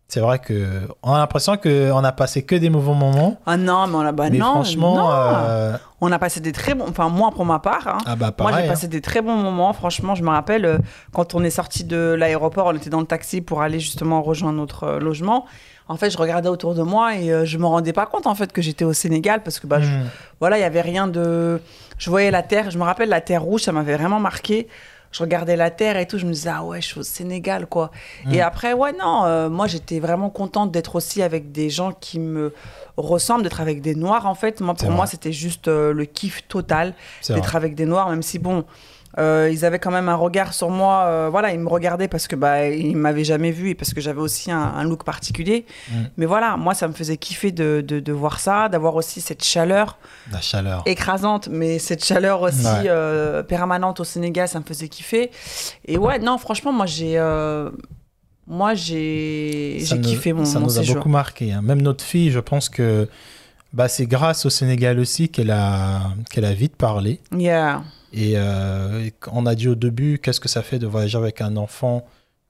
c'est 0.07 0.21
vrai 0.21 0.39
que 0.39 0.87
on 1.03 1.13
a 1.13 1.19
l'impression 1.19 1.55
qu'on 1.57 2.03
a 2.03 2.11
passé 2.11 2.41
que 2.41 2.55
des 2.55 2.71
mauvais 2.71 2.95
moments. 2.95 3.39
Ah 3.45 3.57
non, 3.57 3.85
mais 3.85 3.95
on 3.95 3.99
a. 3.99 4.11
Bah 4.11 4.31
mais 4.31 4.39
non, 4.39 4.53
franchement, 4.53 4.95
non. 4.95 5.11
euh, 5.11 5.77
On 6.01 6.11
a 6.11 6.17
passé 6.17 6.39
des 6.39 6.51
très 6.51 6.73
bons. 6.73 6.85
Enfin, 6.89 7.09
moi, 7.09 7.29
pour 7.29 7.45
ma 7.45 7.59
part. 7.59 7.87
hein, 7.87 7.97
ah 8.07 8.15
bah 8.15 8.33
Moi, 8.39 8.49
pareil. 8.49 8.55
j'ai 8.63 8.69
hein. 8.69 8.73
passé 8.73 8.87
des 8.87 9.01
très 9.01 9.21
bons 9.21 9.35
moments. 9.35 9.71
Franchement, 9.71 10.15
je 10.15 10.23
me 10.23 10.29
rappelle 10.29 10.65
euh, 10.65 10.79
quand 11.13 11.35
on 11.35 11.43
est 11.43 11.51
sorti 11.51 11.83
de 11.83 12.15
l'aéroport, 12.17 12.65
on 12.65 12.75
était 12.75 12.89
dans 12.89 13.01
le 13.01 13.05
taxi 13.05 13.41
pour 13.41 13.61
aller 13.61 13.79
justement 13.79 14.23
rejoindre 14.23 14.57
notre 14.57 14.93
logement. 14.97 15.45
En 15.89 15.97
fait, 15.97 16.09
je 16.11 16.17
regardais 16.17 16.47
autour 16.49 16.73
de 16.75 16.83
moi 16.83 17.15
et 17.15 17.33
euh, 17.33 17.43
je 17.45 17.57
me 17.57 17.65
rendais 17.65 17.93
pas 17.93 18.05
compte 18.05 18.27
en 18.27 18.35
fait 18.35 18.53
que 18.53 18.61
j'étais 18.61 18.85
au 18.85 18.93
Sénégal 18.93 19.43
parce 19.43 19.59
que 19.59 19.67
bah, 19.67 19.81
je- 19.81 19.89
Hmm. 19.89 20.05
voilà, 20.39 20.57
il 20.57 20.61
y 20.61 20.63
avait 20.63 20.81
rien 20.81 21.07
de. 21.07 21.59
Je 21.97 22.09
voyais 22.09 22.31
la 22.31 22.43
terre. 22.43 22.71
Je 22.71 22.77
me 22.77 22.83
rappelle 22.83 23.09
la 23.09 23.19
terre 23.21 23.41
rouge, 23.43 23.63
ça 23.63 23.71
m'avait 23.73 23.97
vraiment 23.97 24.19
marqué. 24.19 24.67
Je 25.11 25.23
regardais 25.23 25.55
la 25.55 25.71
terre 25.71 25.97
et 25.97 26.05
tout, 26.05 26.19
je 26.19 26.27
me 26.27 26.31
disais 26.31 26.51
ah 26.53 26.63
ouais, 26.63 26.79
je 26.81 26.85
suis 26.85 26.99
au 26.99 27.03
Sénégal 27.03 27.65
quoi. 27.65 27.89
Et 28.31 28.41
après 28.41 28.73
ouais 28.73 28.91
non, 28.93 29.25
euh, 29.25 29.49
moi 29.49 29.65
j'étais 29.65 29.99
vraiment 29.99 30.29
contente 30.29 30.71
d'être 30.71 30.95
aussi 30.95 31.23
avec 31.23 31.51
des 31.51 31.71
gens 31.71 31.91
qui 31.93 32.19
me 32.19 32.53
ressemblent, 32.95 33.41
d'être 33.41 33.59
avec 33.59 33.81
des 33.81 33.95
noirs 33.95 34.27
en 34.27 34.35
fait. 34.35 34.61
Moi 34.61 34.75
pour 34.75 34.91
moi 34.91 35.07
c'était 35.07 35.31
juste 35.31 35.67
euh, 35.67 35.93
le 35.93 36.05
kiff 36.05 36.47
total 36.47 36.93
d'être 37.33 37.55
avec 37.55 37.73
des 37.73 37.87
noirs, 37.87 38.07
même 38.11 38.21
si 38.21 38.37
bon, 38.37 38.65
euh, 39.19 39.49
ils 39.51 39.65
avaient 39.65 39.79
quand 39.79 39.91
même 39.91 40.09
un 40.09 40.15
regard 40.15 40.53
sur 40.53 40.69
moi. 40.69 41.03
euh, 41.07 41.27
voilà, 41.29 41.51
ils 41.53 41.59
me 41.59 41.67
regardaient 41.69 42.07
parce 42.07 42.27
que 42.27 42.35
bah 42.35 42.67
ils 42.69 42.95
m'avaient 42.95 43.23
jamais 43.25 43.51
vu 43.51 43.69
et 43.69 43.75
parce 43.75 43.93
que 43.93 44.01
j'avais 44.01 44.21
aussi 44.21 44.51
un, 44.51 44.57
un 44.61 44.83
look 44.83 45.03
particulier. 45.03 45.65
Mm. 45.91 45.93
Mais 46.17 46.25
voilà, 46.25 46.55
moi 46.57 46.73
ça 46.73 46.87
me 46.87 46.93
faisait 46.93 47.17
kiffer 47.17 47.51
de, 47.51 47.83
de, 47.85 47.99
de 47.99 48.11
voir 48.13 48.39
ça, 48.39 48.69
d'avoir 48.69 48.95
aussi 48.95 49.19
cette 49.21 49.43
chaleur 49.43 49.97
La 50.31 50.41
chaleur. 50.41 50.83
écrasante, 50.85 51.49
mais 51.51 51.79
cette 51.79 52.03
chaleur 52.05 52.41
aussi 52.41 52.65
Ouais. 52.65 52.85
euh, 52.87 53.43
permanente 53.43 53.99
au 53.99 54.03
Sénégal, 54.03 54.47
ça 54.47 54.59
me 54.59 54.63
faisait 54.65 54.87
kiffer. 54.87 55.31
Et 55.85 55.97
ouais, 55.97 56.19
non, 56.19 56.37
franchement, 56.37 56.71
moi 56.71 56.85
j'ai, 56.85 57.17
moi 58.47 58.73
j'ai, 58.73 59.77
kiffé 60.01 60.33
mon, 60.33 60.45
Ça 60.45 60.59
mon 60.59 60.65
nous 60.67 60.79
a 60.79 60.83
beaucoup 60.83 61.09
marqué. 61.09 61.51
hein. 61.53 61.61
Même 61.61 61.81
notre 61.81 62.03
fille, 62.03 62.31
je 62.31 62.39
pense 62.39 62.69
que 62.69 63.07
bah, 63.73 63.87
c'est 63.87 64.07
grâce 64.07 64.45
au 64.45 64.49
Sénégal 64.49 64.99
aussi 64.99 65.29
qu'elle 65.29 65.51
a, 65.51 66.01
qu'elle 66.31 66.45
a 66.45 66.53
vite 66.53 66.75
parlé. 66.75 67.19
Yeah. 67.35 67.83
Et 68.13 68.33
euh, 68.37 69.09
on 69.31 69.45
a 69.45 69.55
dit 69.55 69.67
au 69.67 69.75
début, 69.75 70.19
qu'est-ce 70.19 70.39
que 70.39 70.49
ça 70.49 70.63
fait 70.63 70.79
de 70.79 70.87
voyager 70.87 71.17
avec 71.17 71.41
un 71.41 71.55
enfant 71.57 72.05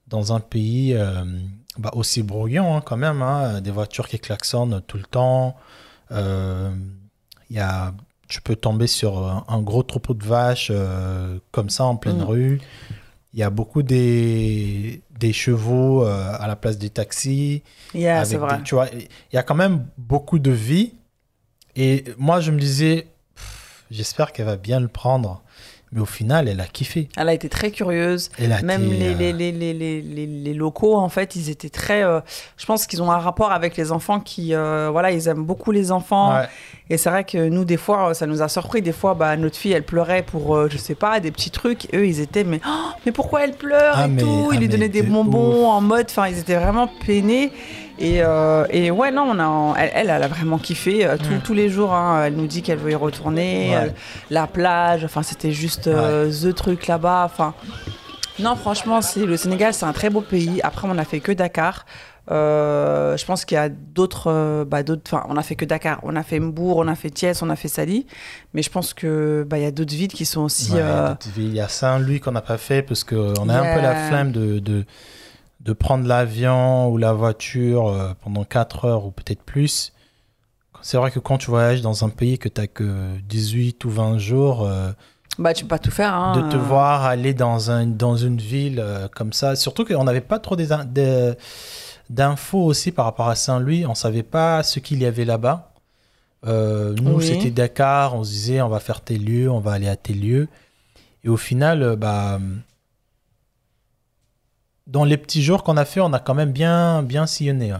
dans 0.08 0.32
un 0.32 0.40
pays 0.40 0.94
euh, 0.94 1.24
bah, 1.78 1.90
aussi 1.94 2.22
brouillon 2.22 2.76
hein, 2.76 2.80
quand 2.84 2.96
même, 2.96 3.22
hein, 3.22 3.60
des 3.60 3.70
voitures 3.70 4.08
qui 4.08 4.18
klaxonnent 4.18 4.80
tout 4.86 4.96
le 4.96 5.04
temps. 5.04 5.56
Euh, 6.12 6.70
y 7.50 7.58
a, 7.58 7.92
tu 8.28 8.40
peux 8.42 8.56
tomber 8.56 8.86
sur 8.86 9.18
un, 9.26 9.44
un 9.48 9.60
gros 9.60 9.82
troupeau 9.82 10.14
de 10.14 10.24
vaches 10.24 10.68
euh, 10.74 11.38
comme 11.52 11.68
ça 11.70 11.84
en 11.84 11.96
pleine 11.96 12.18
Mm. 12.20 12.24
rue. 12.24 12.60
Il 13.32 13.38
y 13.38 13.44
a 13.44 13.50
beaucoup 13.50 13.82
des, 13.84 15.02
des 15.16 15.32
chevaux 15.32 16.02
à 16.04 16.44
la 16.48 16.56
place 16.56 16.78
des 16.78 16.90
taxis. 16.90 17.62
Yeah, 17.94 18.16
avec 18.18 18.28
c'est 18.28 18.36
vrai. 18.38 18.56
des- 18.58 18.62
tu 18.64 18.74
vois, 18.74 18.88
il 18.92 19.06
y 19.32 19.36
a 19.36 19.44
quand 19.44 19.54
même 19.54 19.86
beaucoup 19.98 20.40
de 20.40 20.50
vie. 20.50 20.94
Et 21.76 22.04
moi, 22.18 22.40
je 22.40 22.50
me 22.50 22.58
disais, 22.58 23.06
j'espère 23.92 24.32
qu'elle 24.32 24.46
va 24.46 24.56
bien 24.56 24.80
le 24.80 24.88
prendre. 24.88 25.42
Mais 25.92 26.00
au 26.00 26.06
final, 26.06 26.46
elle 26.46 26.60
a 26.60 26.66
kiffé. 26.66 27.08
Elle 27.16 27.28
a 27.28 27.34
été 27.34 27.48
très 27.48 27.72
curieuse. 27.72 28.30
Elle 28.38 28.52
a 28.52 28.62
Même 28.62 28.84
été, 28.92 28.96
les, 28.96 29.32
euh, 29.32 29.32
les, 29.32 29.52
les, 29.52 29.72
les, 29.74 30.26
les, 30.26 30.54
locaux, 30.54 30.96
en 30.96 31.08
fait, 31.08 31.34
ils 31.34 31.50
étaient 31.50 31.68
très. 31.68 32.04
euh, 32.04 32.20
je 32.56 32.64
pense 32.66 32.86
qu'ils 32.86 33.02
ont 33.02 33.10
un 33.10 33.18
rapport 33.18 33.50
avec 33.50 33.76
les 33.76 33.90
enfants 33.90 34.20
qui. 34.20 34.54
euh, 34.54 34.88
voilà, 34.92 35.10
ils 35.10 35.26
aiment 35.26 35.44
beaucoup 35.44 35.72
les 35.72 35.90
enfants. 35.90 36.32
ouais. 36.34 36.46
Et 36.90 36.96
c'est 36.96 37.10
vrai 37.10 37.24
que 37.24 37.48
nous, 37.48 37.64
des 37.64 37.76
fois, 37.76 38.14
ça 38.14 38.26
nous 38.26 38.40
a 38.42 38.48
surpris. 38.48 38.82
Des 38.82 38.92
fois, 38.92 39.14
bah, 39.14 39.36
notre 39.36 39.56
fille, 39.56 39.72
elle 39.72 39.82
pleurait 39.84 40.22
pour, 40.22 40.54
euh, 40.56 40.68
je 40.70 40.76
sais 40.78 40.94
pas, 40.94 41.18
des 41.18 41.30
petits 41.32 41.50
trucs. 41.50 41.88
Eux, 41.94 42.06
ils 42.06 42.20
étaient, 42.20 42.44
mais, 42.44 42.60
oh, 42.66 42.90
mais 43.04 43.10
pourquoi 43.12 43.42
elle 43.44 43.54
pleure 43.54 43.94
Ah, 43.96 44.06
et 44.06 44.08
mais- 44.08 44.22
tout? 44.22 44.48
ah, 44.50 44.54
Ils 44.54 44.58
lui 44.60 44.66
mais 44.66 44.72
donnaient 44.72 44.88
des 44.88 45.02
de 45.02 45.08
bonbons 45.10 45.66
en 45.68 45.80
mode. 45.80 46.06
Enfin, 46.08 46.28
ils 46.28 46.38
étaient 46.38 46.56
vraiment 46.56 46.88
peinés. 47.06 47.50
Et, 48.00 48.22
euh, 48.22 48.64
et 48.70 48.90
ouais, 48.90 49.10
non, 49.10 49.24
on 49.30 49.38
a, 49.38 49.74
elle, 49.78 49.90
elle, 49.94 50.10
elle 50.10 50.22
a 50.22 50.28
vraiment 50.28 50.56
kiffé. 50.58 51.04
euh, 51.06 51.16
tout- 51.18 51.34
Mm. 51.34 51.40
Tous 51.44 51.54
les 51.54 51.68
jours, 51.68 51.92
hein, 51.92 52.24
elle 52.24 52.34
nous 52.34 52.46
dit 52.46 52.62
qu'elle 52.62 52.78
veut 52.78 52.90
y 52.92 52.94
retourner. 52.94 53.70
Ouais. 53.70 53.76
euh, 53.76 53.88
la 54.30 54.46
plage, 54.46 55.04
enfin, 55.04 55.22
c'était 55.22 55.52
juste 55.52 55.86
euh, 55.86 56.30
the 56.32 56.54
truc 56.54 56.86
là-bas. 56.86 57.22
Enfin, 57.26 57.52
non, 58.38 58.56
franchement, 58.56 59.02
c'est 59.02 59.26
le 59.26 59.36
Sénégal, 59.36 59.74
c'est 59.74 59.84
un 59.84 59.92
très 59.92 60.08
beau 60.10 60.22
pays. 60.22 60.60
Après, 60.62 60.88
on 60.90 60.96
a 60.96 61.04
fait 61.04 61.20
que 61.20 61.32
Dakar. 61.32 61.84
Je 62.30 63.24
pense 63.26 63.44
qu'il 63.44 63.56
y 63.56 63.58
a 63.58 63.68
d'autres, 63.68 64.64
bah, 64.64 64.82
d'autres. 64.82 65.02
Enfin, 65.12 65.26
on 65.28 65.36
a 65.36 65.42
fait 65.42 65.56
que 65.56 65.64
Dakar. 65.64 65.98
On 66.04 66.14
a 66.16 66.22
fait 66.22 66.38
Mbour, 66.40 66.76
on 66.78 66.88
a 66.88 66.94
fait 66.94 67.10
Thiès, 67.10 67.42
on 67.42 67.50
a 67.50 67.56
fait 67.56 67.68
Sali. 67.68 68.06
Mais 68.54 68.62
je 68.62 68.70
pense 68.70 68.94
que 68.94 69.44
bah, 69.48 69.58
y 69.58 69.64
a 69.66 69.70
d'autres 69.72 69.94
villes 69.94 70.12
qui 70.12 70.24
sont 70.24 70.42
aussi. 70.42 70.72
Ouais. 70.72 70.80
Il 71.36 71.54
y 71.54 71.60
a 71.60 71.68
Saint-Louis 71.68 72.20
qu'on 72.20 72.32
n'a 72.32 72.40
pas 72.40 72.56
fait 72.58 72.82
parce 72.82 73.04
qu'on 73.04 73.48
a 73.48 73.54
un 73.60 73.74
peu 73.74 73.82
la 73.82 74.08
flemme 74.08 74.30
de, 74.32 74.58
de, 74.60 74.84
de 75.60 75.72
prendre 75.72 76.06
l'avion 76.06 76.88
ou 76.88 76.96
la 76.96 77.12
voiture 77.12 77.88
euh, 77.88 78.12
pendant 78.22 78.44
4 78.44 78.84
heures 78.86 79.04
ou 79.04 79.10
peut-être 79.10 79.42
plus. 79.42 79.92
C'est 80.82 80.96
vrai 80.96 81.10
que 81.10 81.18
quand 81.18 81.36
tu 81.38 81.50
voyages 81.50 81.82
dans 81.82 82.04
un 82.04 82.08
pays 82.08 82.38
que 82.38 82.48
tu 82.48 82.60
n'as 82.60 82.66
que 82.66 83.18
18 83.28 83.84
ou 83.84 83.90
20 83.90 84.16
jours, 84.18 84.64
euh, 84.66 84.90
Bah, 85.38 85.52
tu 85.52 85.64
peux 85.64 85.68
pas 85.68 85.78
tout 85.78 85.90
faire. 85.90 86.14
Hein. 86.14 86.40
de 86.40 86.50
te 86.50 86.56
voir 86.56 87.04
aller 87.04 87.34
dans, 87.34 87.70
un, 87.70 87.86
dans 87.86 88.16
une 88.16 88.38
ville 88.38 88.80
euh, 88.80 89.06
comme 89.14 89.32
ça, 89.34 89.54
surtout 89.56 89.84
qu'on 89.84 90.04
n'avait 90.04 90.22
pas 90.22 90.38
trop 90.38 90.56
d'infos 92.08 92.64
aussi 92.64 92.90
par 92.92 93.04
rapport 93.04 93.28
à 93.28 93.34
Saint-Louis, 93.34 93.84
on 93.86 93.94
savait 93.94 94.22
pas 94.22 94.62
ce 94.62 94.80
qu'il 94.80 95.00
y 95.02 95.06
avait 95.06 95.24
là-bas. 95.24 95.72
Euh, 96.46 96.94
nous, 96.94 97.16
Oui. 97.18 97.26
c'était 97.26 97.50
Dakar, 97.50 98.14
on 98.14 98.24
se 98.24 98.30
disait 98.30 98.62
on 98.62 98.68
va 98.70 98.80
faire 98.80 99.02
tes 99.02 99.18
lieux, 99.18 99.50
on 99.50 99.60
va 99.60 99.72
aller 99.72 99.88
à 99.88 99.96
tes 99.96 100.14
lieux. 100.14 100.48
Et 101.22 101.28
au 101.28 101.36
final, 101.36 101.82
euh, 101.82 101.96
bah, 101.96 102.38
dans 104.90 105.04
les 105.04 105.16
petits 105.16 105.42
jours 105.42 105.62
qu'on 105.62 105.76
a 105.76 105.84
fait, 105.84 106.00
on 106.00 106.12
a 106.12 106.18
quand 106.18 106.34
même 106.34 106.52
bien, 106.52 107.02
bien 107.02 107.26
sillonné. 107.26 107.72
ouais. 107.72 107.78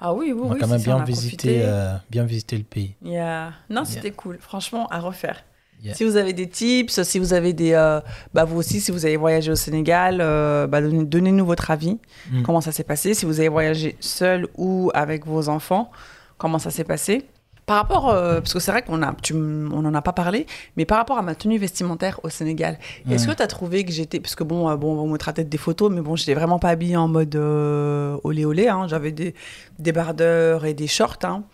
Ah 0.00 0.14
oui, 0.14 0.32
oui, 0.34 0.40
on 0.42 0.50
a 0.50 0.54
oui. 0.54 0.60
quand 0.60 0.66
même 0.66 0.82
bien 0.82 0.96
a 0.98 1.04
visité, 1.04 1.60
euh, 1.62 1.94
bien 2.10 2.24
visité 2.24 2.56
le 2.56 2.64
pays. 2.64 2.94
Yeah. 3.02 3.52
Non, 3.68 3.84
c'était 3.84 4.10
cool. 4.10 4.38
Franchement, 4.40 4.86
à 4.88 4.98
refaire. 4.98 5.44
Yeah. 5.82 5.94
Si 5.94 6.04
vous 6.04 6.16
avez 6.16 6.32
des 6.34 6.48
tips, 6.48 7.02
si 7.02 7.18
vous 7.18 7.32
avez 7.32 7.52
des, 7.54 7.72
euh, 7.72 8.00
bah 8.34 8.44
vous 8.44 8.56
aussi, 8.58 8.80
si 8.80 8.90
vous 8.90 9.06
avez 9.06 9.16
voyagé 9.16 9.50
au 9.50 9.56
Sénégal, 9.56 10.18
euh, 10.20 10.66
bah 10.66 10.80
donnez- 10.82 11.04
donnez-nous 11.06 11.46
votre 11.46 11.70
avis. 11.70 11.98
Mm. 12.30 12.42
Comment 12.42 12.60
ça 12.60 12.70
s'est 12.72 12.84
passé? 12.84 13.14
Si 13.14 13.24
vous 13.24 13.40
avez 13.40 13.48
voyagé 13.48 13.96
seul 14.00 14.46
ou 14.58 14.90
avec 14.92 15.26
vos 15.26 15.48
enfants, 15.48 15.90
comment 16.36 16.58
ça 16.58 16.70
s'est 16.70 16.84
passé? 16.84 17.26
Par 17.66 17.76
rapport, 17.76 18.08
euh, 18.10 18.40
parce 18.40 18.52
que 18.52 18.58
c'est 18.58 18.72
vrai 18.72 18.82
qu'on 18.82 19.00
a, 19.02 19.14
tu 19.22 19.32
m- 19.32 19.70
on 19.72 19.84
en 19.84 19.94
a 19.94 20.02
pas 20.02 20.12
parlé, 20.12 20.46
mais 20.76 20.84
par 20.84 20.98
rapport 20.98 21.18
à 21.18 21.22
ma 21.22 21.36
tenue 21.36 21.56
vestimentaire 21.56 22.18
au 22.24 22.28
Sénégal, 22.28 22.78
est-ce 23.10 23.28
que 23.28 23.32
tu 23.36 23.42
as 23.42 23.46
trouvé 23.46 23.84
que 23.84 23.92
j'étais, 23.92 24.18
parce 24.18 24.34
que 24.34 24.42
bon, 24.42 24.68
euh, 24.68 24.76
bon, 24.76 24.98
on 24.98 25.16
peut-être 25.16 25.48
des 25.48 25.58
photos, 25.58 25.90
mais 25.92 26.00
bon, 26.00 26.16
j'étais 26.16 26.34
vraiment 26.34 26.58
pas 26.58 26.70
habillée 26.70 26.96
en 26.96 27.06
mode 27.06 27.36
euh, 27.36 28.16
olé 28.24 28.44
olé. 28.44 28.66
Hein. 28.68 28.86
J'avais 28.88 29.12
des 29.12 29.34
débardeurs 29.78 30.64
et 30.64 30.74
des 30.74 30.88
shorts. 30.88 31.18
Hein. 31.22 31.44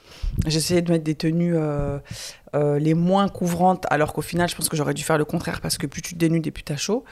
J'essayais 0.46 0.80
de 0.80 0.90
mettre 0.90 1.04
des 1.04 1.14
tenues 1.16 1.54
euh, 1.56 1.98
euh, 2.54 2.78
les 2.78 2.94
moins 2.94 3.28
couvrantes, 3.28 3.84
alors 3.90 4.14
qu'au 4.14 4.22
final, 4.22 4.48
je 4.48 4.56
pense 4.56 4.68
que 4.70 4.76
j'aurais 4.76 4.94
dû 4.94 5.02
faire 5.02 5.18
le 5.18 5.24
contraire 5.26 5.60
parce 5.60 5.76
que 5.76 5.86
plus 5.86 6.00
tu 6.00 6.14
te 6.14 6.18
dénudes 6.18 6.46
et 6.46 6.50
plus 6.50 6.62
t'as 6.64 6.76
chaud. 6.76 7.04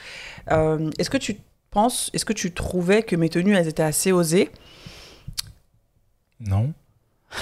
Est-ce 0.48 1.10
que 1.10 1.18
tu 1.18 1.36
penses, 1.70 2.10
est-ce 2.14 2.24
que 2.24 2.32
tu 2.32 2.52
trouvais 2.54 3.02
que 3.02 3.16
mes 3.16 3.28
tenues, 3.28 3.54
elles 3.54 3.68
étaient 3.68 3.82
assez 3.82 4.12
osées? 4.12 4.50
Non. 6.40 6.72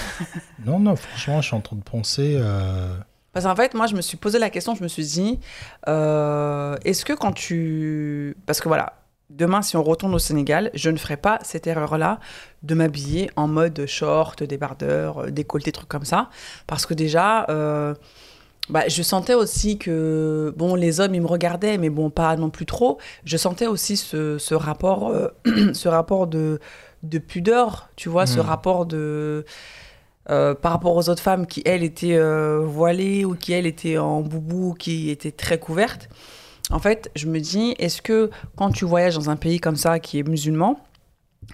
non, 0.64 0.78
non, 0.78 0.96
franchement, 0.96 1.40
je 1.40 1.46
suis 1.48 1.56
en 1.56 1.60
train 1.60 1.76
de 1.76 1.82
penser. 1.82 2.36
euh, 2.40 2.94
Parce 3.32 3.44
qu'en 3.46 3.56
fait, 3.56 3.74
moi, 3.74 3.86
je 3.86 3.94
me 3.94 4.00
suis 4.02 4.16
posé 4.16 4.38
la 4.38 4.50
question, 4.50 4.74
je 4.74 4.82
me 4.82 4.88
suis 4.88 5.04
dit, 5.04 5.40
euh, 5.88 6.76
est-ce 6.84 7.04
que 7.04 7.12
quand 7.12 7.32
tu... 7.32 8.36
Parce 8.46 8.60
que 8.60 8.68
voilà, 8.68 8.94
demain, 9.30 9.62
si 9.62 9.76
on 9.76 9.82
retourne 9.82 10.14
au 10.14 10.18
Sénégal, 10.18 10.70
je 10.74 10.90
ne 10.90 10.96
ferai 10.98 11.16
pas 11.16 11.38
cette 11.42 11.66
erreur-là 11.66 12.20
de 12.62 12.74
m'habiller 12.74 13.30
en 13.36 13.48
mode 13.48 13.86
short, 13.86 14.42
débardeur, 14.42 15.18
euh, 15.24 15.30
décolleté, 15.30 15.72
trucs 15.72 15.88
comme 15.88 16.04
ça. 16.04 16.28
Parce 16.66 16.86
que 16.86 16.94
déjà, 16.94 17.46
euh, 17.48 17.94
bah, 18.68 18.86
je 18.88 19.02
sentais 19.02 19.34
aussi 19.34 19.78
que, 19.78 20.54
bon, 20.56 20.74
les 20.74 21.00
hommes, 21.00 21.14
ils 21.14 21.22
me 21.22 21.26
regardaient, 21.26 21.78
mais 21.78 21.90
bon, 21.90 22.10
pas 22.10 22.36
non 22.36 22.50
plus 22.50 22.66
trop. 22.66 22.98
Je 23.24 23.36
sentais 23.36 23.66
aussi 23.66 23.96
ce, 23.96 24.38
ce 24.38 24.54
rapport, 24.54 25.08
euh, 25.08 25.28
ce 25.74 25.88
rapport 25.88 26.26
de, 26.28 26.60
de 27.02 27.18
pudeur, 27.18 27.88
tu 27.96 28.08
vois, 28.08 28.26
ce 28.26 28.38
Mm. 28.38 28.42
rapport 28.42 28.86
de... 28.86 29.44
euh, 30.30 30.54
par 30.54 30.72
rapport 30.72 30.94
aux 30.94 31.08
autres 31.08 31.22
femmes 31.22 31.46
qui, 31.46 31.62
elles, 31.64 31.82
étaient 31.82 32.16
euh, 32.16 32.60
voilées 32.64 33.24
ou 33.24 33.34
qui, 33.34 33.52
elles, 33.52 33.66
étaient 33.66 33.98
en 33.98 34.20
boubou, 34.20 34.70
ou 34.70 34.74
qui 34.74 35.10
étaient 35.10 35.32
très 35.32 35.58
couvertes. 35.58 36.08
En 36.70 36.78
fait, 36.78 37.10
je 37.16 37.26
me 37.26 37.40
dis, 37.40 37.74
est-ce 37.78 38.00
que 38.00 38.30
quand 38.56 38.70
tu 38.70 38.84
voyages 38.84 39.16
dans 39.16 39.30
un 39.30 39.36
pays 39.36 39.58
comme 39.58 39.76
ça 39.76 39.98
qui 39.98 40.20
est 40.20 40.28
musulman, 40.28 40.78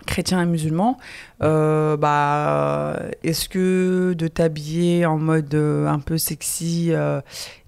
chrétien 0.07 0.43
et 0.43 0.47
musulman, 0.47 0.99
euh, 1.43 1.97
bah, 1.97 3.01
est-ce 3.25 3.49
que 3.49 4.13
de 4.13 4.29
t'habiller 4.29 5.07
en 5.07 5.17
mode 5.17 5.55
un 5.55 5.99
peu 5.99 6.19
sexy, 6.19 6.93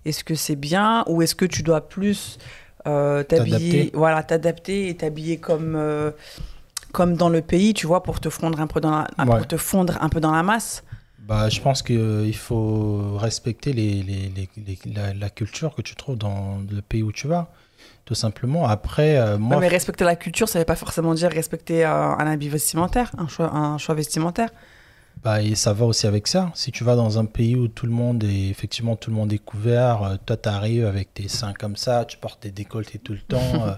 est-ce 0.04 0.22
que 0.22 0.34
c'est 0.34 0.56
bien 0.56 1.04
ou 1.08 1.22
est-ce 1.22 1.34
que 1.34 1.46
tu 1.46 1.62
dois 1.62 1.88
plus 1.88 2.38
t'habiller, 2.84 3.90
voilà, 3.94 4.22
t'adapter 4.22 4.88
et 4.88 4.96
t'habiller 4.96 5.38
comme 5.38 5.78
comme 6.92 7.14
dans 7.14 7.28
le 7.28 7.40
pays, 7.40 7.74
tu 7.74 7.86
vois, 7.86 8.02
pour 8.02 8.20
te 8.20 8.28
fondre 8.30 8.60
un 8.60 8.66
peu 8.66 8.80
dans 8.80 8.90
la, 8.90 9.06
Ouais. 9.18 9.36
pour 9.36 9.46
te 9.46 9.56
fondre 9.56 9.96
un 10.00 10.08
peu 10.08 10.20
dans 10.20 10.32
la 10.32 10.42
masse? 10.42 10.82
Bah, 11.20 11.48
je 11.50 11.60
pense 11.60 11.82
qu'il 11.82 12.34
faut 12.36 13.16
respecter 13.18 13.72
les, 13.72 14.02
les- 14.02 14.28
les- 14.30 14.48
les- 14.56 14.78
la, 14.92 15.14
la 15.14 15.30
culture 15.30 15.74
que 15.74 15.82
tu 15.82 15.94
trouves 15.94 16.16
dans 16.18 16.58
le 16.70 16.82
pays 16.82 17.02
où 17.02 17.12
tu 17.12 17.28
vas, 17.28 17.52
tout 18.06 18.14
simplement. 18.14 18.66
Après, 18.66 19.18
euh, 19.18 19.38
Ouais, 19.50 19.56
moi, 19.56 19.58
mais 19.58 19.68
respecter 19.68 20.04
la 20.04 20.16
culture, 20.16 20.48
ça 20.48 20.58
ne 20.58 20.62
veut 20.62 20.66
pas 20.66 20.76
forcément 20.76 21.12
dire 21.14 21.30
respecter 21.30 21.84
euh, 21.84 21.90
un 21.92 22.26
habit 22.26 22.48
vestimentaire, 22.48 23.10
un 23.18 23.26
choix, 23.28 23.52
un 23.54 23.76
choix 23.78 23.94
vestimentaire. 23.96 24.50
bah, 25.22 25.42
et 25.42 25.54
ça 25.54 25.72
va 25.72 25.84
aussi 25.86 26.06
avec 26.06 26.26
ça. 26.26 26.50
Si 26.54 26.72
tu 26.72 26.84
vas 26.84 26.96
dans 26.96 27.18
un 27.18 27.26
pays 27.26 27.54
où 27.56 27.68
tout 27.68 27.86
le 27.86 27.92
monde 27.92 28.24
est, 28.24 28.48
effectivement, 28.48 28.96
tout 28.96 29.10
le 29.10 29.16
monde 29.16 29.32
est 29.32 29.38
couvert, 29.38 30.02
euh, 30.02 30.16
toi, 30.24 30.36
tu 30.36 30.48
arrives 30.48 30.86
avec 30.86 31.12
tes 31.14 31.28
seins 31.28 31.52
comme 31.54 31.76
ça, 31.76 32.04
tu 32.06 32.16
portes 32.18 32.42
des 32.42 32.50
décolletés 32.52 32.98
tout 32.98 33.12
le 33.12 33.20
temps, 33.20 33.64
euh, 33.66 33.74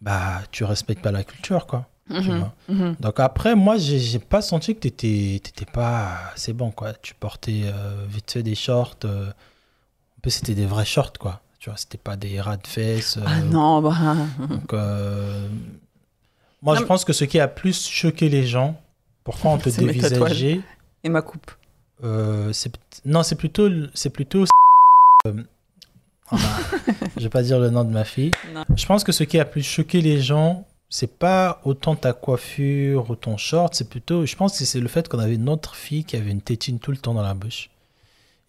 bah, 0.00 0.42
tu 0.50 0.64
respectes 0.64 1.02
pas 1.02 1.12
la 1.12 1.24
culture, 1.24 1.66
quoi. 1.66 1.88
Tu 2.08 2.14
Mhm, 2.14 2.50
mhm. 2.68 2.96
Donc 3.00 3.20
après, 3.20 3.54
moi, 3.54 3.76
j'ai 3.78 4.18
pas 4.18 4.42
senti 4.42 4.74
que 4.74 4.80
t'étais 4.80 5.40
t'étais 5.42 5.70
pas... 5.70 6.18
C'est 6.36 6.52
bon, 6.52 6.70
quoi. 6.70 6.92
Tu 6.94 7.14
portais 7.14 7.62
euh, 7.64 8.04
vite 8.08 8.30
fait 8.30 8.42
des 8.42 8.54
shorts. 8.54 8.96
euh, 9.04 9.28
En 9.28 10.20
plus, 10.20 10.30
c'était 10.32 10.54
des 10.54 10.66
vrais 10.66 10.84
shorts, 10.84 11.12
quoi. 11.18 11.40
Tu 11.58 11.70
vois, 11.70 11.76
c'était 11.76 11.98
pas 11.98 12.16
des 12.16 12.40
ras 12.40 12.56
de 12.56 12.66
fesses. 12.66 13.18
Ah 13.24 13.38
euh, 13.38 13.42
non, 13.44 13.80
bah, 13.80 14.16
Donc, 14.48 14.72
moi, 14.72 16.74
Non, 16.74 16.80
je 16.80 16.84
pense 16.84 17.04
que 17.04 17.12
ce 17.12 17.24
qui 17.24 17.38
a 17.40 17.48
plus 17.48 17.88
choqué 17.88 18.28
les 18.28 18.46
gens, 18.46 18.80
pourquoi 19.24 19.52
on 19.52 19.58
te 19.58 19.68
dévisageait, 19.70 20.60
et 21.04 21.08
ma 21.08 21.22
coupe. 21.22 21.50
non, 22.02 23.22
c'est 23.22 23.36
plutôt 23.36 23.68
c'est 23.94 24.10
plutôt 24.10 24.44
je 27.16 27.22
vais 27.22 27.28
pas 27.28 27.42
dire 27.42 27.58
le 27.58 27.70
nom 27.70 27.84
de 27.84 27.90
ma 27.90 28.04
fille. 28.04 28.30
Non. 28.54 28.64
Je 28.74 28.86
pense 28.86 29.04
que 29.04 29.12
ce 29.12 29.24
qui 29.24 29.38
a 29.38 29.44
plus 29.44 29.62
choqué 29.62 30.00
les 30.00 30.20
gens, 30.20 30.66
c'est 30.94 31.18
pas 31.18 31.62
autant 31.64 31.96
ta 31.96 32.12
coiffure 32.12 33.08
ou 33.08 33.16
ton 33.16 33.38
short, 33.38 33.74
c'est 33.74 33.88
plutôt, 33.88 34.26
je 34.26 34.36
pense 34.36 34.58
que 34.58 34.66
c'est 34.66 34.78
le 34.78 34.88
fait 34.88 35.08
qu'on 35.08 35.18
avait 35.20 35.38
notre 35.38 35.74
fille 35.74 36.04
qui 36.04 36.16
avait 36.16 36.30
une 36.30 36.42
tétine 36.42 36.78
tout 36.78 36.90
le 36.90 36.98
temps 36.98 37.14
dans 37.14 37.22
la 37.22 37.32
bouche 37.32 37.70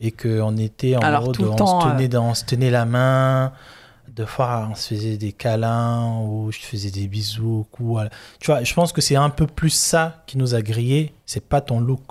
et 0.01 0.11
qu'on 0.11 0.57
était 0.57 0.97
en 0.97 0.99
Alors, 0.99 1.27
mode, 1.27 1.39
on, 1.39 1.55
temps, 1.55 1.79
se 1.81 1.87
euh, 1.87 1.91
tenait 1.91 2.07
dans- 2.09 2.31
on 2.31 2.33
se 2.33 2.43
tenait 2.43 2.69
la 2.69 2.83
main. 2.83 3.53
Deux 4.09 4.25
fois, 4.25 4.67
on 4.69 4.75
se 4.75 4.89
faisait 4.93 5.15
des 5.15 5.31
câlins 5.31 6.19
ou 6.19 6.51
je 6.51 6.59
faisais 6.59 6.91
des 6.91 7.07
bisous 7.07 7.61
au 7.61 7.63
cou. 7.71 7.97
Tu 8.41 8.47
vois, 8.51 8.61
je 8.61 8.73
pense 8.73 8.91
que 8.91 8.99
c'est 8.99 9.15
un 9.15 9.29
peu 9.29 9.47
plus 9.47 9.69
ça 9.69 10.21
qui 10.27 10.37
nous 10.37 10.53
a 10.53 10.61
grillé. 10.61 11.13
C'est 11.25 11.47
pas 11.47 11.61
ton 11.61 11.79
look. 11.79 12.01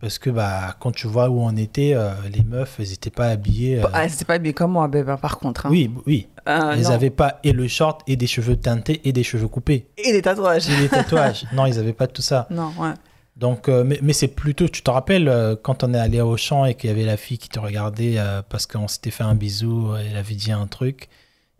Parce 0.00 0.18
que 0.18 0.30
bah, 0.30 0.74
quand 0.80 0.92
tu 0.92 1.06
vois 1.06 1.28
où 1.28 1.40
on 1.40 1.54
était, 1.56 1.92
euh, 1.94 2.12
les 2.32 2.42
meufs, 2.42 2.76
elles 2.80 2.88
n'étaient 2.88 3.10
pas 3.10 3.26
habillées. 3.28 3.80
euh, 3.82 3.86
Ah, 3.92 4.08
c'était 4.08 4.24
pas 4.24 4.34
habillé 4.34 4.54
comme 4.54 4.72
moi, 4.72 4.88
bébé, 4.88 5.14
par 5.20 5.38
contre. 5.38 5.66
hein. 5.66 5.70
oui, 5.70 5.90
oui. 6.06 6.26
Euh, 6.48 6.72
Elles 6.72 6.82
n'avaient 6.88 7.10
pas 7.10 7.38
et 7.44 7.52
le 7.52 7.68
short 7.68 8.00
et 8.06 8.16
des 8.16 8.26
cheveux 8.26 8.56
teintés 8.56 9.00
et 9.04 9.12
des 9.12 9.22
cheveux 9.22 9.46
coupés. 9.46 9.86
Et 9.98 10.10
des 10.12 10.22
tatouages. 10.22 10.68
Et 10.70 10.76
des 10.80 10.88
tatouages. 10.96 11.44
non, 11.52 11.66
ils 11.66 11.76
n'avaient 11.76 11.92
pas 11.92 12.06
tout 12.06 12.22
ça. 12.22 12.46
Non, 12.50 12.72
ouais. 12.78 12.92
Donc, 13.36 13.68
mais, 13.68 13.98
mais 14.02 14.12
c'est 14.12 14.28
plutôt, 14.28 14.68
tu 14.68 14.82
te 14.82 14.90
rappelles 14.90 15.56
quand 15.62 15.84
on 15.84 15.94
est 15.94 15.98
allé 15.98 16.20
au 16.20 16.36
champ 16.36 16.64
et 16.64 16.74
qu'il 16.74 16.90
y 16.90 16.92
avait 16.92 17.04
la 17.04 17.16
fille 17.16 17.38
qui 17.38 17.48
te 17.48 17.58
regardait 17.58 18.16
parce 18.48 18.66
qu'on 18.66 18.88
s'était 18.88 19.10
fait 19.10 19.22
un 19.24 19.34
bisou, 19.34 19.94
elle 19.96 20.16
avait 20.16 20.34
dit 20.34 20.52
un 20.52 20.66
truc. 20.66 21.08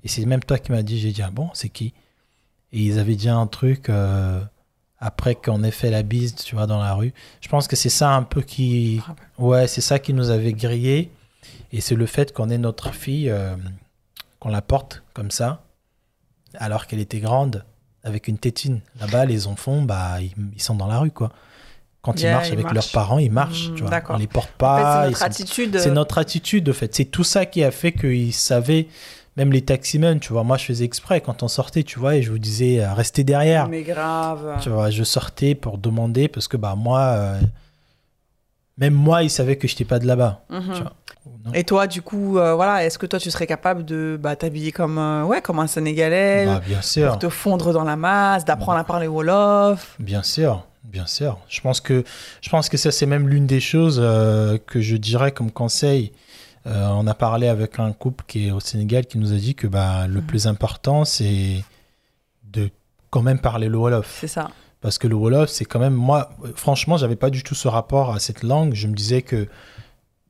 Et 0.03 0.09
c'est 0.09 0.25
même 0.27 0.41
toi 0.43 0.59
qui 0.59 0.73
m'as 0.73 0.83
dit, 0.83 0.99
j'ai 0.99 1.13
dit, 1.13 1.23
ah 1.23 1.31
bon, 1.33 1.49
c'est 1.55 1.69
qui? 1.69 1.95
Et 2.73 2.81
ils 2.81 2.99
avaient 2.99 3.15
dit 3.17 3.29
un 3.31 3.47
truc 3.47 3.89
après 5.01 5.35
qu'on 5.35 5.63
ait 5.65 5.71
fait 5.71 5.91
la 5.91 6.03
bise, 6.03 6.35
tu 6.35 6.55
vois, 6.55 6.67
dans 6.67 6.79
la 6.83 6.93
rue. 6.95 7.13
Je 7.41 7.49
pense 7.49 7.67
que 7.69 7.77
c'est 7.77 7.89
ça 7.89 8.11
un 8.15 8.23
peu 8.23 8.43
qui. 8.43 9.01
Ouais, 9.39 9.67
c'est 9.67 9.81
ça 9.81 9.99
qui 9.99 10.13
nous 10.13 10.31
avait 10.31 10.53
grillé. 10.53 11.11
Et 11.73 11.81
c'est 11.81 11.95
le 11.95 12.07
fait 12.07 12.33
qu'on 12.33 12.51
ait 12.51 12.59
notre 12.59 12.93
fille 12.95 13.31
euh, 13.31 13.55
qu'on 14.41 14.49
la 14.51 14.61
porte 14.63 15.03
comme 15.15 15.31
ça, 15.31 15.63
alors 16.55 16.87
qu'elle 16.87 16.99
était 17.01 17.21
grande, 17.21 17.65
avec 18.05 18.29
une 18.29 18.39
tétine. 18.39 18.81
Là-bas, 19.01 19.25
les 19.25 19.47
enfants, 19.47 19.81
bah, 19.83 20.21
ils, 20.21 20.33
ils 20.55 20.63
sont 20.63 20.75
dans 20.75 20.87
la 20.87 20.99
rue, 20.99 21.11
quoi. 21.13 21.31
Quand 22.03 22.19
ils 22.21 22.31
marchent 22.31 22.49
ils 22.49 22.53
avec 22.55 22.65
marchent. 22.65 22.75
leurs 22.75 22.91
parents, 22.93 23.19
ils 23.19 23.31
marchent, 23.31 23.69
Mm, 23.71 23.75
tu 23.75 23.83
vois. 23.85 24.03
On 24.09 24.17
les 24.17 24.27
porte 24.27 24.49
En 24.49 24.51
fait, 24.53 24.57
pas. 24.59 25.03
c'est 25.03 25.07
ils 25.07 25.11
notre 25.11 25.19
sont- 25.19 25.25
attitude. 25.25 25.79
c'est 25.79 25.91
notre 25.91 26.19
attitude, 26.19 26.65
de 26.65 26.73
fait. 26.73 26.95
C'est 26.95 27.05
tout 27.05 27.25
ça 27.25 27.47
qui 27.47 27.63
a 27.63 27.71
fait 27.71 27.93
qu'ils 27.93 28.33
savaient, 28.33 28.89
même 29.37 29.53
les 29.53 29.63
taximens, 29.63 30.19
tu 30.19 30.33
vois. 30.33 30.45
Moi, 30.45 30.57
je 30.57 30.65
faisais 30.65 30.85
exprès 30.85 31.21
quand 31.21 31.43
on 31.43 31.49
sortait, 31.49 31.83
tu 31.83 31.99
vois, 31.99 32.17
et 32.17 32.23
je 32.23 32.31
vous 32.31 32.39
disais, 32.39 32.81
euh, 32.83 32.93
restez 32.95 33.25
derrière. 33.25 33.69
Mais 33.69 33.83
grave. 33.83 34.59
Tu 34.61 34.69
vois, 34.71 34.91
je 34.91 35.03
sortais 35.05 35.55
pour 35.55 35.79
demander 35.79 36.29
parce 36.29 36.49
que, 36.49 36.57
bah, 36.57 36.75
moi, 36.77 37.01
euh, 37.01 37.41
même 38.79 38.95
moi, 38.95 39.23
ils 39.23 39.31
savaient 39.31 39.57
que 39.57 39.69
je 39.69 39.75
n'étais 39.75 39.85
pas 39.85 39.99
de 39.99 40.07
là-bas. 40.07 40.43
Mhm. 40.51 40.75
tu 40.75 40.83
vois. 40.83 40.93
Non. 41.45 41.53
Et 41.55 41.65
toi, 41.65 41.87
du 41.87 42.03
coup, 42.03 42.39
euh, 42.39 42.55
voilà, 42.55 42.85
est-ce 42.85 42.99
que 42.99 43.07
toi, 43.07 43.19
tu 43.19 43.31
serais 43.31 43.47
capable 43.47 43.85
de 43.85 44.19
bah, 44.21 44.37
t'habiller 44.37 44.73
comme, 44.73 44.99
euh, 44.99 45.25
ouais, 45.25 45.41
comme 45.41 45.59
un 45.59 45.67
Sénégalais, 45.67 46.47
Bah, 46.47 46.61
bien 46.67 46.83
sûr. 46.83 47.09
pour 47.11 47.19
te 47.19 47.29
fondre 47.29 47.73
dans 47.73 47.85
la 47.85 47.97
masse, 47.97 48.45
d'apprendre 48.45 48.79
à 48.79 48.85
parler 48.85 49.07
Wolof? 49.07 49.97
Bien 49.99 50.23
sûr, 50.23 50.67
bien 50.85 51.07
sûr. 51.07 51.39
Je 51.49 51.61
pense 51.61 51.81
que, 51.81 52.05
je 52.41 52.49
pense 52.51 52.69
que 52.69 52.77
ça, 52.77 52.91
c'est 52.91 53.07
même 53.07 53.29
l'une 53.29 53.47
des 53.47 53.61
choses 53.61 54.01
euh, 54.03 54.59
que 54.67 54.81
je 54.81 54.97
dirais 54.97 55.33
comme 55.33 55.51
conseil. 55.51 56.13
Euh, 56.67 56.89
on 56.91 57.07
a 57.07 57.15
parlé 57.15 57.49
avec 57.49 57.79
un 57.79 57.93
couple 57.93 58.25
qui 58.27 58.49
est 58.49 58.51
au 58.51 58.61
Sénégal 58.61 59.07
qui 59.07 59.19
nous 59.19 59.33
a 59.33 59.37
dit 59.37 59.55
que 59.55 59.67
bah, 59.67 60.07
le 60.07 60.21
Mhm. 60.21 60.27
plus 60.27 60.47
important, 60.47 61.05
c'est 61.05 61.65
de 62.45 62.71
quand 63.11 63.23
même 63.23 63.39
parler 63.39 63.69
le 63.69 63.79
Wolof. 63.79 64.19
C'est 64.21 64.29
ça. 64.29 64.51
Parce 64.83 64.99
que 64.99 65.09
le 65.09 65.15
Wolof, 65.15 65.49
c'est 65.51 65.65
quand 65.65 65.79
même. 65.79 65.95
Moi, 65.95 66.31
franchement, 66.55 66.97
j'avais 66.97 67.17
pas 67.17 67.31
du 67.31 67.43
tout 67.43 67.55
ce 67.55 67.69
rapport 67.69 68.13
à 68.15 68.19
cette 68.19 68.43
langue. 68.43 68.75
Je 68.75 68.87
me 68.89 68.95
disais 68.95 69.23
que 69.23 69.49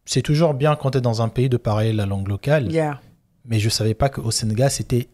c'est 0.04 0.22
toujours 0.22 0.54
bien 0.54 0.76
quand 0.76 0.92
tu 0.92 0.98
es 0.98 1.00
dans 1.00 1.20
un 1.22 1.28
pays 1.28 1.48
de 1.48 1.56
parler 1.56 1.92
la 1.92 2.06
langue 2.06 2.28
locale. 2.28 2.70
Yeah. 2.70 3.00
Mais 3.44 3.58
je 3.58 3.68
savais 3.68 3.94
pas 3.94 4.08
qu'au 4.08 4.30
Sénégal, 4.30 4.70
c'était, 4.70 5.08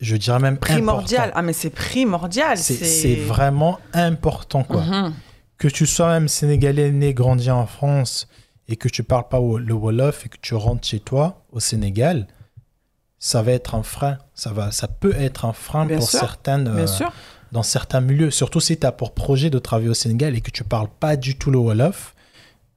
je 0.00 0.16
dirais 0.16 0.38
même 0.38 0.56
Primordial. 0.58 1.20
important. 1.30 1.38
Ah, 1.38 1.42
mais 1.42 1.52
c'est 1.52 1.70
primordial. 1.70 2.56
C'est 2.58 2.74
c'est 2.84 3.14
vraiment 3.16 3.78
important, 3.92 4.62
quoi. 4.62 4.82
Mhm. 4.82 5.14
Que 5.58 5.68
tu 5.68 5.84
sois 5.86 6.08
même 6.08 6.28
sénégalais 6.28 6.90
né, 6.90 7.12
grandi 7.12 7.50
en 7.50 7.66
France 7.66 8.26
et 8.70 8.76
que 8.76 8.88
tu 8.88 9.02
parles 9.02 9.28
pas 9.28 9.38
le 9.40 9.74
Wolof 9.74 10.24
et 10.26 10.28
que 10.28 10.36
tu 10.40 10.54
rentres 10.54 10.86
chez 10.86 11.00
toi 11.00 11.42
au 11.52 11.58
Sénégal, 11.60 12.28
ça 13.18 13.42
va 13.42 13.52
être 13.52 13.74
un 13.74 13.82
frein. 13.82 14.18
Ça, 14.34 14.52
va, 14.52 14.70
ça 14.70 14.86
peut 14.88 15.14
être 15.16 15.44
un 15.44 15.52
frein 15.52 15.86
Bien 15.86 15.98
pour 15.98 16.08
sûr, 16.08 16.20
certaines, 16.20 16.64
Bien 16.64 16.84
euh, 16.84 16.86
sûr. 16.86 17.12
dans 17.52 17.64
certains 17.64 18.00
milieux. 18.00 18.30
Surtout 18.30 18.60
si 18.60 18.78
tu 18.78 18.86
as 18.86 18.92
pour 18.92 19.12
projet 19.12 19.50
de 19.50 19.58
travailler 19.58 19.88
au 19.90 19.94
Sénégal 19.94 20.36
et 20.36 20.40
que 20.40 20.52
tu 20.52 20.62
parles 20.64 20.88
pas 21.00 21.16
du 21.16 21.36
tout 21.36 21.50
le 21.50 21.58
Wolof. 21.58 22.14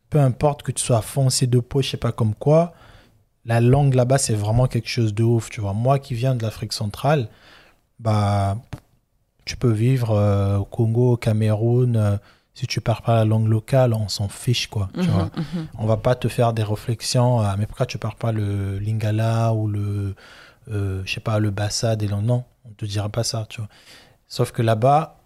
Peu 0.09 0.19
importe 0.19 0.63
que 0.63 0.71
tu 0.71 0.83
sois 0.83 1.01
foncé 1.01 1.45
de 1.47 1.59
peau, 1.59 1.81
je 1.81 1.91
sais 1.91 1.97
pas 1.97 2.11
comme 2.11 2.33
quoi, 2.35 2.73
la 3.45 3.61
langue 3.61 3.93
là-bas, 3.93 4.17
c'est 4.17 4.35
vraiment 4.35 4.67
quelque 4.67 4.89
chose 4.89 5.13
de 5.13 5.23
ouf. 5.23 5.49
Tu 5.51 5.61
vois, 5.61 5.73
moi 5.73 5.99
qui 5.99 6.15
viens 6.15 6.33
de 6.35 6.41
l'Afrique 6.43 6.73
centrale, 6.73 7.29
bah, 7.99 8.57
tu 9.45 9.57
peux 9.57 9.71
vivre 9.71 10.11
euh, 10.11 10.57
au 10.57 10.65
Congo, 10.65 11.13
au 11.13 11.17
Cameroun. 11.17 11.95
euh, 11.95 12.17
si 12.53 12.67
tu 12.67 12.81
parles 12.81 13.01
pas 13.03 13.15
la 13.15 13.25
langue 13.25 13.47
locale, 13.47 13.93
on 13.93 14.07
s'en 14.07 14.27
fiche, 14.29 14.67
quoi. 14.67 14.89
Tu 14.93 15.01
Mhm, 15.01 15.07
vois. 15.07 15.29
mhm. 15.35 15.67
On 15.79 15.85
va 15.87 15.97
pas 15.97 16.15
te 16.15 16.27
faire 16.27 16.53
des 16.53 16.63
réflexions. 16.63 17.39
ah, 17.39 17.55
mais 17.57 17.65
pourquoi 17.65 17.85
tu 17.85 17.97
parles 17.97 18.15
pas 18.15 18.31
le 18.31 18.77
lingala 18.79 19.53
ou 19.53 19.67
le, 19.67 20.15
euh, 20.71 21.01
je 21.05 21.13
sais 21.13 21.19
pas, 21.19 21.39
le 21.39 21.49
bassa 21.49 21.95
des 21.95 22.07
langues? 22.07 22.25
Non, 22.25 22.43
on 22.65 22.69
te 22.73 22.85
dira 22.85 23.09
pas 23.09 23.23
ça, 23.23 23.45
tu 23.49 23.59
vois. 23.61 23.69
Sauf 24.27 24.51
que 24.51 24.61
là-bas, 24.61 25.17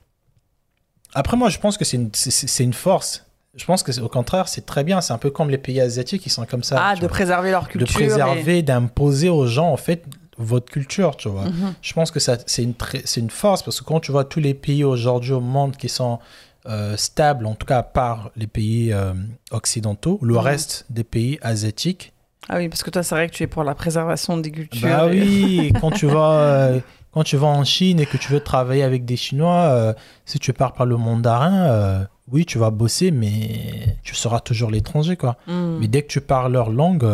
après 1.13 1.37
moi, 1.37 1.49
je 1.49 1.57
pense 1.59 1.77
que 1.77 1.85
c'est 1.85 1.97
une, 1.97 2.09
c'est- 2.13 2.63
une 2.63 2.73
force. 2.73 3.25
Je 3.55 3.65
pense 3.65 3.81
que 3.81 3.99
au 4.01 4.09
contraire, 4.09 4.47
c'est 4.47 4.65
très 4.65 4.83
bien. 4.83 5.01
C'est 5.01 5.13
un 5.13 5.17
peu 5.17 5.31
comme 5.31 5.49
les 5.49 5.57
pays 5.57 5.81
asiatiques 5.81 6.21
qui 6.21 6.29
sont 6.29 6.45
comme 6.45 6.63
ça. 6.63 6.77
Ah, 6.79 6.95
de 6.95 6.99
vois. 7.01 7.09
préserver 7.09 7.49
leur 7.51 7.63
de 7.63 7.69
culture. 7.69 7.93
préserver, 7.95 8.61
d'imposer 8.61 9.29
aux 9.29 9.47
gens 9.47 9.69
en 9.71 9.77
fait 9.77 10.05
votre 10.37 10.71
culture, 10.71 11.15
tu 11.17 11.27
vois. 11.29 11.45
Mhm. 11.45 11.73
Je 11.81 11.93
pense 11.93 12.11
que 12.11 12.19
ça, 12.19 12.37
c'est 12.45 12.61
une, 12.63 12.75
c'est 13.05 13.19
une 13.19 13.31
force 13.31 13.63
parce 13.63 13.79
que 13.79 13.85
quand 13.85 13.99
tu 13.99 14.11
vois 14.11 14.25
tous 14.25 14.39
les 14.39 14.53
pays 14.53 14.83
aujourd'hui 14.83 15.31
au 15.31 15.39
monde 15.39 15.75
qui 15.75 15.89
sont 15.89 16.19
euh, 16.67 16.97
stables, 16.97 17.45
en 17.45 17.55
tout 17.55 17.65
cas 17.65 17.81
par 17.83 18.31
les 18.35 18.47
pays 18.47 18.91
euh, 18.93 19.13
occidentaux, 19.51 20.19
le 20.21 20.33
Mhm. 20.33 20.39
reste 20.39 20.85
des 20.89 21.03
pays 21.03 21.39
asiatiques, 21.41 22.13
Ah 22.49 22.57
oui, 22.57 22.69
parce 22.69 22.83
que 22.83 22.89
toi, 22.91 23.03
c'est 23.03 23.15
vrai 23.15 23.27
que 23.29 23.33
tu 23.33 23.43
es 23.43 23.47
pour 23.47 23.63
la 23.63 23.75
préservation 23.75 24.37
des 24.37 24.51
cultures. 24.51 24.87
bah 24.87 25.07
et- 25.07 25.19
oui, 25.19 25.73
quand 25.81 25.91
tu 25.91 26.05
vas 26.07 26.39
euh, 26.39 26.79
quand 27.11 27.23
tu 27.23 27.35
vas 27.37 27.47
en 27.47 27.63
Chine 27.63 27.99
et 27.99 28.05
que 28.05 28.17
tu 28.17 28.31
veux 28.31 28.39
travailler 28.41 28.83
avec 28.83 29.03
des 29.05 29.17
Chinois, 29.17 29.63
euh, 29.69 29.93
si 30.25 30.39
tu 30.39 30.53
parles 30.53 30.73
pas 30.73 30.85
le 30.85 30.97
mandarin, 30.97 32.05
oui, 32.31 32.45
tu 32.45 32.57
vas 32.57 32.69
bosser, 32.69 33.11
mais 33.11 33.97
tu 34.03 34.13
seras 34.15 34.39
toujours 34.41 34.69
l'étranger, 34.71 35.15
quoi. 35.17 35.37
Mhm. 35.47 35.77
Mais 35.79 35.87
dès 35.87 36.01
que 36.03 36.07
tu 36.07 36.21
parles 36.21 36.51
leur 36.53 36.69
langue, 36.69 37.05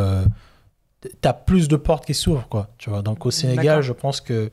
tu 1.01 1.09
as 1.27 1.33
plus 1.33 1.67
de 1.67 1.75
portes 1.77 2.05
qui 2.05 2.13
s'ouvrent, 2.13 2.47
quoi. 2.49 2.69
Tu 2.77 2.89
vois. 2.89 3.01
Donc 3.01 3.25
au 3.25 3.31
Sénégal, 3.31 3.81
je 3.81 3.93
pense 3.93 4.19
que 4.21 4.51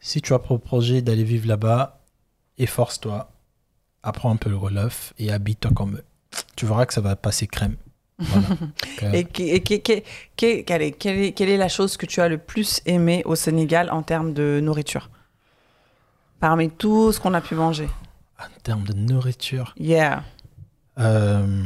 si 0.00 0.20
tu 0.20 0.32
as 0.34 0.38
pour 0.38 0.60
projet 0.60 1.00
d'aller 1.02 1.24
vivre 1.24 1.46
là-bas, 1.48 2.00
efforce-toi, 2.58 3.30
apprends 4.02 4.30
un 4.30 4.36
peu 4.36 4.50
le 4.50 4.56
Wolof 4.56 5.12
et 5.18 5.32
habite-toi 5.32 5.70
comme 5.74 5.96
eux. 5.96 6.04
Tu 6.56 6.66
verras 6.66 6.86
que 6.86 6.94
ça 6.94 7.00
va 7.00 7.16
passer 7.16 7.46
crème. 7.46 7.76
Voilà. 8.18 8.46
Et, 9.14 9.24
quelle, 9.24 9.48
est, 9.48 10.04
quelle, 10.36 10.82
est, 10.82 11.32
quelle 11.32 11.48
est 11.48 11.56
la 11.56 11.68
chose 11.68 11.96
que 11.96 12.06
tu 12.06 12.20
as 12.20 12.28
le 12.28 12.38
plus 12.38 12.80
aimé 12.86 13.22
au 13.24 13.34
Sénégal 13.34 13.90
en 13.90 14.02
termes 14.02 14.32
de 14.32 14.60
nourriture? 14.62 15.10
Parmi 16.40 16.70
tout 16.70 17.12
ce 17.12 17.20
qu'on 17.20 17.34
a 17.34 17.40
pu 17.40 17.54
manger. 17.54 17.88
en 18.38 18.60
termes 18.62 18.84
de 18.84 18.92
nourriture, 18.92 19.74
Yeah. 19.76 20.22
euh, 20.98 21.64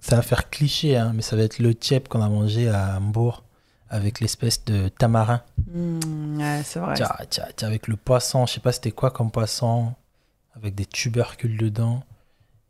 ça 0.00 0.16
va 0.16 0.22
faire 0.22 0.48
cliché, 0.50 0.96
hein, 0.96 1.12
mais 1.14 1.22
ça 1.22 1.36
va 1.36 1.42
être 1.42 1.58
le 1.58 1.74
tiep 1.74 2.08
qu'on 2.08 2.22
a 2.22 2.28
mangé 2.28 2.68
à 2.68 2.96
Hambourg 2.96 3.44
avec 3.88 4.20
l'espèce 4.20 4.64
de 4.64 4.88
tamarin. 4.88 5.42
Mm, 5.72 6.38
ouais, 6.40 6.62
c'est 6.64 6.78
vrai. 6.80 6.94
Tiens, 6.94 7.08
tiens, 7.28 7.44
tiens, 7.56 7.68
avec 7.68 7.86
le 7.88 7.96
poisson, 7.96 8.46
je 8.46 8.54
sais 8.54 8.60
pas 8.60 8.72
c'était 8.72 8.92
quoi 8.92 9.10
comme 9.10 9.30
poisson, 9.30 9.94
avec 10.54 10.74
des 10.74 10.86
tubercules 10.86 11.56
dedans. 11.56 12.02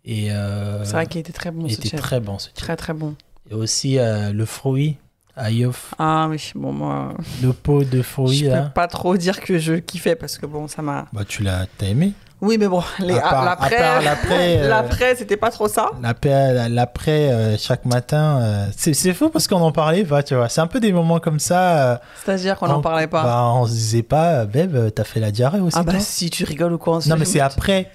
Et 0.05 0.33
euh, 0.33 0.85
C'est 0.85 0.93
vrai 0.93 1.07
qu'il 1.07 1.21
était 1.21 1.33
très 1.33 1.51
bon 1.51 1.67
il 1.67 1.73
ce 1.75 1.79
était 1.81 1.91
chef. 1.91 2.01
très 2.01 2.21
bon 2.21 2.39
ce 2.39 2.47
type. 2.49 2.57
Très 2.57 2.77
très 2.77 2.93
bon. 2.95 3.15
Et 3.51 3.55
aussi 3.55 3.99
euh, 3.99 4.33
le 4.33 4.45
fruit, 4.47 4.97
ayof, 5.37 5.95
Ah 5.99 6.29
oui, 6.31 6.53
bon 6.55 6.73
moi, 6.73 7.15
le 7.43 7.53
pot 7.53 7.85
de 7.85 8.01
fruit 8.03 8.39
je 8.39 8.47
là. 8.47 8.63
peux 8.63 8.71
pas 8.73 8.89
trop 8.89 9.17
dire 9.17 9.41
que 9.41 9.59
je 9.59 9.75
kiffais 9.75 10.17
parce 10.17 10.39
que 10.39 10.47
bon, 10.47 10.69
ça 10.69 10.83
m'a... 10.83 11.07
Bah 11.13 11.25
tu 11.27 11.43
l'as 11.43 11.67
t'as 11.79 11.87
aimé 11.87 12.13
Oui, 12.43 12.57
mais 12.59 12.69
bon, 12.69 12.83
l'après, 13.01 14.03
l'après, 14.03 14.59
euh, 14.63 14.69
l'après, 14.69 15.15
c'était 15.15 15.37
pas 15.37 15.51
trop 15.51 15.69
ça. 15.69 15.91
L'après, 16.01 16.71
l'après 16.71 17.31
euh, 17.31 17.59
chaque 17.59 17.85
matin, 17.85 18.39
euh, 18.41 18.67
c'est, 18.75 19.13
faux 19.13 19.29
parce 19.29 19.47
qu'on 19.47 19.61
en 19.61 19.73
parlait 19.73 20.05
pas, 20.05 20.23
tu 20.23 20.35
vois. 20.35 20.49
C'est 20.49 20.63
un 20.63 20.67
peu 20.67 20.81
des 20.81 20.91
moments 20.93 21.21
comme 21.21 21.39
ça. 21.39 21.93
euh, 21.93 21.97
C'est-à-dire 22.25 22.57
qu'on 22.57 22.69
n'en 22.69 22.81
parlait 22.81 23.09
pas. 23.09 23.23
Bah, 23.23 23.43
on 23.55 23.67
se 23.67 23.73
disait 23.73 24.03
pas, 24.03 24.47
Beb, 24.47 24.75
t'as 24.95 25.05
fait 25.05 25.21
la 25.21 25.31
diarrhée 25.31 25.61
aussi 25.61 25.77
ah 25.79 25.83
bah 25.83 25.93
toi 25.93 26.01
si, 26.01 26.31
tu 26.31 26.45
rigoles 26.45 26.73
ou 26.73 26.79
quoi 26.79 26.97
on 26.97 27.01
se 27.01 27.11
Non 27.11 27.17
mais 27.19 27.27
c'est 27.27 27.41
après. 27.41 27.91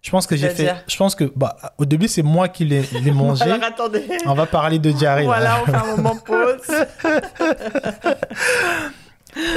Je 0.00 0.10
pense 0.10 0.26
que 0.26 0.36
j'ai 0.36 0.48
fait. 0.48 0.74
Je 0.88 0.96
pense 0.96 1.14
que 1.14 1.30
bah, 1.36 1.56
au 1.76 1.84
début 1.84 2.08
c'est 2.08 2.22
moi 2.22 2.48
qui 2.48 2.64
l'ai, 2.64 2.82
mangé. 3.12 3.44
Alors 3.44 3.62
attendez. 3.62 4.06
On 4.24 4.32
va 4.34 4.46
parler 4.46 4.78
de 4.78 4.90
diarrhée. 4.90 5.24
là. 5.24 5.26
Voilà, 5.26 5.58
on 5.62 5.66
fait 5.66 5.76
un 5.76 5.96
moment 5.96 6.16
pause. 6.16 6.62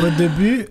Au 0.01 0.09
début, 0.17 0.67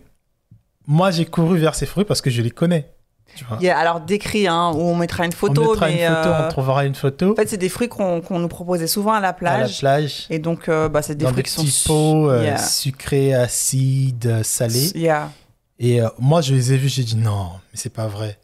moi 0.87 1.11
j'ai 1.11 1.27
couru 1.27 1.59
vers 1.59 1.75
ces 1.75 1.87
fruits 1.87 2.05
parce 2.05 2.21
que 2.21 2.31
je 2.31 2.41
les 2.41 2.51
connais. 2.51 2.94
Tu 3.37 3.45
vois. 3.45 3.59
Il 3.61 3.67
y 3.67 3.71
a- 3.71 3.79
alors 3.79 4.01
décrit, 4.01 4.47
hein, 4.47 4.71
où 4.75 4.81
on 4.81 4.95
mettra 4.97 5.25
une 5.27 5.33
photo. 5.33 5.63
on 5.63 5.71
mettra 5.73 5.87
mais, 5.89 6.03
une 6.05 6.15
photo, 6.15 6.29
euh, 6.29 6.47
on 6.47 6.49
trouvera 6.49 6.85
une 6.87 6.95
photo 6.95 7.33
En 7.33 7.37
fait, 7.37 7.49
c'est 7.49 7.57
des 7.57 7.69
fruits 7.69 7.89
qu'on 7.89 8.23
nous 8.39 8.49
proposait 8.49 8.87
souvent 8.87 9.13
à 9.13 9.21
la 9.21 9.29
à 9.29 9.31
la 9.31 9.33
plage. 9.35 9.79
plage. 9.81 10.27
Et 10.31 10.39
donc, 10.39 10.69
euh, 10.69 10.89
bah, 10.89 11.03
c'est 11.03 11.15
des 11.15 11.25
dans 11.25 11.31
fruits 11.33 11.43
des 11.43 11.49
qui 11.49 11.55
sont. 11.55 11.63
petits 11.65 11.85
pots 11.87 12.31
euh, 12.31 12.43
Yeah. 12.45 12.59
sucrés, 12.59 13.35
acides, 13.35 14.43
salés. 14.43 14.91
Yeah. 14.95 15.31
Et 15.79 16.01
euh, 16.03 16.09
moi, 16.19 16.41
je 16.41 16.55
les 16.55 16.73
ai 16.73 16.77
vus, 16.77 16.89
j'ai 16.89 17.03
dit 17.05 17.17
non, 17.17 17.49
mais 17.73 17.79
c'est 17.79 17.93
pas 17.93 18.07
vrai. 18.07 18.39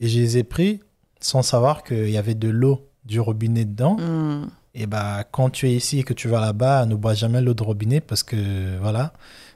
Et 0.00 0.08
je 0.08 0.18
les 0.20 0.38
ai 0.38 0.44
pris 0.44 0.80
sans 1.20 1.42
savoir 1.42 1.82
qu'il 1.82 2.08
y 2.10 2.16
avait 2.18 2.34
de 2.36 2.48
l'eau 2.48 2.86
du 3.04 3.18
robinet 3.20 3.64
dedans. 3.64 3.96
Mm. 3.96 4.48
Et 4.74 4.86
bah, 4.86 5.24
quand 5.30 5.50
tu 5.50 5.68
es 5.68 5.72
ici 5.72 5.98
et 5.98 6.02
que 6.04 6.12
tu 6.14 6.28
vas 6.28 6.40
là-bas, 6.40 6.86
ne 6.86 6.94
bois 6.94 7.14
jamais 7.14 7.40
l'eau 7.40 7.54
de 7.54 7.62
robinet 7.64 8.00
parce 8.00 8.22
que 8.22 8.36
voilà, 8.80 9.12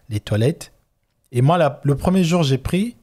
les 0.08 0.18
toilettes. 0.18 0.72
Et 1.30 1.42
moi, 1.42 1.58
la- 1.58 1.80
le 1.84 1.94
premier 1.96 2.24
jour, 2.24 2.42
j'ai 2.42 2.58
pris. 2.58 2.96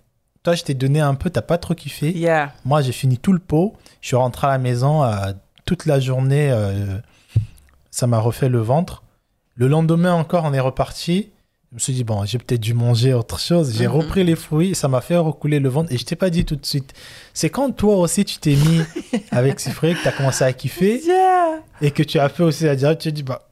Toi, 0.49 0.55
je 0.55 0.63
t'ai 0.63 0.73
donné 0.73 0.99
un 0.99 1.13
peu, 1.13 1.29
t'as 1.29 1.43
pas 1.43 1.59
trop 1.59 1.75
kiffé. 1.75 2.09
Yeah. 2.11 2.53
Moi, 2.65 2.81
j'ai 2.81 2.91
fini 2.91 3.19
tout 3.19 3.33
le 3.33 3.39
pot. 3.39 3.75
Je 4.01 4.07
suis 4.07 4.15
rentré 4.15 4.47
à 4.47 4.49
la 4.49 4.57
maison 4.57 5.03
euh, 5.03 5.31
toute 5.65 5.85
la 5.85 5.99
journée. 5.99 6.49
euh, 6.51 6.97
ça 7.91 8.07
m'a 8.07 8.17
refait 8.17 8.49
le 8.49 8.57
ventre. 8.59 9.03
Le 9.53 9.67
lendemain 9.67 10.13
encore, 10.13 10.45
on 10.45 10.53
est 10.53 10.59
reparti. 10.59 11.29
Je 11.71 11.75
me 11.75 11.79
suis 11.79 11.93
dit, 11.93 12.03
bon, 12.03 12.25
j'ai 12.25 12.39
peut-être 12.39 12.61
dû 12.61 12.73
manger 12.73 13.13
autre 13.13 13.39
chose. 13.39 13.75
J'ai 13.77 13.85
Mhm. 13.85 13.93
repris 13.93 14.23
les 14.23 14.35
fruits. 14.35 14.73
Ça 14.73 14.87
m'a 14.87 15.01
fait 15.01 15.17
recouler 15.17 15.59
le 15.59 15.69
ventre. 15.69 15.91
Et 15.93 15.99
je 15.99 16.05
t'ai 16.05 16.15
pas 16.15 16.31
dit 16.31 16.45
tout 16.45 16.55
de 16.55 16.65
suite. 16.65 16.93
C'est 17.35 17.51
quand 17.51 17.69
toi 17.71 17.97
aussi, 17.97 18.25
tu 18.25 18.39
t'es 18.39 18.55
mis 18.55 18.81
avec 19.31 19.59
ces 19.59 19.69
fruits 19.69 19.93
que 19.93 20.01
tu 20.01 20.07
as 20.07 20.11
commencé 20.13 20.43
à 20.43 20.51
kiffer 20.51 20.99
Yeah. 21.05 21.59
et 21.81 21.91
que 21.91 22.01
tu 22.01 22.17
as 22.17 22.27
fait 22.29 22.41
aussi 22.41 22.63
la 22.63 22.75
diarrhée. 22.75 22.97
Tu 22.97 23.09
te 23.09 23.13
dis, 23.15 23.21
bah, 23.21 23.43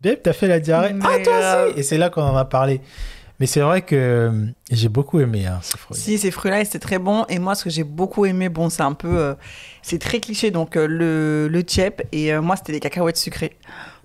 Babe, 0.00 0.16
t'as 0.20 0.32
fait 0.32 0.48
la 0.48 0.58
diarrhée. 0.58 0.94
Mais 0.94 1.04
Ah, 1.06 1.22
toi 1.22 1.66
aussi 1.68 1.78
Et 1.78 1.82
c'est 1.84 1.96
là 1.98 2.10
qu'on 2.10 2.22
en 2.22 2.36
a 2.36 2.44
parlé. 2.44 2.80
Mais 3.38 3.46
c'est 3.46 3.60
vrai 3.60 3.82
que 3.82 4.32
J'ai 4.70 4.88
beaucoup 4.88 5.18
aimé 5.20 5.46
hein, 5.46 5.58
ces 5.62 5.76
fruits. 5.78 5.96
Si, 5.98 6.18
ces 6.18 6.30
fruits-là, 6.30 6.64
c'était 6.64 6.78
très 6.78 6.98
bon. 6.98 7.24
Et 7.28 7.38
moi, 7.38 7.54
ce 7.54 7.64
que 7.64 7.70
j'ai 7.70 7.84
beaucoup 7.84 8.24
aimé, 8.26 8.48
bon, 8.48 8.68
c'est 8.70 8.82
un 8.82 8.92
peu. 8.92 9.18
euh, 9.18 9.34
c'est 9.82 9.98
très 9.98 10.20
cliché, 10.20 10.50
donc 10.50 10.76
euh, 10.76 10.86
le, 10.86 11.48
le 11.48 11.62
tchèp. 11.62 12.06
Et 12.12 12.32
euh, 12.32 12.40
moi, 12.40 12.54
c'était 12.56 12.72
les 12.72 12.80
cacahuètes 12.80 13.16
sucrées. 13.16 13.56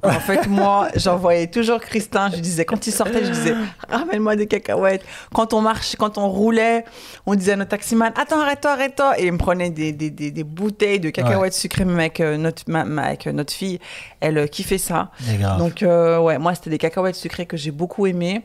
En 0.03 0.19
fait, 0.19 0.45
moi, 0.47 0.89
j'envoyais 0.95 1.47
toujours 1.47 1.79
Christin. 1.79 2.29
Je 2.31 2.37
disais, 2.39 2.63
quand 2.63 2.85
il 2.85 2.91
sortait, 2.91 3.25
je 3.25 3.31
disais, 3.31 3.55
ramène-moi 3.89 4.35
des 4.35 4.45
cacahuètes. 4.47 5.03
Quand 5.33 5.51
on 5.53 5.61
marchait, 5.61 5.97
quand 5.97 6.17
on 6.19 6.29
roulait, 6.29 6.85
on 7.25 7.33
disait 7.35 7.53
à 7.53 7.55
notre 7.55 7.71
taximan, 7.71 8.11
attends, 8.15 8.39
arrête-toi, 8.39 8.71
arrête-toi. 8.71 9.19
Et 9.19 9.25
il 9.25 9.31
me 9.31 9.37
prenait 9.39 9.71
des, 9.71 9.91
des, 9.93 10.09
des, 10.11 10.29
des 10.31 10.43
bouteilles 10.43 10.99
de 10.99 11.09
cacahuètes 11.09 11.53
sucrées, 11.55 11.85
même 11.85 11.97
avec, 11.99 12.19
euh, 12.19 12.37
notre, 12.37 12.63
ma- 12.67 12.85
ma- 12.85 13.03
avec 13.03 13.25
notre 13.27 13.51
fille. 13.53 13.79
Elle 14.19 14.37
euh, 14.37 14.47
kiffait 14.47 14.77
ça. 14.77 15.09
Donc, 15.57 15.81
euh, 15.81 16.19
ouais, 16.19 16.37
moi, 16.37 16.53
c'était 16.55 16.69
des 16.69 16.77
cacahuètes 16.77 17.15
sucrées 17.15 17.45
que 17.47 17.57
j'ai 17.57 17.71
beaucoup 17.71 18.05
aimé. 18.05 18.41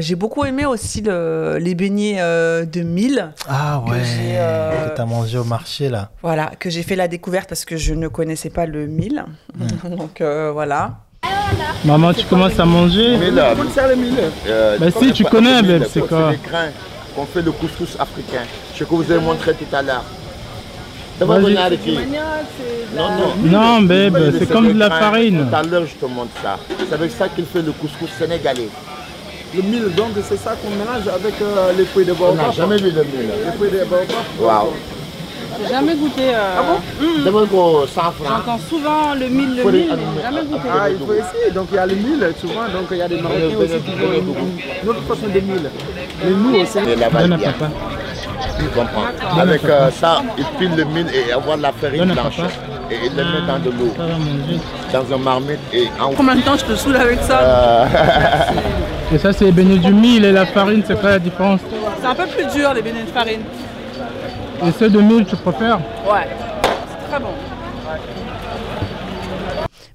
J'ai 0.00 0.14
beaucoup 0.14 0.44
aimé 0.44 0.63
aussi 0.68 1.00
le- 1.02 1.58
les 1.60 1.74
beignets 1.74 2.16
euh, 2.20 2.64
de 2.64 2.80
mille. 2.82 3.30
ah 3.48 3.82
que 3.84 3.90
ouais, 3.90 3.98
j'ai, 4.04 4.34
euh, 4.36 4.88
que 4.90 4.96
t'as 4.96 5.04
mangé 5.04 5.38
au 5.38 5.44
marché 5.44 5.88
là. 5.88 6.10
Voilà, 6.22 6.50
que 6.58 6.70
j'ai 6.70 6.82
fait 6.82 6.96
la 6.96 7.08
découverte 7.08 7.48
parce 7.48 7.64
que 7.64 7.76
je 7.76 7.94
ne 7.94 8.08
connaissais 8.08 8.50
pas 8.50 8.66
le 8.66 8.86
mille. 8.86 9.24
Donc, 9.84 10.20
euh, 10.20 10.50
voilà. 10.52 10.92
Maman, 11.84 12.12
tu 12.12 12.24
commences 12.26 12.58
à 12.58 12.64
manger 12.64 13.16
Mais 13.18 13.30
là, 13.30 13.54
euh, 14.46 14.78
Bah 14.78 14.86
si, 14.98 15.12
tu 15.12 15.24
connais, 15.24 15.62
le 15.62 15.78
mil, 15.78 15.86
c'est 15.90 16.00
quoi 16.06 16.30
des 16.32 16.38
grains 16.38 16.68
qu'on 17.14 17.26
fait 17.26 17.42
le 17.42 17.52
couscous 17.52 17.96
africain. 17.98 18.42
Ce 18.74 18.84
que 18.84 18.94
vous 18.94 19.10
avez 19.10 19.20
montré 19.20 19.54
tout 19.54 19.74
à 19.74 19.82
l'heure. 19.82 20.04
D'abord. 21.18 21.38
Non, 21.38 21.48
non. 22.96 23.34
Non, 23.44 23.82
babe, 23.82 24.18
Mais 24.32 24.38
c'est 24.38 24.46
comme 24.50 24.72
de 24.72 24.78
la 24.78 24.90
farine. 24.90 25.46
Tout 25.48 25.54
à 25.56 25.62
l'heure, 25.62 25.86
je 25.86 25.94
te 25.94 26.06
montre 26.06 26.32
ça. 26.42 26.58
C'est 26.78 26.92
avec 26.94 27.10
ça 27.12 27.28
qu'il 27.28 27.44
fait 27.46 27.62
le 27.62 27.72
couscous 27.72 28.10
sénégalais. 28.18 28.68
Le 29.54 29.62
mil, 29.62 29.94
donc 29.94 30.10
c'est 30.28 30.36
ça 30.38 30.54
qu'on 30.60 30.70
mélange 30.70 31.06
avec 31.14 31.34
euh, 31.40 31.72
les 31.76 31.84
fruits 31.84 32.04
de 32.04 32.12
On 32.12 32.16
baobab. 32.16 32.46
n'a 32.46 32.52
jamais 32.52 32.76
vu 32.76 32.90
le 32.90 33.04
mil. 33.04 33.28
Les 33.44 33.52
fruits 33.56 33.70
de 33.70 33.84
baobab. 33.84 34.06
Waouh. 34.40 34.72
J'ai 35.62 35.68
jamais 35.72 35.94
goûté. 35.94 36.22
euh, 36.34 37.46
go 37.46 37.86
100 37.86 38.00
francs. 38.00 38.14
J'entends 38.28 38.58
souvent 38.68 39.14
le 39.14 39.28
mille, 39.28 39.56
le 39.56 39.64
mille, 39.64 39.86
mais 39.86 39.92
allumer. 39.92 40.06
j'ai 40.16 40.22
jamais 40.22 40.42
goûté. 40.42 40.68
Ah, 40.72 40.90
il 40.90 40.98
faut 40.98 41.12
essayer. 41.12 41.50
Donc 41.54 41.68
il 41.70 41.76
y 41.76 41.78
a 41.78 41.86
le 41.86 41.94
mil, 41.94 42.32
souvent, 42.40 42.62
donc 42.72 42.86
il 42.90 42.96
y 42.96 43.02
a 43.02 43.08
des 43.08 43.20
Marocains 43.20 43.56
aussi 43.58 43.78
qui 43.78 43.92
font 43.92 44.12
une, 44.82 44.88
autre 44.88 45.02
façon 45.02 45.26
de 45.28 45.40
mil. 45.40 45.70
Mais 46.24 46.30
nous 46.30 46.60
aussi, 46.60 46.78
Et 46.78 46.96
la 46.96 47.10
Donne 47.10 47.32
à 47.34 47.38
papa. 47.38 47.70
Tu 48.58 48.64
comprends. 48.66 49.40
Avec 49.40 49.64
euh, 49.64 49.90
ça, 49.90 50.22
il 50.38 50.44
pile 50.58 50.76
le 50.76 50.84
mil 50.84 51.06
et 51.14 51.32
avoir 51.32 51.56
la 51.56 51.72
farine 51.72 52.12
blanche. 52.12 52.38
Et 52.90 52.96
il 53.06 53.16
le 53.16 53.24
met 53.24 53.46
dans 53.46 53.58
de 53.58 53.70
l'eau, 53.70 53.92
manger. 53.96 54.60
dans 54.92 55.14
un 55.14 55.18
marmite 55.18 55.58
et 55.72 55.88
en 56.00 56.10
Combien 56.12 56.36
de 56.36 56.42
temps 56.42 56.56
je 56.56 56.64
te 56.64 56.74
saoule 56.74 56.96
avec 56.96 57.20
ça? 57.22 57.40
Euh, 57.40 57.84
Et 59.12 59.18
ça, 59.18 59.32
c'est 59.32 59.44
les 59.44 59.52
beignets 59.52 59.78
du 59.78 59.92
mil 59.92 60.24
et 60.24 60.32
la 60.32 60.46
farine, 60.46 60.82
c'est 60.86 60.98
quoi 60.98 61.10
la 61.10 61.18
différence 61.18 61.60
C'est 62.00 62.06
un 62.06 62.14
peu 62.14 62.26
plus 62.26 62.46
dur 62.52 62.72
les 62.74 62.82
beignets 62.82 63.04
de 63.04 63.08
farine. 63.10 63.42
Et 64.66 64.72
ceux 64.72 64.90
de 64.90 65.00
mil, 65.00 65.24
tu 65.26 65.36
préfères 65.36 65.78
Ouais. 66.10 66.26
C'est 66.88 67.08
très 67.10 67.20
bon. 67.20 67.28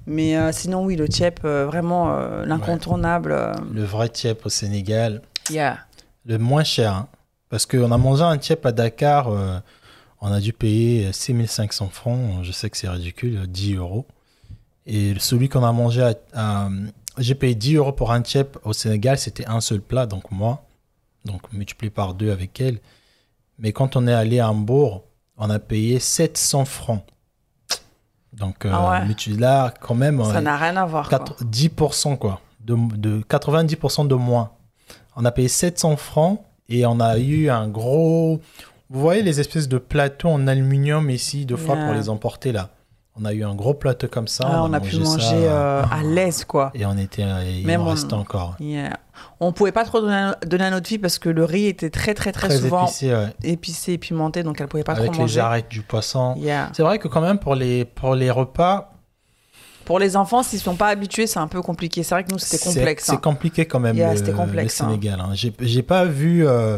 Mais 0.08 0.38
euh, 0.38 0.52
sinon, 0.52 0.86
oui, 0.86 0.96
le 0.96 1.08
tchèp, 1.08 1.42
euh, 1.46 1.66
vraiment 1.68 2.12
euh, 2.14 2.46
l'incontournable. 2.46 3.36
Le 3.74 3.84
vrai 3.84 4.10
tiep 4.10 4.46
au 4.46 4.50
Sénégal, 4.50 5.22
yeah. 5.52 5.78
le 6.26 6.38
moins 6.40 6.64
cher. 6.64 6.94
hein. 6.94 7.08
Parce 7.50 7.66
qu'on 7.66 7.92
a 7.92 7.98
mangé 7.98 8.24
un 8.24 8.38
tiep 8.38 8.66
à 8.66 8.72
Dakar, 8.72 9.28
euh, 9.30 9.58
on 10.22 10.32
a 10.32 10.40
dû 10.40 10.54
payer 10.54 11.12
6500 11.12 11.90
francs. 11.92 12.20
Je 12.44 12.52
sais 12.52 12.70
que 12.70 12.78
c'est 12.78 12.90
ridicule, 12.90 13.46
10 13.48 13.76
euros. 13.76 14.06
Et 14.88 15.14
celui 15.20 15.50
qu'on 15.50 15.64
a 15.64 15.72
mangé 15.72 16.02
à. 16.02 16.14
à- 16.36 16.70
j'ai 17.20 17.36
payé 17.36 17.56
10 17.56 17.76
euros 17.76 17.92
pour 17.92 18.12
un 18.12 18.22
tiep 18.22 18.58
au 18.64 18.74
Sénégal, 18.74 19.18
c'était 19.18 19.46
un 19.48 19.62
seul 19.62 19.82
plat, 19.82 20.06
donc 20.06 20.32
moi. 20.32 20.64
Donc 21.26 21.42
multiplié 21.54 21.90
par 21.90 22.14
deux 22.14 22.32
avec 22.32 22.60
elle. 22.62 22.80
Mais 23.58 23.74
quand 23.74 23.96
on 23.96 24.08
est 24.08 24.14
allé 24.14 24.40
à 24.40 24.50
Hambourg, 24.50 25.04
on 25.38 25.50
a 25.50 25.60
payé 25.60 26.00
700 26.00 26.66
francs. 26.66 27.04
Donc, 28.34 28.66
euh, 28.66 28.72
Ah 28.74 28.92
ouais. 29.02 29.08
mais 29.08 29.16
tu 29.16 29.32
là, 29.36 29.74
quand 29.82 29.96
même. 29.96 30.24
Ça 30.24 30.38
euh, 30.38 30.42
n'a 30.42 30.56
rien 30.58 30.78
à 30.78 30.86
voir. 30.86 31.10
quoi. 31.10 31.20
4 31.20 31.44
10% 31.46 32.18
quoi, 32.18 32.40
de, 32.62 32.76
de 32.96 33.22
90% 33.22 34.08
de 34.08 34.16
moins. 34.16 34.52
On 35.16 35.26
a 35.26 35.32
payé 35.32 35.48
700 35.48 35.98
francs 35.98 36.40
et 36.70 36.86
on 36.86 37.00
a 37.00 37.18
eu 37.18 37.50
un 37.50 37.68
gros. 37.68 38.40
Vous 38.90 39.00
voyez 39.02 39.22
les 39.24 39.40
espèces 39.40 39.68
de 39.68 39.78
plateaux 39.78 40.30
en 40.30 40.48
aluminium 40.48 41.10
ici, 41.10 41.46
deux 41.46 41.58
fois 41.58 41.76
Yeah. 41.76 41.86
pour 41.86 41.94
les 41.96 42.10
emporter 42.10 42.52
là. 42.52 42.70
On 43.16 43.26
a 43.26 43.34
eu 43.34 43.44
un 43.44 43.54
gros 43.54 43.74
plateau 43.74 44.08
comme 44.08 44.28
ça. 44.28 44.46
Ah, 44.50 44.64
on 44.64 44.72
a 44.72 44.80
pu 44.80 44.92
ça, 44.96 45.00
manger 45.00 45.26
euh, 45.34 45.84
à 45.92 46.04
l'aise, 46.04 46.46
quoi. 46.46 46.72
Et 46.74 46.86
on 46.86 46.98
était, 46.98 47.26
il 47.60 47.66
Même 47.68 47.82
en 47.82 47.88
on- 47.88 47.90
restait 47.90 48.14
encore. 48.14 48.56
Yeah. 48.60 48.98
On 49.42 49.52
pouvait 49.52 49.74
pas 49.74 49.84
trop 49.84 50.00
donner 50.00 50.14
à, 50.16 50.38
donner 50.46 50.66
à 50.66 50.70
notre 50.72 50.88
fille 50.88 51.00
parce 51.00 51.20
que 51.20 51.28
le 51.28 51.44
riz 51.44 51.66
était 51.68 51.90
très, 51.90 52.14
très, 52.14 52.32
très, 52.32 52.48
Très 52.48 52.58
souvent 52.60 52.86
épicé, 52.86 53.14
ouais. 53.14 53.34
épicé 53.44 53.94
et 53.94 53.98
pimenté, 53.98 54.44
donc 54.44 54.62
elle 54.62 54.68
pouvait 54.68 54.84
pas 54.86 54.94
avec 54.94 55.08
trop 55.08 55.14
les 55.14 55.20
manger. 55.20 55.40
arêtes 55.42 55.68
du 55.70 55.82
poisson. 55.82 56.36
Yeah. 56.38 56.70
C'est 56.74 56.84
vrai 56.84 56.98
que 57.00 57.10
quand 57.10 57.20
même 57.22 57.40
pour 57.40 57.56
les, 57.56 57.84
pour 57.84 58.16
les 58.16 58.32
repas, 58.32 58.94
Pour 59.84 60.00
les 60.00 60.16
enfants, 60.16 60.42
s'ils 60.44 60.60
sont 60.60 60.76
pas 60.76 60.88
habitués, 60.88 61.28
c'est 61.28 61.40
un 61.40 61.48
peu 61.48 61.62
compliqué. 61.62 62.04
C'est 62.04 62.16
vrai 62.16 62.24
que 62.24 62.32
nous, 62.32 62.38
c'était 62.40 62.64
complexe. 62.64 63.04
C'est 63.06 63.14
hein. 63.14 63.18
compliqué 63.18 63.66
quand 63.66 63.80
même 63.82 63.98
Yeah, 63.98 64.14
le, 64.14 64.32
complexe, 64.34 64.80
le 64.80 64.86
hein. 64.86 64.90
Sénégal. 64.92 65.20
hein. 65.20 65.32
J'ai 65.34 65.52
j'ai 65.60 65.84
pas 65.84 66.06
vu, 66.06 66.48
euh, 66.48 66.78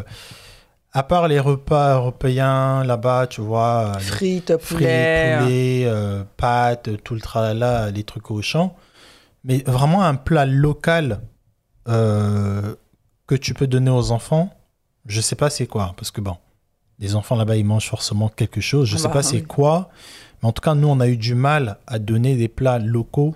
à 0.94 1.04
part 1.04 1.28
les 1.28 1.39
repas 1.39 1.96
européens 1.96 2.84
là-bas, 2.84 3.28
tu 3.28 3.42
vois, 3.42 3.94
les 3.98 4.04
Frites, 4.04 4.58
poulet. 4.58 5.38
poulet, 5.39 5.84
euh, 5.86 6.24
pâtes, 6.38 6.89
tout 7.04 7.14
le 7.14 7.22
tralala, 7.22 7.92
les 7.92 8.04
trucs 8.04 8.30
au 8.32 8.42
champ. 8.42 8.76
Mais 9.44 9.64
vraiment 9.66 10.04
un 10.04 10.16
plat 10.16 10.46
local 10.46 11.22
euh, 11.88 12.76
que 13.26 13.36
tu 13.36 13.54
peux 13.54 13.68
donner 13.68 13.89
aux 13.89 14.12
enfants, 14.12 14.54
je 15.06 15.22
sais 15.22 15.36
pas 15.36 15.50
c'est 15.50 15.68
quoi. 15.68 15.94
Parce 15.96 16.12
que 16.12 16.22
bon, 16.22 16.38
les 17.00 17.16
enfants 17.16 17.36
là-bas, 17.36 17.56
ils 17.56 17.66
mangent 17.66 17.89
forcément 17.89 18.30
quelque 18.30 18.62
chose. 18.62 18.88
Je 18.88 18.98
sais 18.98 19.08
bah, 19.08 19.16
pas 19.16 19.24
c'est 19.24 19.38
oui. 19.38 19.44
quoi. 19.44 19.89
Mais 20.42 20.50
en 20.50 20.52
tout 20.52 20.62
cas, 20.62 20.76
nous, 20.76 20.88
on 20.88 21.00
a 21.00 21.08
eu 21.08 21.18
du 21.18 21.36
mal 21.36 21.78
à 21.88 22.00
donner 22.00 22.36
des 22.36 22.48
plats 22.48 22.80
locaux 22.80 23.36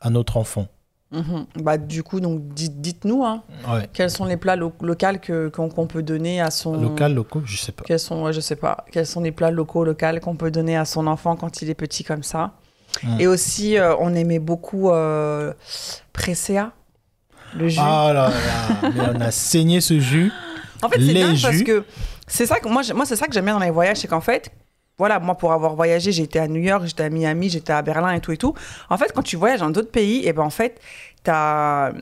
à 0.00 0.10
notre 0.10 0.36
enfant. 0.36 0.68
Mhm. 1.14 1.46
Bah, 1.62 1.78
du 1.78 2.02
coup, 2.02 2.18
donc, 2.20 2.40
dites- 2.54 2.80
dites-nous, 2.80 3.24
hein, 3.24 3.42
Ouais. 3.68 3.88
quels 3.92 4.10
sont 4.10 4.24
les 4.24 4.36
plats 4.36 4.56
lo- 4.56 4.72
locaux 4.80 5.06
que- 5.22 5.48
qu'on 5.48 5.68
qu'on 5.68 5.86
peut 5.86 6.02
donner 6.02 6.40
à 6.40 6.50
son... 6.50 6.76
Local, 6.80 7.14
locaux, 7.14 7.42
je 7.44 7.56
sais 7.56 7.72
pas. 7.72 7.84
Quels 7.86 8.00
sont, 8.00 8.24
ouais, 8.24 8.32
je 8.32 8.40
sais 8.40 8.56
pas, 8.56 8.84
quels 8.90 9.06
sont 9.06 9.20
les 9.20 9.30
plats 9.32 9.50
locaux, 9.52 9.84
locaux 9.84 10.06
qu'on 10.22 10.36
peut 10.36 10.50
donner 10.50 10.76
à 10.76 10.84
son 10.84 11.06
enfant 11.06 11.36
quand 11.36 11.62
il 11.62 11.70
est 11.70 11.74
petit 11.74 12.02
comme 12.04 12.22
ça. 12.24 12.52
Mm. 13.02 13.20
Et 13.20 13.26
aussi, 13.26 13.78
euh, 13.78 13.94
on 14.00 14.14
aimait 14.14 14.38
beaucoup 14.40 14.90
euh, 14.90 15.52
Presea, 16.12 16.72
le 17.56 17.68
jus. 17.68 17.78
Ah 17.80 18.10
là 18.12 18.28
là, 18.30 18.90
mais 18.94 19.00
on 19.16 19.20
a 19.20 19.30
saigné 19.30 19.80
ce 19.80 19.98
jus. 20.00 20.32
en 20.82 20.88
fait, 20.88 20.96
c'est 21.00 21.12
les 21.12 21.22
parce 21.22 21.54
jus. 21.54 21.64
que 21.64 21.84
c'est 22.26 22.46
ça 22.46 22.58
que 22.60 22.68
moi, 22.68 22.82
moi 22.94 23.04
c'est 23.06 23.16
ça 23.16 23.26
que 23.26 23.32
j'aime 23.32 23.44
bien 23.44 23.54
dans 23.54 23.64
les 23.64 23.70
voyages, 23.70 23.98
c'est 23.98 24.08
qu'en 24.08 24.20
fait, 24.20 24.50
voilà, 24.98 25.18
moi 25.20 25.34
pour 25.36 25.52
avoir 25.52 25.74
voyagé, 25.74 26.10
été 26.22 26.38
à 26.38 26.46
New 26.48 26.60
York, 26.62 26.84
j'étais 26.86 27.04
à 27.04 27.10
Miami, 27.10 27.48
j'étais 27.50 27.72
à 27.72 27.82
Berlin 27.82 28.12
et 28.12 28.20
tout 28.20 28.32
et 28.32 28.36
tout. 28.36 28.54
En 28.90 28.96
fait, 28.96 29.12
quand 29.14 29.22
tu 29.22 29.36
voyages 29.36 29.60
dans 29.60 29.70
d'autres 29.70 29.90
pays, 29.90 30.26
et 30.26 30.32
ben 30.32 30.42
en 30.42 30.50
fait, 30.50 30.80
t'as 31.22 31.92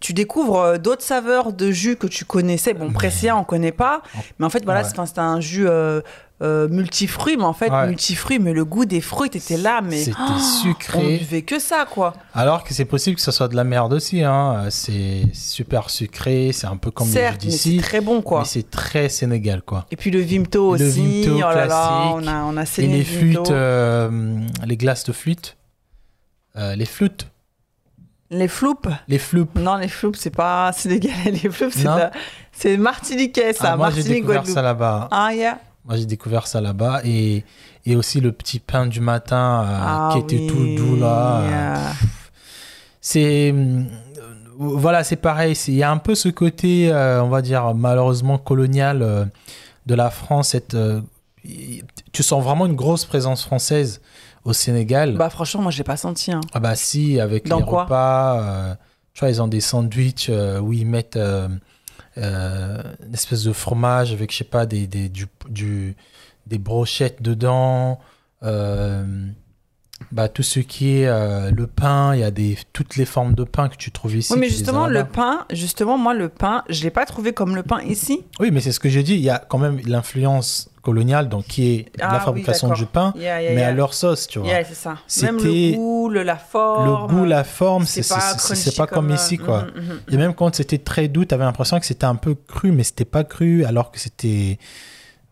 tu 0.00 0.14
découvres 0.14 0.58
euh, 0.60 0.78
d'autres 0.78 1.02
saveurs 1.02 1.52
de 1.52 1.70
jus 1.70 1.94
que 1.96 2.08
tu 2.08 2.24
connaissais. 2.24 2.74
Bon, 2.74 2.86
Mais- 2.88 2.92
Pressia, 2.92 3.36
on 3.36 3.44
connaît 3.44 3.70
pas. 3.70 4.02
Mais 4.38 4.46
en 4.46 4.50
fait, 4.50 4.64
voilà, 4.64 4.80
Ouais. 4.82 4.88
c'est- 4.88 5.18
un 5.20 5.40
jus 5.40 5.68
euh, 5.68 6.00
euh, 6.42 6.66
multifruits, 6.68 7.36
mais 7.36 7.44
en 7.44 7.52
fait, 7.52 7.70
Ouais. 7.70 7.86
multifruits, 7.86 8.38
mais 8.40 8.52
le 8.52 8.64
goût 8.64 8.84
des 8.84 9.00
fruits, 9.00 9.30
t'étais 9.30 9.56
là, 9.56 9.80
mais 9.80 10.02
C'était 10.04 10.16
on 10.18 10.38
sucré. 10.38 11.18
buvait 11.18 11.42
que 11.42 11.58
ça, 11.60 11.86
quoi. 11.88 12.14
Alors 12.34 12.64
que 12.64 12.74
c'est 12.74 12.84
possible 12.84 13.14
que 13.16 13.22
ce 13.22 13.30
soit 13.30 13.46
de 13.48 13.54
la 13.54 13.62
merde 13.64 13.92
aussi. 13.92 14.22
Hein. 14.24 14.64
C'est 14.70 15.22
super 15.32 15.88
sucré, 15.88 16.50
c'est 16.52 16.66
un 16.66 16.76
peu 16.76 16.90
comme 16.90 17.06
Certes, 17.06 17.36
le 17.36 17.40
jus 17.42 17.46
mais 17.46 17.52
c'est 17.56 17.68
d'ici. 17.70 17.80
très 17.82 18.00
bon, 18.00 18.22
quoi. 18.22 18.40
Mais 18.40 18.44
c'est 18.46 18.68
très 18.70 19.08
Sénégal, 19.08 19.62
quoi. 19.62 19.86
Et 19.92 19.96
puis 19.96 20.10
le 20.10 20.18
Vimto 20.20 20.74
Le 20.76 20.88
aussi. 20.88 21.22
Vimto 21.22 21.36
oh 21.36 21.40
là 21.40 22.10
on 22.14 22.26
a, 22.26 22.42
on 22.44 22.56
a 22.56 22.64
Et 22.78 22.86
les 22.88 23.04
flûtes, 23.04 23.50
euh, 23.50 24.38
les 24.66 24.76
glaces 24.76 25.04
de 25.04 25.12
flûte. 25.12 25.56
Euh, 26.56 26.74
les 26.74 26.86
flûtes. 26.86 27.28
Les 28.30 28.48
floupes? 28.48 28.88
Les 29.08 29.18
floupes. 29.18 29.56
Non, 29.58 29.76
les 29.76 29.88
floupes, 29.88 30.16
c'est 30.16 30.34
pas 30.34 30.72
sénégalais. 30.76 31.30
Les 31.42 31.50
floupes, 31.50 31.72
c'est 31.72 31.84
de- 31.84 32.10
c'est 32.50 32.76
martiniquais, 32.78 33.52
ça. 33.52 33.72
Ah, 33.72 33.76
moi, 33.76 33.90
j'ai 33.90 33.96
Martinique, 33.96 34.14
découvert 34.22 34.36
Guadeloupe. 34.38 34.54
ça 34.54 34.62
là-bas. 34.62 35.08
Ah, 35.10 35.34
yeah. 35.34 35.58
Moi, 35.84 35.96
j'ai 35.96 36.06
découvert 36.06 36.46
ça 36.46 36.60
là-bas. 36.60 37.00
Et, 37.04 37.44
et 37.86 37.96
aussi 37.96 38.20
le 38.20 38.30
petit 38.32 38.60
pain 38.60 38.86
du 38.86 39.00
matin 39.00 39.64
euh, 39.64 39.78
Ah 39.80 40.10
qui 40.12 40.18
était 40.20 40.46
tout 40.46 40.76
doux 40.76 40.96
là. 40.96 41.42
yeah. 41.44 41.92
c'est 43.00 43.52
euh, 43.52 43.82
voilà 44.58 45.02
c'est 45.02 45.16
pareil 45.16 45.56
il 45.66 45.74
y 45.74 45.82
a 45.82 45.90
un 45.90 45.96
peu 45.98 46.14
ce 46.14 46.28
côté 46.28 46.92
euh, 46.92 47.20
on 47.22 47.28
va 47.28 47.42
dire 47.42 47.74
malheureusement 47.74 48.38
colonial 48.38 49.02
euh, 49.02 49.24
de 49.86 49.94
la 49.96 50.10
France 50.10 50.50
cette 50.50 50.76
tu 52.12 52.22
sens 52.22 52.44
vraiment 52.44 52.66
une 52.66 52.76
grosse 52.76 53.04
présence 53.04 53.42
française 53.44 54.00
au 54.44 54.52
Sénégal 54.52 55.16
Bah, 55.16 55.30
franchement, 55.30 55.62
moi, 55.62 55.70
je 55.72 55.78
l'ai 55.78 55.84
pas 55.84 55.96
senti. 55.96 56.30
Hein. 56.30 56.40
ah 56.52 56.60
bah 56.60 56.76
si 56.76 57.18
avec 57.18 57.48
Dans 57.48 57.58
les 57.58 57.64
quoi? 57.64 57.82
repas 57.84 58.76
tu 59.14 59.20
vois 59.20 59.30
ils 59.30 59.42
ont 59.42 59.48
des 59.48 59.60
sandwichs 59.60 60.30
où 60.62 60.72
ils 60.72 60.86
mettent 60.86 61.18
euh, 62.18 62.82
une 63.06 63.14
espèce 63.14 63.44
de 63.44 63.52
fromage 63.52 64.12
avec 64.12 64.30
je 64.32 64.38
sais 64.38 64.44
pas 64.44 64.66
des 64.66 64.86
des 64.86 65.08
du, 65.08 65.26
du- 65.48 65.96
des 66.46 66.58
brochettes 66.58 67.22
dedans 67.22 68.00
euh, 68.42 69.04
bah, 70.10 70.28
tout 70.28 70.42
ce 70.42 70.58
qui 70.58 70.96
est 70.98 71.06
euh, 71.06 71.52
le 71.52 71.68
pain, 71.68 72.12
il 72.14 72.20
y 72.20 72.24
a 72.24 72.32
des, 72.32 72.58
toutes 72.72 72.96
les 72.96 73.04
formes 73.04 73.34
de 73.34 73.44
pain 73.44 73.68
que 73.68 73.76
tu 73.76 73.92
trouves 73.92 74.16
ici. 74.16 74.32
Oui, 74.32 74.40
mais 74.40 74.48
justement, 74.48 74.88
le 74.88 75.04
pain, 75.04 75.46
justement, 75.52 75.96
moi, 75.96 76.12
le 76.12 76.28
pain, 76.28 76.64
je 76.68 76.82
l'ai 76.82 76.90
pas 76.90 77.06
trouvé 77.06 77.32
comme 77.32 77.54
le 77.54 77.62
pain 77.62 77.80
ici. 77.82 78.24
Oui, 78.40 78.50
mais 78.50 78.60
c'est 78.60 78.72
ce 78.72 78.80
que 78.80 78.88
j'ai 78.88 79.04
dit. 79.04 79.14
Il 79.14 79.20
y 79.20 79.30
a 79.30 79.38
quand 79.38 79.58
même 79.58 79.78
l'influence 79.86 80.71
coloniale, 80.82 81.28
donc 81.28 81.44
qui 81.46 81.74
est 81.74 81.92
Ah 82.00 82.12
la 82.12 82.18
oui, 82.18 82.24
fabrication 82.24 82.70
du 82.72 82.86
pain, 82.86 83.12
Yeah, 83.16 83.40
yeah, 83.40 83.50
mais 83.54 83.60
yeah. 83.60 83.68
à 83.68 83.72
leur 83.72 83.94
sauce, 83.94 84.26
tu 84.26 84.38
vois. 84.40 84.48
Yeah, 84.48 84.64
c'est 84.64 84.74
ça. 84.74 84.98
Même 85.22 85.36
le 85.38 85.76
goût, 85.76 86.08
le, 86.10 86.22
la 86.22 86.36
forme. 86.36 86.86
le 86.86 87.06
goût, 87.14 87.24
la 87.24 87.44
forme, 87.44 87.86
c'est 87.86 88.06
pas 88.08 88.34
pas 88.76 88.86
comme, 88.86 89.10
euh, 89.10 89.14
ici, 89.14 89.38
quoi. 89.38 89.62
mhm, 89.62 89.82
mhm. 89.82 90.00
Et 90.10 90.16
même 90.16 90.34
quand 90.34 90.54
c'était 90.54 90.78
très 90.78 91.08
doux, 91.08 91.24
tu 91.24 91.34
avais 91.34 91.44
l'impression 91.44 91.78
que 91.80 91.86
c'était 91.86 92.04
un 92.06 92.16
peu 92.16 92.34
cru, 92.34 92.72
mais 92.72 92.82
c'était 92.82 93.04
pas 93.04 93.24
cru, 93.24 93.64
alors 93.64 93.90
que 93.90 93.98
c'était. 93.98 94.58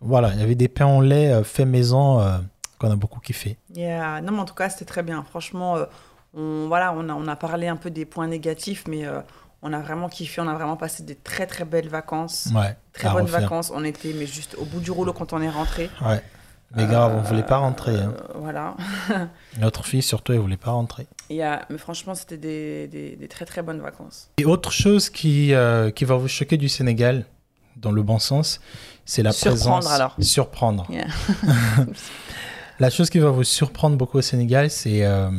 Voilà, 0.01 0.33
il 0.33 0.41
y 0.41 0.43
avait 0.43 0.55
des 0.55 0.69
pains 0.69 0.87
au 0.87 1.03
lait 1.03 1.31
euh, 1.31 1.45
faits 1.45 1.67
maison 1.67 2.21
euh, 2.21 2.39
qu'on 2.79 2.91
a 2.91 2.97
beaucoup 2.97 3.21
kiffé. 3.21 3.59
Yeah. 3.75 4.21
Non, 4.23 4.33
mais 4.33 4.39
en 4.41 4.45
tout 4.47 4.55
cas, 4.55 4.71
c'était 4.71 4.87
très 4.87 5.03
bien. 5.03 5.23
Franchement, 5.29 5.77
euh, 5.77 5.85
on, 6.35 6.69
voilà, 6.69 6.95
on, 6.97 7.09
a, 7.09 7.13
on 7.13 7.27
a 7.29 7.37
parlé 7.37 7.69
un 7.69 7.77
peu 7.77 7.91
des 7.91 8.07
points 8.07 8.27
négatifs, 8.27 8.85
mais 8.89 9.05
euh, 9.05 9.21
on 9.63 9.73
a 9.73 9.81
vraiment 9.81 10.09
kiffé. 10.09 10.41
On 10.41 10.49
a 10.49 10.55
vraiment 10.55 10.77
passé 10.77 11.03
des 11.03 11.15
très, 11.17 11.47
très 11.47 11.65
belles 11.65 11.89
vacances. 11.89 12.49
Ouais. 12.55 12.77
Très 12.93 13.11
bonnes 13.11 13.23
refaire. 13.23 13.41
vacances. 13.43 13.71
On 13.75 13.85
était, 13.85 14.13
mais 14.15 14.27
juste 14.27 14.57
au 14.59 14.65
bout 14.65 14.81
du 14.81 14.91
rouleau 14.91 15.13
quand 15.13 15.33
on 15.33 15.41
est 15.43 15.51
rentré. 15.51 15.91
Ouais. 16.05 16.23
Mais 16.77 16.87
grave, 16.87 17.17
on 17.17 17.21
voulait 17.23 17.43
pas 17.43 17.57
rentrer. 17.57 17.97
hein. 17.97 18.15
Euh, 18.17 18.33
voilà. 18.37 18.77
Notre 19.59 19.85
fille, 19.85 20.03
surtout, 20.03 20.33
elle 20.33 20.39
voulait 20.39 20.57
pas 20.57 20.71
rentrer. 20.71 21.09
Mais 21.29 21.59
franchement, 21.79 22.15
c'était 22.15 22.37
des, 22.37 22.87
des, 22.87 23.17
des 23.17 23.29
très, 23.29 23.45
très 23.45 23.61
bonnes 23.63 23.81
vacances. 23.81 24.31
Et 24.39 24.45
autre 24.45 24.71
chose 24.71 25.11
qui, 25.11 25.53
euh, 25.53 25.91
qui 25.91 26.05
va 26.05 26.15
vous 26.15 26.29
choquer 26.29 26.57
du 26.57 26.69
Sénégal, 26.69 27.25
dans 27.77 27.91
le 27.91 28.03
bon 28.05 28.21
sens, 28.21 28.61
c'est 29.05 29.23
la 29.25 29.33
Surprendre, 29.33 29.79
présence. 29.81 29.93
alors. 29.93 30.17
Surprendre. 30.21 30.87
Yeah. 30.91 31.07
La 32.79 32.89
chose 32.89 33.11
qui 33.11 33.19
va 33.19 33.31
vous 33.31 33.45
surprendre 33.45 33.97
beaucoup 33.97 34.19
au 34.19 34.23
Sénégal, 34.23 34.71
c'est 34.71 35.05
euh, 35.05 35.31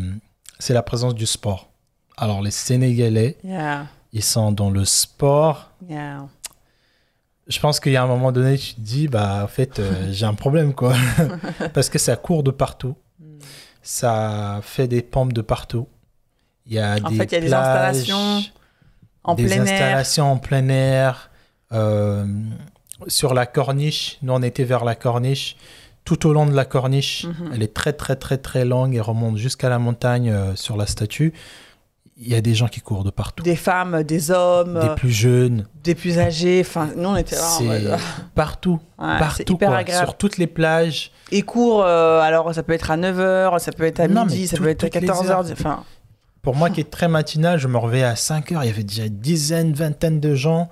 c'est 0.60 0.74
la 0.74 0.84
présence 0.84 1.16
du 1.16 1.26
sport. 1.26 1.70
Alors, 2.18 2.42
les 2.42 2.52
Sénégalais, 2.52 3.38
Yeah. 3.44 3.88
Ils 4.14 4.24
sont 4.24 4.52
dans 4.52 4.70
le 4.70 4.86
sport. 4.86 5.72
Yeah. 5.90 6.28
Je 7.48 7.60
pense 7.60 7.80
qu'il 7.80 7.92
y 7.92 7.98
a 7.98 8.04
un 8.04 8.08
moment 8.08 8.32
donné, 8.32 8.58
tu 8.58 8.76
te 8.76 8.80
dis, 8.82 9.08
bah, 9.08 9.42
en 9.44 9.48
fait, 9.48 9.80
euh, 9.80 10.08
j'ai 10.12 10.26
un 10.26 10.34
problème, 10.34 10.74
quoi. 10.74 10.94
Parce 11.74 11.90
que 11.90 12.00
ça 12.00 12.16
court 12.16 12.44
de 12.44 12.52
partout. 12.52 12.96
Mm. 13.20 13.26
Ça 13.82 14.60
fait 14.64 14.88
des 14.88 15.02
pompes 15.02 15.34
de 15.34 15.42
partout. 15.42 15.88
Il 16.68 16.74
y 16.74 16.80
a 16.80 16.96
En 17.04 17.10
des 17.10 17.16
fait, 17.18 17.26
il 17.26 17.34
y 17.34 17.38
a 17.38 17.42
des 17.42 17.54
installations 17.54 18.42
En 19.24 19.34
des 19.36 19.46
plein 19.46 19.56
air. 19.56 19.62
installations 19.64 20.32
en 20.32 20.38
plein 20.38 20.68
air. 20.70 21.30
euh, 21.74 22.26
sur 23.08 23.34
la 23.34 23.48
corniche, 23.48 24.20
nous 24.22 24.34
on 24.34 24.44
était 24.44 24.64
vers 24.64 24.84
la 24.86 24.94
corniche. 24.94 25.56
Tout 26.06 26.28
au 26.28 26.34
long 26.34 26.46
de 26.46 26.54
la 26.54 26.66
corniche, 26.66 27.26
Mhm. 27.26 27.52
elle 27.56 27.64
est 27.64 27.74
très 27.74 27.94
très 27.94 28.16
très 28.16 28.38
très 28.38 28.64
longue 28.66 28.94
et 28.96 29.00
remonte 29.02 29.38
jusqu'à 29.38 29.70
la 29.70 29.80
montagne 29.80 30.30
euh, 30.30 30.56
sur 30.56 30.78
la 30.78 30.86
statue. 30.86 31.34
Il 32.24 32.30
y 32.32 32.36
a 32.36 32.42
des 32.42 32.54
gens 32.54 32.68
qui 32.68 32.82
courent 32.82 33.04
de 33.04 33.10
partout. 33.10 33.44
Des 33.44 33.56
femmes, 33.56 34.04
des 34.04 34.30
hommes, 34.30 34.80
Des 34.80 34.90
euh, 34.90 34.94
plus 34.96 35.10
jeunes, 35.10 35.66
des 35.84 35.96
plus 35.96 36.20
âgés. 36.20 36.62
Enfin, 36.64 36.90
nous, 36.96 37.10
on 37.10 37.16
était 37.16 37.36
là 37.36 37.50
en 37.60 37.64
mode- 37.64 37.98
partout, 38.36 38.80
Ouais, 39.00 39.18
partout 39.18 39.54
hyper 39.54 39.70
quoi, 39.70 39.78
agréable. 39.80 40.06
sur 40.06 40.16
toutes 40.18 40.38
les 40.38 40.46
plages. 40.46 41.12
Et 41.32 41.42
cours, 41.42 41.84
euh, 41.84 42.22
alors 42.22 42.54
ça 42.54 42.62
peut 42.62 42.74
être 42.74 42.92
à 42.92 42.98
9h, 42.98 43.58
ça 43.58 43.72
peut 43.72 43.86
être 43.86 44.00
à 44.02 44.08
Non, 44.08 44.26
midi, 44.26 44.48
ça 44.48 44.58
tout- 44.58 44.62
peut 44.64 44.70
être 44.70 44.84
à 44.84 44.90
toutes 44.90 45.02
les 45.02 45.08
14h. 45.08 45.30
heures. 45.32 45.46
Enfin, 45.52 45.84
Pour 46.44 46.56
moi 46.56 46.70
qui 46.70 46.80
est 46.80 46.92
très 46.92 47.08
matinal, 47.08 47.58
je 47.60 47.68
me 47.68 47.78
réveillais 47.80 48.04
à 48.04 48.16
5 48.16 48.52
heures, 48.52 48.64
il 48.64 48.68
y 48.68 48.72
avait 48.72 48.84
déjà 48.84 49.06
une 49.06 49.18
dizaine, 49.18 49.74
vingtaine 49.74 50.20
de 50.20 50.36
gens. 50.36 50.70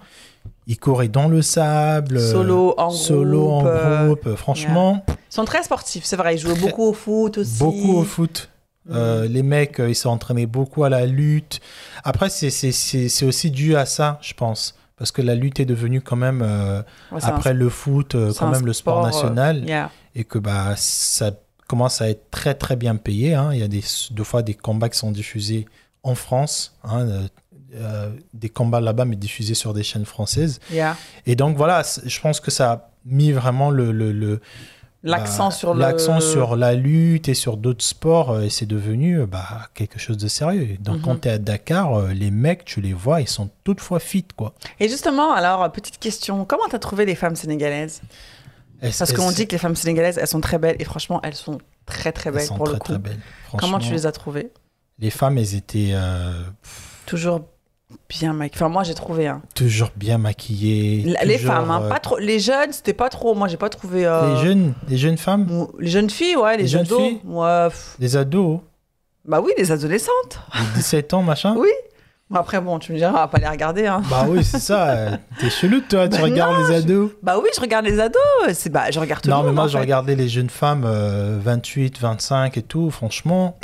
Ils 0.68 0.78
couraient 0.78 1.08
dans 1.08 1.28
le 1.28 1.42
sable. 1.42 2.18
euh, 2.18 2.32
Solo, 2.32 2.76
en 2.78 2.92
solo, 2.92 3.50
en 3.50 3.58
groupe, 3.62 3.72
euh, 3.74 4.06
groupe. 4.06 4.36
Franchement, 4.36 5.04
ils 5.08 5.14
sont 5.34 5.46
très 5.46 5.64
sportifs, 5.64 6.04
c'est 6.06 6.16
vrai. 6.16 6.36
Ils 6.36 6.38
jouent 6.38 6.52
Très- 6.54 6.62
beaucoup 6.62 6.84
au 6.90 6.94
foot 6.94 7.40
aussi. 7.40 7.58
beaucoup 7.58 7.98
au 7.98 8.04
foot. 8.04 8.50
Mm. 8.90 8.94
Euh, 8.96 9.28
les 9.28 9.44
mecs, 9.44 9.80
euh, 9.80 9.90
ils 9.90 9.96
sont 9.96 10.10
entraînés 10.10 10.46
beaucoup 10.48 10.84
à 10.84 10.90
la 10.90 11.06
lutte. 11.06 11.60
Après, 12.04 12.30
c'est- 12.30 13.24
aussi 13.26 13.52
dû 13.52 13.76
à 13.76 13.86
ça, 13.86 14.18
je 14.22 14.34
pense. 14.34 14.76
Parce 14.98 15.12
que 15.14 15.22
la 15.22 15.36
lutte 15.36 15.60
est 15.62 15.66
devenue 15.66 16.02
quand 16.02 16.18
même, 16.18 16.42
euh, 16.44 16.82
Ouais, 17.12 17.20
c'est 17.22 17.28
un- 17.28 17.36
après 17.36 17.54
le 17.54 17.70
foot, 17.70 18.16
euh, 18.16 18.34
quand 18.38 18.50
même 18.52 18.66
le 18.66 18.74
sport 18.74 19.08
sport, 19.08 19.24
national. 19.24 19.64
yeah. 19.66 19.90
Et 20.16 20.24
que 20.26 20.40
bah, 20.40 20.74
ça 20.76 21.32
commence 21.68 22.02
à 22.02 22.10
être 22.10 22.30
très 22.32 22.54
très 22.56 22.76
bien 22.76 22.96
payé. 22.98 23.36
hein. 23.36 23.52
Il 23.54 23.60
y 23.60 23.64
a 23.64 23.68
des, 23.70 23.84
deux 24.12 24.24
fois 24.26 24.42
des 24.42 24.56
combats 24.56 24.90
qui 24.90 24.98
sont 24.98 25.12
diffusés 25.12 25.68
en 26.04 26.16
France. 26.16 26.76
hein, 26.84 27.06
des 28.34 28.50
combats 28.50 28.82
là-bas, 28.82 29.06
mais 29.06 29.16
diffusés 29.16 29.54
sur 29.54 29.74
des 29.76 29.84
chaînes 29.84 30.06
françaises. 30.06 30.60
Yeah. 30.72 30.98
Et 31.28 31.36
donc 31.36 31.56
voilà, 31.56 31.84
je 32.04 32.20
pense 32.20 32.40
que 32.40 32.50
ça 32.52 32.72
a 32.72 32.90
mis 33.06 33.32
vraiment 33.32 33.70
le, 33.70 33.92
le, 33.92 34.12
le- 34.12 34.42
L'accent 35.04 35.46
bah, 35.50 35.52
sur 35.56 35.74
le. 35.74 35.80
l'accent 35.80 36.20
sur 36.20 36.56
la 36.58 36.74
lutte 36.76 37.30
et 37.30 37.34
sur 37.34 37.56
d'autres 37.56 37.86
sports, 37.86 38.32
euh, 38.32 38.42
et 38.42 38.50
c'est 38.50 38.66
devenu 38.66 39.22
euh, 39.22 39.26
bah, 39.26 39.70
quelque 39.74 39.98
chose 39.98 40.18
de 40.18 40.28
sérieux. 40.28 40.76
Donc 40.82 40.98
Mhm. 40.98 41.02
quand 41.04 41.22
tu 41.22 41.28
es 41.30 41.32
à 41.32 41.38
Dakar, 41.38 41.94
euh, 41.94 42.14
les 42.14 42.32
mecs, 42.32 42.66
tu 42.66 42.82
les 42.82 42.92
vois, 42.94 43.22
ils 43.22 43.28
sont 43.28 43.50
toutefois 43.64 44.00
fit 44.02 44.26
quoi. 44.36 44.54
Et 44.82 44.90
justement, 44.90 45.32
alors, 45.32 45.72
petite 45.72 46.00
question, 46.00 46.44
comment 46.44 46.68
t'as 46.70 46.80
trouvé 46.80 47.06
les 47.06 47.16
femmes 47.16 47.38
sénégalaises? 47.38 48.02
Elles- 48.82 48.92
Parce 48.98 49.10
elles- 49.12 49.16
qu'on 49.18 49.32
dit 49.32 49.48
que 49.48 49.54
les 49.54 49.58
femmes 49.58 49.76
sénégalaises, 49.76 50.18
elles 50.18 50.28
sont 50.28 50.42
très 50.42 50.58
belles, 50.58 50.76
et 50.80 50.84
franchement, 50.86 51.22
elles 51.24 51.36
sont 51.36 51.60
très 51.86 52.12
très 52.12 52.30
elles 52.30 52.36
belles 52.36 52.46
sont 52.46 52.56
pour 52.58 52.66
très 52.66 52.74
le 52.74 52.80
coup. 52.80 52.88
très 52.94 52.98
belles. 53.00 53.20
Comment 53.58 53.80
tu 53.80 53.92
les 53.94 54.06
as 54.06 54.12
trouvées? 54.12 54.52
Les 55.00 55.10
femmes, 55.12 55.38
elles 55.38 55.56
étaient 55.56 55.92
euh, 55.94 56.44
Toujours 57.06 57.42
bien 58.10 58.34
maquillées. 58.34 58.56
Enfin, 58.64 58.70
moi, 58.70 58.84
j'ai 58.84 58.94
trouvé. 58.94 59.28
Hein. 59.28 59.42
toujours 59.56 59.92
bien 59.96 60.18
maquillées. 60.18 61.04
La- 61.06 61.24
Les 61.26 61.38
toujours, 61.38 61.54
femmes, 61.54 61.72
hein, 61.72 61.82
euh, 61.84 61.90
pas 61.90 62.00
trop. 62.00 62.18
Les 62.18 62.40
jeunes, 62.40 62.72
c'était 62.72 62.94
pas 62.94 63.10
trop. 63.10 63.34
Moi, 63.36 63.48
j'ai 63.48 63.58
pas 63.58 63.70
trouvé. 63.70 64.06
euh, 64.06 64.36
Les 64.36 64.42
jeunes, 64.46 64.74
les 64.88 64.98
jeunes 64.98 65.18
femmes, 65.18 65.68
Les 65.80 65.88
jeunes 65.90 66.10
filles, 66.10 66.36
ouais, 66.36 66.58
les, 66.58 66.64
Les 66.64 66.70
jeunes 66.70 66.82
ados. 66.82 67.00
filles 67.02 67.20
Ouais, 67.26 67.68
les 68.00 68.18
ados, 68.18 68.60
bah 69.26 69.42
oui, 69.44 69.52
les 69.58 69.72
adolescentes. 69.72 70.40
les 70.56 70.78
17 70.78 71.14
ans, 71.14 71.22
machin. 71.24 71.56
Oui. 71.58 71.70
Après, 72.32 72.62
bon, 72.62 72.78
tu 72.78 72.92
me 72.92 72.98
diras, 72.98 73.10
on 73.10 73.14
va 73.16 73.28
pas 73.28 73.40
les 73.40 73.48
regarder. 73.48 73.88
Hein. 73.88 74.04
Bah 74.08 74.26
oui, 74.30 74.44
c'est 74.44 74.60
ça. 74.60 74.90
euh, 74.90 75.18
T'es 75.40 75.50
chelou, 75.50 75.82
toi, 75.82 76.08
tu 76.08 76.18
Bah 76.18 76.24
regardes 76.26 76.62
non, 76.62 76.68
les 76.70 76.76
ados. 76.76 77.12
Bah 77.24 77.40
oui, 77.42 77.50
je 77.56 77.60
regarde 77.60 77.86
les 77.86 78.00
ados. 78.00 78.22
C'est 78.54 78.70
bah, 78.70 78.92
je 78.92 79.00
regarde 79.00 79.24
tout 79.24 79.30
Non, 79.32 79.38
le 79.38 79.42
mais 79.42 79.48
monde. 79.48 79.56
moi, 79.56 79.68
je 79.68 79.74
fait. 79.74 79.80
regardais 79.80 80.14
les 80.16 80.30
jeunes 80.30 80.52
femmes, 80.52 80.84
euh, 80.86 81.40
28, 81.42 82.00
25 82.00 82.56
et 82.58 82.62
tout. 82.62 82.92
Franchement, 82.92 83.58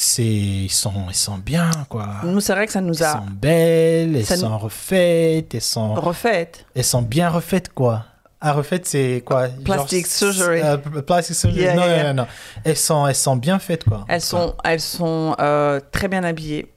c'est 0.00 0.22
ils 0.22 0.70
sont, 0.70 0.92
ils 1.08 1.14
sont 1.14 1.38
bien, 1.38 1.68
quoi. 1.88 2.06
Nous, 2.22 2.38
c'est 2.40 2.52
vrai 2.54 2.66
que 2.66 2.72
ça 2.72 2.80
nous 2.80 2.94
Elles 2.94 3.02
a 3.02 3.12
sont 3.14 3.26
belles, 3.32 4.14
elles 4.14 4.24
Ça 4.24 4.36
nous- 4.36 4.42
sont 4.42 4.56
refaites, 4.58 5.52
elles 5.56 5.60
sont, 5.60 5.94
refaites. 5.94 6.64
elles 6.76 6.84
sont 6.84 7.02
bien 7.02 7.28
refaites, 7.28 7.70
quoi. 7.74 8.04
Ah, 8.40 8.52
refaites, 8.52 8.86
c'est 8.86 9.24
quoi? 9.26 9.48
Plastic 9.64 10.06
Genre, 10.06 10.32
surgery. 10.32 10.60
euh, 10.62 10.76
plastic 10.76 11.34
surgery. 11.34 11.62
Yeah, 11.62 11.74
non, 11.74 11.82
yeah, 11.82 11.88
non, 11.88 11.96
yeah. 11.96 12.12
non, 12.12 12.22
non. 12.22 12.28
Elles 12.62 12.76
sont, 12.76 13.08
elles 13.08 13.14
sont 13.16 13.34
bien 13.34 13.58
faites, 13.58 13.82
quoi. 13.82 14.04
Elles 14.06 14.20
sont, 14.20 14.54
elles 14.62 14.78
sont 14.80 15.34
euh, 15.40 15.80
très 15.90 16.06
bien 16.06 16.22
habillées. 16.22 16.72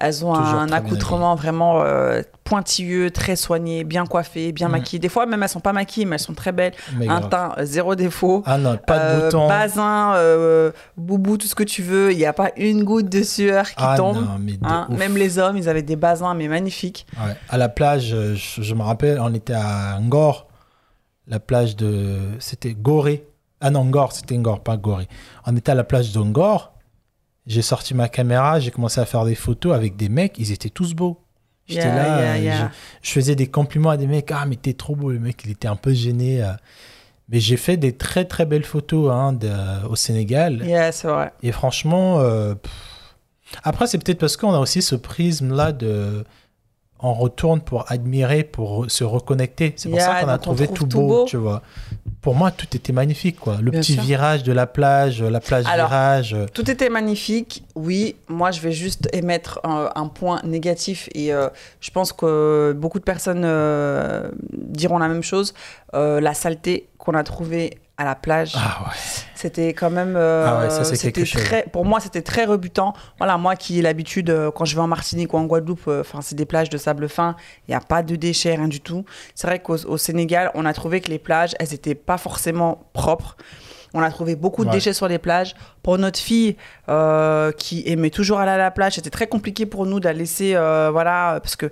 Elles 0.00 0.24
ont 0.24 0.32
Toujours 0.32 0.58
un 0.58 0.66
bien 0.66 0.76
accoutrement 0.76 1.34
vraiment 1.34 1.82
euh, 1.82 2.22
pointilleux, 2.44 3.10
très 3.10 3.36
soigné, 3.36 3.84
bien 3.84 4.06
coiffé, 4.06 4.50
bien 4.52 4.66
Mhm. 4.68 4.72
maquillé. 4.72 4.98
Des 4.98 5.08
fois, 5.08 5.26
même 5.26 5.42
elles 5.42 5.48
sont 5.48 5.60
pas 5.60 5.72
maquillées, 5.74 6.06
mais 6.06 6.16
elles 6.16 6.20
sont 6.20 6.34
très 6.34 6.52
belles. 6.52 6.72
Mais 6.96 7.06
un 7.08 7.18
grave. 7.20 7.28
teint 7.30 7.52
euh, 7.58 7.64
zéro 7.64 7.94
défaut. 7.94 8.42
Ah 8.46 8.58
non, 8.58 8.76
pas 8.78 8.98
de 8.98 9.04
Euh, 9.04 9.24
boutons. 9.26 9.48
Euh, 10.16 10.72
boubou, 10.96 11.36
tout 11.36 11.46
ce 11.46 11.54
que 11.54 11.62
tu 11.62 11.82
veux. 11.82 12.12
Il 12.12 12.18
n'y 12.18 12.24
a 12.26 12.32
pas 12.32 12.50
une 12.56 12.82
goutte 12.84 13.08
de 13.08 13.22
sueur 13.22 13.66
qui 13.68 13.74
ah 13.76 13.94
tombe. 13.96 14.16
non, 14.16 14.38
mais 14.40 14.58
hein. 14.62 14.86
Même 14.90 15.16
les 15.16 15.38
hommes, 15.38 15.56
ils 15.56 15.68
avaient 15.68 15.82
des 15.82 15.96
basins, 15.96 16.34
mais 16.34 16.48
magnifiques. 16.48 17.06
Ouais. 17.24 17.36
À 17.48 17.58
la 17.58 17.68
plage, 17.68 18.08
je, 18.34 18.62
je 18.62 18.74
me 18.74 18.82
rappelle, 18.82 19.20
on 19.20 19.32
était 19.34 19.52
à 19.54 19.98
Ngor, 20.00 20.46
la 21.28 21.38
plage 21.40 21.76
de. 21.76 22.18
C'était 22.38 22.72
Gorée. 22.74 23.26
Ah 23.60 23.70
non, 23.70 23.84
Ngor, 23.84 24.12
c'était 24.12 24.36
Ngor, 24.36 24.60
pas 24.60 24.76
Gorée. 24.76 25.06
On 25.46 25.54
était 25.56 25.70
à 25.72 25.74
la 25.74 25.84
plage 25.84 26.12
de 26.12 26.18
Ngor. 26.20 26.72
J'ai 27.50 27.62
sorti 27.62 27.94
ma 27.94 28.08
caméra, 28.08 28.60
j'ai 28.60 28.70
commencé 28.70 29.00
à 29.00 29.04
faire 29.04 29.24
des 29.24 29.34
photos 29.34 29.74
avec 29.74 29.96
des 29.96 30.08
mecs, 30.08 30.38
ils 30.38 30.52
étaient 30.52 30.68
tous 30.70 30.94
beaux. 30.94 31.18
J'étais 31.66 31.86
Yeah, 31.86 31.96
là, 31.96 32.06
yeah, 32.22 32.32
euh, 32.32 32.38
yeah. 32.38 32.70
Je, 33.02 33.08
je 33.08 33.12
faisais 33.12 33.34
des 33.34 33.48
compliments 33.48 33.90
à 33.90 33.96
des 33.96 34.06
mecs. 34.06 34.30
Ah, 34.32 34.44
mais 34.46 34.54
t'es 34.56 34.72
trop 34.72 34.94
beau, 34.94 35.10
le 35.10 35.18
mec, 35.18 35.42
il 35.44 35.50
était 35.50 35.66
un 35.68 35.74
peu 35.76 35.92
gêné. 35.92 36.42
euh. 36.44 36.52
Mais 37.28 37.40
j'ai 37.40 37.56
fait 37.56 37.76
des 37.76 37.92
très 37.96 38.24
très 38.24 38.44
belles 38.46 38.64
photos 38.64 39.10
hein, 39.12 39.32
de- 39.32 39.86
au 39.88 39.96
Sénégal. 39.96 40.62
Yeah, 40.64 40.92
c'est 40.92 41.08
vrai. 41.08 41.32
Et 41.42 41.50
franchement, 41.52 42.20
euh, 42.20 42.54
après, 43.64 43.86
c'est 43.88 43.98
peut-être 43.98 44.18
parce 44.20 44.36
qu'on 44.36 44.52
a 44.52 44.58
aussi 44.58 44.80
ce 44.82 44.94
prisme-là 44.94 45.72
de. 45.72 46.24
On 47.02 47.14
retourne 47.14 47.62
pour 47.62 47.90
admirer, 47.90 48.44
pour 48.44 48.90
se 48.90 49.04
reconnecter. 49.04 49.72
C'est 49.76 49.88
pour 49.88 49.98
ça 50.00 50.20
qu'on 50.20 50.28
a 50.28 50.38
trouvé 50.38 50.68
tout 50.68 50.74
tout 50.74 50.86
beau, 50.86 51.08
beau. 51.08 51.24
tu 51.24 51.38
vois. 51.38 51.62
Pour 52.22 52.34
moi, 52.34 52.50
tout 52.50 52.66
était 52.76 52.92
magnifique, 52.92 53.40
quoi. 53.40 53.58
Le 53.62 53.70
Bien 53.70 53.80
petit 53.80 53.94
sûr. 53.94 54.02
virage 54.02 54.42
de 54.42 54.52
la 54.52 54.66
plage, 54.66 55.22
la 55.22 55.40
plage 55.40 55.64
Alors, 55.66 55.88
virage. 55.88 56.34
euh, 56.34 56.46
Tout 56.52 56.70
était 56.70 56.90
magnifique, 56.90 57.64
oui. 57.74 58.16
Moi, 58.28 58.50
je 58.50 58.60
vais 58.60 58.72
juste 58.72 59.08
émettre 59.14 59.58
un, 59.64 59.90
un 59.94 60.06
point 60.08 60.40
négatif 60.44 61.08
et 61.14 61.32
euh, 61.32 61.48
je 61.80 61.90
pense 61.90 62.12
que 62.12 62.74
beaucoup 62.76 62.98
de 62.98 63.04
personnes 63.04 63.42
euh, 63.44 64.28
diront 64.52 64.98
la 64.98 65.08
même 65.08 65.22
chose. 65.22 65.54
Euh, 65.94 66.20
la 66.20 66.34
saleté 66.34 66.88
qu'on 66.98 67.14
a 67.14 67.24
trouvée 67.24 67.78
à 68.00 68.04
la 68.04 68.14
plage, 68.14 68.52
Ah 68.56 68.84
ouais. 68.84 68.94
c'était 69.34 69.74
quand 69.74 69.90
même. 69.90 70.14
euh, 70.16 70.46
Ah 70.48 70.60
ouais, 70.60 70.70
ça, 70.70 70.84
c'est 70.84 70.96
c'était 70.96 71.12
quelque 71.12 71.26
chose. 71.26 71.44
très, 71.44 71.64
pour 71.70 71.84
moi, 71.84 72.00
c'était 72.00 72.22
très 72.22 72.46
rebutant. 72.46 72.94
Voilà, 73.18 73.36
moi 73.36 73.56
qui 73.56 73.78
ai 73.78 73.82
l'habitude, 73.82 74.30
euh, 74.30 74.50
quand 74.50 74.64
je 74.64 74.74
vais 74.74 74.80
en 74.80 74.86
Martinique 74.86 75.34
ou 75.34 75.36
en 75.36 75.44
Guadeloupe, 75.44 75.82
euh, 75.86 76.00
enfin, 76.00 76.20
c'est 76.22 76.34
des 76.34 76.46
plages 76.46 76.70
de 76.70 76.78
sable 76.78 77.08
fin, 77.10 77.36
il 77.68 77.72
n'y 77.72 77.74
a 77.74 77.80
pas 77.80 78.02
de 78.02 78.16
déchets, 78.16 78.54
rien 78.54 78.68
du 78.68 78.80
tout. 78.80 79.04
C'est 79.34 79.46
vrai 79.46 79.58
qu'au 79.58 79.76
au 79.86 79.98
Sénégal, 79.98 80.50
on 80.54 80.64
a 80.64 80.72
trouvé 80.72 81.02
que 81.02 81.10
les 81.10 81.18
plages, 81.18 81.54
elles 81.60 81.68
n'étaient 81.72 81.94
pas 81.94 82.16
forcément 82.16 82.86
propres. 82.94 83.36
On 83.92 84.00
a 84.02 84.10
trouvé 84.10 84.36
beaucoup 84.36 84.64
de 84.64 84.70
Ouais. 84.70 84.76
déchets 84.76 84.92
sur 84.94 85.08
les 85.08 85.18
plages. 85.18 85.54
Pour 85.82 85.98
notre 85.98 86.20
fille 86.20 86.56
euh, 86.88 87.50
qui 87.52 87.82
aimait 87.86 88.10
toujours 88.10 88.38
aller 88.38 88.52
à 88.52 88.56
la 88.56 88.70
plage, 88.70 88.94
c'était 88.94 89.10
très 89.10 89.26
compliqué 89.26 89.66
pour 89.66 89.84
nous 89.84 90.00
de 90.00 90.04
la 90.06 90.12
laisser, 90.14 90.54
euh, 90.54 90.90
voilà, 90.90 91.38
parce 91.42 91.56
que 91.56 91.70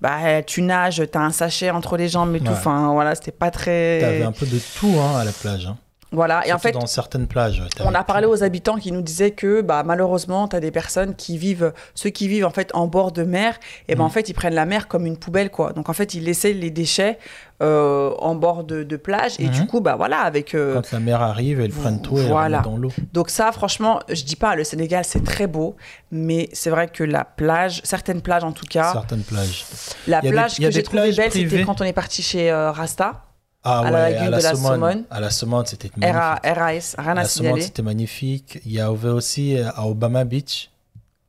bah, 0.00 0.42
tu 0.42 0.62
nages, 0.62 1.02
tu 1.10 1.18
as 1.18 1.20
un 1.20 1.30
sachet 1.32 1.70
entre 1.70 1.96
les 1.96 2.08
jambes 2.08 2.34
et 2.36 2.40
tout. 2.40 2.46
Enfin, 2.52 2.92
voilà, 2.92 3.14
c'était 3.14 3.32
pas 3.32 3.50
très. 3.50 3.98
T'avais 4.00 4.22
un 4.22 4.32
peu 4.32 4.46
de 4.46 4.58
tout 4.78 4.94
hein, 5.00 5.18
à 5.18 5.24
la 5.24 5.32
plage. 5.32 5.66
hein. 5.66 5.76
Voilà, 6.10 6.46
et 6.46 6.52
en 6.54 6.58
fait, 6.58 6.72
dans 6.72 6.86
certaines 6.86 7.26
plages. 7.26 7.62
on 7.80 7.94
a 7.94 8.02
parlé 8.02 8.26
aux 8.26 8.42
habitants 8.42 8.76
qui 8.76 8.92
nous 8.92 9.02
disaient 9.02 9.32
que 9.32 9.60
bah, 9.60 9.82
malheureusement, 9.84 10.48
tu 10.48 10.56
as 10.56 10.60
des 10.60 10.70
personnes 10.70 11.14
qui 11.14 11.36
vivent, 11.36 11.72
ceux 11.94 12.08
qui 12.10 12.28
vivent 12.28 12.46
en 12.46 12.50
fait 12.50 12.70
en 12.74 12.86
bord 12.86 13.12
de 13.12 13.24
mer, 13.24 13.58
et 13.88 13.94
ben 13.94 14.02
Mm. 14.04 14.06
en 14.06 14.08
fait, 14.08 14.28
ils 14.30 14.34
prennent 14.34 14.54
la 14.54 14.64
mer 14.64 14.88
comme 14.88 15.04
une 15.04 15.18
poubelle, 15.18 15.50
quoi. 15.50 15.72
Donc 15.74 15.88
en 15.90 15.92
fait, 15.92 16.14
ils 16.14 16.24
laissaient 16.24 16.54
les 16.54 16.70
déchets 16.70 17.18
euh, 17.60 18.12
en 18.20 18.36
bord 18.36 18.62
de, 18.64 18.84
de 18.84 18.96
plage, 18.96 19.34
et 19.40 19.48
du 19.48 19.60
Mhm. 19.62 19.66
coup, 19.66 19.80
bah 19.80 19.96
voilà, 19.96 20.20
avec. 20.20 20.54
euh, 20.54 20.74
Quand 20.74 20.92
la 20.92 21.00
mer 21.00 21.20
arrive, 21.20 21.60
elles 21.60 21.72
prennent 21.72 22.00
tout 22.00 22.16
et 22.16 22.20
elles 22.22 22.28
Voilà. 22.28 22.58
remettent 22.60 22.72
dans 22.72 22.78
l'eau. 22.78 22.92
Donc 23.12 23.28
ça, 23.30 23.50
franchement, 23.52 23.98
je 24.08 24.22
dis 24.22 24.36
pas, 24.36 24.54
le 24.54 24.62
Sénégal, 24.64 25.04
c'est 25.04 25.24
très 25.24 25.46
beau, 25.48 25.76
mais 26.12 26.48
c'est 26.52 26.70
vrai 26.70 26.86
que 26.88 27.02
la 27.04 27.24
plage, 27.24 27.80
certaines 27.84 28.22
plages 28.22 28.44
en 28.44 28.52
tout 28.52 28.64
cas, 28.70 28.92
Certaines 28.92 29.22
plages. 29.24 29.66
la 30.06 30.20
des- 30.20 30.30
plage 30.30 30.56
que 30.58 30.70
j'ai 30.70 30.82
trouvée 30.84 31.12
belle, 31.12 31.32
c'était 31.32 31.64
quand 31.64 31.80
on 31.80 31.84
est 31.84 31.92
parti 31.92 32.22
chez 32.22 32.50
euh, 32.50 32.70
Rasta, 32.70 33.24
Ah 33.70 33.78
À 33.80 33.84
ouais, 33.84 33.90
la 33.90 33.96
à 34.06 34.10
la 34.30 34.38
de 34.38 34.42
la. 34.42 35.04
À 35.10 35.20
la 35.20 35.30
c'était 35.30 35.90
magnifique. 35.96 36.14
RA, 36.14 36.40
RAS, 36.44 36.94
rien 36.98 37.16
À 37.16 37.20
à 37.20 37.24
signaler. 37.24 37.60
c'était 37.62 37.82
magnifique. 37.82 38.58
Il 38.64 38.72
y 38.72 38.80
avait 38.80 39.08
aussi 39.08 39.56
euh, 39.58 39.68
à 39.74 39.86
Obama 39.86 40.24
Beach, 40.24 40.70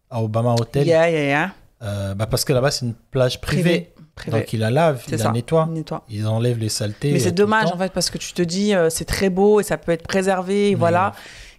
à 0.10 0.22
Obama 0.24 0.54
Hotel. 0.54 0.88
Yeah, 0.88 1.10
yeah, 1.10 1.24
yeah. 1.24 1.52
Euh, 1.82 2.14
bah 2.14 2.28
parce 2.28 2.46
que 2.46 2.54
là-bas, 2.54 2.72
c'est 2.72 2.86
une 2.86 2.94
plage 2.94 3.42
privée. 3.42 3.62
Privé. 3.62 3.94
Privé. 4.16 4.38
Donc, 4.38 4.54
ils 4.54 4.60
la 4.60 4.70
lavent, 4.70 5.02
ils 5.08 5.18
la 5.18 5.32
nettoient. 5.32 5.68
Nettoie. 5.72 6.04
Ils 6.10 6.28
enlèvent 6.28 6.58
les 6.60 6.68
saletés. 6.70 7.12
Mais 7.14 7.20
euh, 7.20 7.24
c'est 7.24 7.30
le 7.30 7.36
dommage 7.36 7.72
en 7.72 7.78
fait 7.78 7.92
parce 7.94 8.10
que 8.10 8.18
tu 8.18 8.34
te 8.34 8.42
dis 8.42 8.74
euh, 8.76 8.90
c'est 8.90 9.06
très 9.06 9.30
beau 9.30 9.60
et 9.62 9.64
ça 9.64 9.78
peut 9.78 9.92
être 9.94 10.06
préservé, 10.08 10.72
et 10.72 10.76
voilà. 10.76 11.14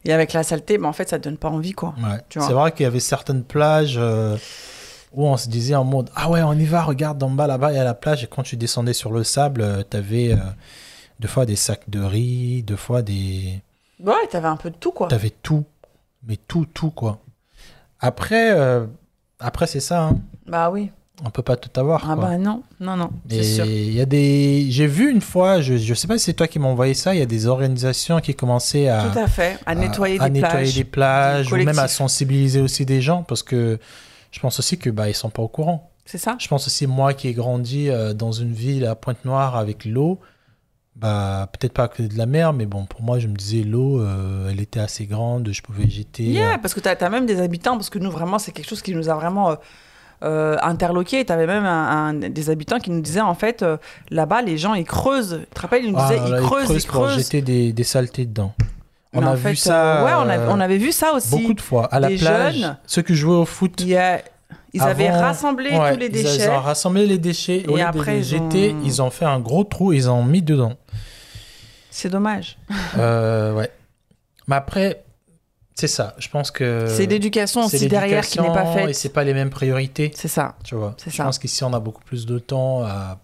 Et 0.05 0.13
avec 0.13 0.33
la 0.33 0.43
saleté, 0.43 0.79
mais 0.79 0.87
en 0.87 0.93
fait 0.93 1.09
ça 1.09 1.19
te 1.19 1.25
donne 1.25 1.37
pas 1.39 1.49
envie 1.49 1.73
quoi. 1.73 1.95
Ouais. 2.03 2.19
C'est 2.29 2.53
vrai 2.53 2.73
qu'il 2.73 2.85
y 2.85 2.87
avait 2.87 3.01
certaines 3.01 3.45
plages 3.45 3.97
euh, 3.99 4.37
où 5.13 5.27
on 5.27 5.37
se 5.37 5.49
disait 5.49 5.75
en 5.75 5.85
mode 5.85 6.11
Ah 6.15 6.31
ouais, 6.31 6.43
on 6.43 6.53
y 6.53 6.65
va, 6.65 6.83
regarde 6.83 7.23
en 7.23 7.31
bas 7.31 7.47
là-bas, 7.47 7.73
il 7.73 7.77
y 7.77 7.79
a 7.79 7.85
la 7.85 7.95
plage. 7.95 8.25
Et 8.25 8.27
quand 8.27 8.43
tu 8.43 8.57
descendais 8.57 8.93
sur 8.93 9.11
le 9.13 9.25
sable, 9.25 9.85
tu 9.91 9.97
avais 9.97 10.37
deux 11.19 11.29
fois 11.29 11.47
des 11.47 11.57
sacs 11.57 11.89
de 11.89 12.01
riz, 12.01 12.63
deux 12.63 12.77
fois 12.77 13.03
des. 13.03 13.61
Ouais, 14.03 14.15
t'avais 14.31 14.49
un 14.49 14.57
peu 14.57 14.71
de 14.71 14.77
tout 14.77 14.93
quoi. 14.93 15.09
T'avais 15.09 15.31
tout. 15.43 15.65
Mais 16.27 16.37
tout, 16.37 16.67
tout 16.73 16.91
quoi. 16.91 17.19
Après, 18.01 18.51
euh, 18.53 18.87
après 19.39 19.67
c'est 19.67 19.81
ça. 19.81 20.05
hein. 20.05 20.19
Bah 20.47 20.71
oui. 20.71 20.91
On 21.23 21.29
peut 21.29 21.43
pas 21.43 21.57
tout 21.57 21.69
avoir. 21.79 22.01
Ah 22.11 22.15
quoi. 22.15 22.25
bah 22.31 22.39
non, 22.39 22.63
non, 22.81 22.97
non, 22.97 23.11
c'est 23.29 23.37
Et 23.37 23.43
sûr. 23.43 23.67
il 23.67 23.93
y 23.93 24.01
a 24.01 24.07
des. 24.07 24.67
J'ai 24.71 24.87
vu 24.87 25.11
une 25.11 25.21
fois, 25.21 25.61
je, 25.61 25.77
je 25.77 25.93
sais 25.93 26.07
pas 26.09 26.17
si 26.17 26.25
c'est 26.25 26.33
toi 26.33 26.49
qui 26.49 26.59
m'as 26.59 26.69
envoyé 26.69 26.95
ça, 26.95 27.15
il 27.15 27.19
y 27.19 27.23
a 27.23 27.27
des 27.27 27.47
organisations 27.47 28.21
qui 28.21 28.35
commençaient 28.35 28.89
à. 28.89 29.03
Tout 29.13 29.19
à 29.19 29.27
fait. 29.27 29.59
À 29.67 29.75
nettoyer 29.75 30.19
à 30.19 30.31
des 30.31 30.41
nettoyer 30.41 30.63
plages. 30.65 30.75
des 30.77 30.85
plages, 30.85 31.47
des 31.49 31.53
ou 31.53 31.65
même 31.65 31.79
à 31.79 31.89
sensibiliser 31.89 32.63
aussi 32.63 32.87
des 32.87 33.03
gens, 33.03 33.23
parce 33.23 33.43
que 33.43 33.79
je 34.31 34.41
pense 34.41 34.59
aussi 34.59 34.79
que 34.79 34.91
bah 34.91 35.09
ils 35.09 35.15
sont 35.15 35.31
pas 35.31 35.43
au 35.43 35.49
courant. 35.49 35.91
C'est 36.05 36.19
ça 36.19 36.37
Je 36.41 36.49
pense 36.49 36.67
aussi 36.67 36.87
moi 36.87 37.15
qui 37.15 37.29
ai 37.29 37.33
grandi 37.35 37.89
euh, 37.89 38.15
dans 38.15 38.33
une 38.33 38.53
ville 38.53 38.85
à 38.87 38.95
Pointe-Noire 38.95 39.57
avec 39.57 39.85
l'eau, 39.85 40.19
bah 40.97 41.49
peut-être 41.53 41.73
pas 41.73 41.89
que 41.89 42.03
de 42.03 42.19
la 42.19 42.27
mer, 42.27 42.53
mais 42.53 42.67
bon 42.67 42.85
pour 42.85 43.03
moi 43.03 43.19
je 43.19 43.29
me 43.29 43.35
disais 43.35 43.63
l'eau, 43.63 44.01
euh, 44.01 44.51
elle 44.51 44.61
était 44.61 44.81
assez 44.81 45.07
grande, 45.07 45.51
je 45.53 45.63
pouvais 45.63 45.89
jeter. 45.89 46.25
Yeah, 46.25 46.55
euh, 46.55 46.59
parce 46.59 46.75
que 46.75 46.81
t'as 46.81 46.95
as 46.95 47.09
même 47.11 47.27
des 47.27 47.41
habitants, 47.41 47.77
parce 47.77 47.91
que 47.91 47.99
nous 47.99 48.11
vraiment 48.11 48.39
c'est 48.39 48.53
quelque 48.53 48.69
chose 48.69 48.83
qui 48.83 48.95
nous 48.95 49.09
a 49.09 49.15
vraiment 49.15 49.57
euh, 50.23 50.57
interloqué. 50.63 51.25
T'avais 51.25 51.47
même 51.47 51.65
un, 51.65 52.09
un- 52.09 52.15
des 52.15 52.51
habitants 52.51 52.79
qui 52.79 52.91
nous 52.91 53.01
disaient 53.01 53.21
en 53.21 53.35
fait 53.35 53.63
euh, 53.63 53.77
là-bas 54.11 54.43
les 54.43 54.59
gens 54.59 54.75
ils 54.75 54.85
creusent. 54.85 55.41
Tu 55.49 55.55
te 55.55 55.61
rappelles 55.61 55.85
ils 55.85 55.93
nous 55.93 55.99
ah, 55.99 56.09
disaient 56.13 56.29
là, 56.29 56.41
ils 56.41 56.45
creusent, 56.47 56.71
ils 56.71 56.87
pour 56.87 57.03
creusent. 57.05 57.19
jeter 57.19 57.41
des, 57.41 57.73
des 57.73 57.85
saletés 57.85 58.27
dedans. 58.27 58.53
On 59.13 59.21
Mais 59.23 59.27
a 59.27 59.31
en 59.31 59.35
vu 59.35 59.57
ça. 59.57 60.03
euh, 60.03 60.05
ouais, 60.05 60.13
on, 60.17 60.29
a- 60.31 60.39
euh, 60.39 60.47
on 60.51 60.61
avait 60.61 60.77
vu 60.79 60.93
ça 60.93 61.13
aussi. 61.15 61.31
beaucoup 61.31 61.55
de 61.55 61.61
fois 61.61 61.87
à 61.87 61.99
la 61.99 62.09
des 62.09 62.17
plage. 62.19 62.55
jeunes. 62.59 62.77
Ceux 62.87 63.03
qui 63.03 63.15
jouaient 63.17 63.35
au 63.35 63.45
foot. 63.45 63.75
Il 63.81 63.89
y 63.89 63.97
a- 63.97 64.23
Ils 64.73 64.83
avaient 64.83 65.11
rassemblé 65.11 65.71
Ouais, 65.77 65.93
tous 65.93 65.99
les 65.99 66.09
déchets. 66.09 66.45
Ils 66.45 66.49
ont 66.51 66.61
rassemblé 66.61 67.07
les 67.07 67.19
déchets. 67.19 67.65
Et 67.69 67.83
après, 67.83 68.13
les 68.15 68.19
ils 68.21 68.25
jeter, 68.39 68.73
ont- 68.73 68.83
ils 68.85 69.03
ont 69.03 69.11
fait 69.11 69.25
un 69.25 69.41
gros 69.41 69.65
trou 69.65 69.93
et 69.93 69.97
ils 69.97 70.09
ont 70.09 70.23
mis 70.23 70.43
dedans. 70.43 70.75
C'est 71.91 72.09
dommage. 72.09 72.57
Euh, 72.97 73.53
ouais. 73.55 73.69
Mais 74.47 74.55
après, 74.57 75.03
c'est 75.75 75.89
ça. 75.89 76.15
Je 76.19 76.29
pense 76.29 76.53
que. 76.53 76.87
c'est 76.89 77.07
l'éducation 77.07 77.63
Euh, 77.63 77.67
aussi 77.67 77.89
derrière 77.89 78.25
qui 78.25 78.39
n'est 78.41 78.47
pas 78.47 78.55
l'éducation 78.61 78.79
Et 78.85 78.87
faite. 78.89 78.95
c'est 78.97 79.09
pas 79.09 79.25
les 79.25 79.35
mêmes 79.35 79.51
priorités. 79.51 80.13
C'est 80.15 80.29
ça. 80.29 80.55
Tu 80.63 80.77
vois. 80.77 80.95
C'est 80.99 81.11
Je 81.11 81.17
ça. 81.17 81.25
pense 81.25 81.39
qu'ici, 81.41 81.65
on 81.65 81.73
a 81.73 81.81
beaucoup 81.81 82.03
plus 82.05 82.27
de 82.27 82.39
temps 82.39 82.85
à, 82.85 83.19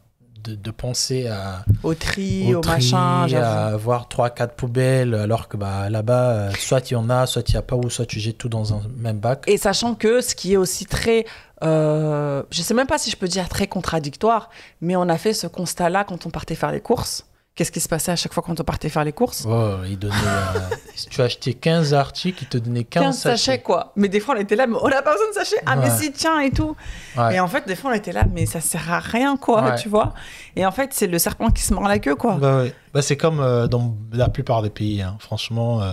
de, 0.47 0.55
de 0.55 0.71
penser 0.71 1.27
à, 1.27 1.65
Au 1.83 1.95
tri, 1.95 2.55
au, 2.55 2.61
tri, 2.61 2.73
machin. 2.73 3.27
à 3.37 3.67
avoir 3.67 4.09
3-4 4.09 4.51
poubelles, 4.51 5.15
alors 5.15 5.49
que 5.49 5.57
bah, 5.57 5.91
là-bas, 5.91 6.31
euh, 6.31 6.51
soit 6.59 6.91
il 6.91 6.95
y 6.95 6.97
en 6.97 7.11
a, 7.11 7.27
soit 7.27 7.49
il 7.49 7.53
n'y 7.53 7.59
a 7.59 7.63
pas, 7.63 7.77
ou 7.77 7.91
soit 7.91 8.07
tu 8.07 8.21
jettes 8.21 8.39
tout 8.39 8.49
dans 8.49 8.75
un 8.75 8.83
même 8.97 9.19
bac. 9.19 9.45
Et 9.47 9.59
sachant 9.59 9.95
que 9.95 10.21
ce 10.21 10.35
qui 10.35 10.53
est 10.53 10.57
aussi 10.57 10.87
très, 10.87 11.27
euh, 11.63 12.43
je 12.51 12.63
sais 12.63 12.75
même 12.75 12.87
pas 12.87 12.99
si 12.99 13.11
je 13.11 13.17
peux 13.17 13.29
dire 13.29 13.49
très 13.49 13.67
contradictoire, 13.67 14.51
mais 14.81 14.97
on 14.97 15.09
a 15.09 15.19
fait 15.19 15.33
ce 15.33 15.47
constat-là 15.47 16.05
quand 16.05 16.27
on 16.27 16.31
partait 16.31 16.55
faire 16.55 16.73
les 16.73 16.81
courses. 16.81 17.27
Qu'est-ce 17.57 17.73
qui 17.73 17.81
se 17.81 17.89
passait 17.89 18.13
à 18.13 18.17
chaque 18.17 18.35
fois 18.35 18.43
quand 18.47 18.61
on 18.61 18.65
partait 18.65 18.91
faire 18.91 19.03
les 19.03 19.15
courses? 19.15 19.47
Oh, 19.49 19.77
il 19.89 19.99
donnait, 19.99 20.15
euh, 20.15 20.77
tu 21.11 21.23
achetais 21.23 21.55
15 21.55 21.95
articles, 21.95 22.43
il 22.43 22.49
te 22.49 22.59
donnait 22.59 22.85
15, 22.85 23.03
15 23.03 23.19
sachets. 23.19 23.63
quoi. 23.63 23.93
Mais 23.97 24.11
des 24.11 24.21
fois 24.21 24.35
on 24.37 24.39
était 24.41 24.57
là, 24.57 24.67
mais 24.67 24.77
on 24.83 24.89
n'a 24.89 25.01
pas 25.01 25.13
besoin 25.15 25.29
de 25.31 25.35
sachets. 25.35 25.63
Ah 25.65 25.75
mais 25.77 25.89
si, 25.89 26.13
tiens 26.13 26.39
et 26.41 26.51
tout. 26.51 26.77
Ouais. 27.17 27.37
Et 27.37 27.41
en 27.41 27.49
fait 27.49 27.67
des 27.67 27.75
fois 27.75 27.93
on 27.93 27.95
était 27.95 28.13
là, 28.13 28.25
mais 28.31 28.45
ça 28.45 28.61
sert 28.61 28.93
à 28.93 28.99
rien 28.99 29.39
quoi, 29.39 29.65
Ouais. 29.71 29.75
tu 29.77 29.89
vois. 29.89 30.13
Et 30.55 30.67
en 30.67 30.71
fait 30.71 30.91
c'est 30.93 31.07
le 31.07 31.19
serpent 31.19 31.51
qui 31.51 31.63
se 31.63 31.73
mord 31.73 31.89
la 31.89 31.99
queue 31.99 32.15
quoi. 32.15 32.35
Bah. 32.35 32.65
Bah, 32.93 33.01
c'est 33.03 33.17
comme 33.17 33.41
euh, 33.41 33.67
dans 33.69 33.95
la 34.13 34.29
plupart 34.29 34.61
des 34.63 34.71
pays. 34.71 35.01
hein. 35.01 35.17
Franchement, 35.19 35.83
euh, 35.83 35.93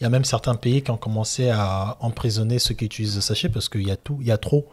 il 0.00 0.04
y 0.04 0.06
a 0.06 0.10
même 0.10 0.24
certains 0.24 0.56
pays 0.56 0.82
qui 0.82 0.90
ont 0.90 0.96
commencé 0.96 1.48
à 1.48 1.96
emprisonner 2.00 2.58
ceux 2.58 2.74
qui 2.74 2.84
utilisent 2.86 3.14
le 3.16 3.20
sachet 3.22 3.48
parce 3.48 3.68
qu'il 3.68 3.86
y 3.86 3.90
a 3.92 3.96
tout, 3.96 4.18
il 4.20 4.26
y 4.26 4.32
a 4.32 4.38
trop. 4.38 4.68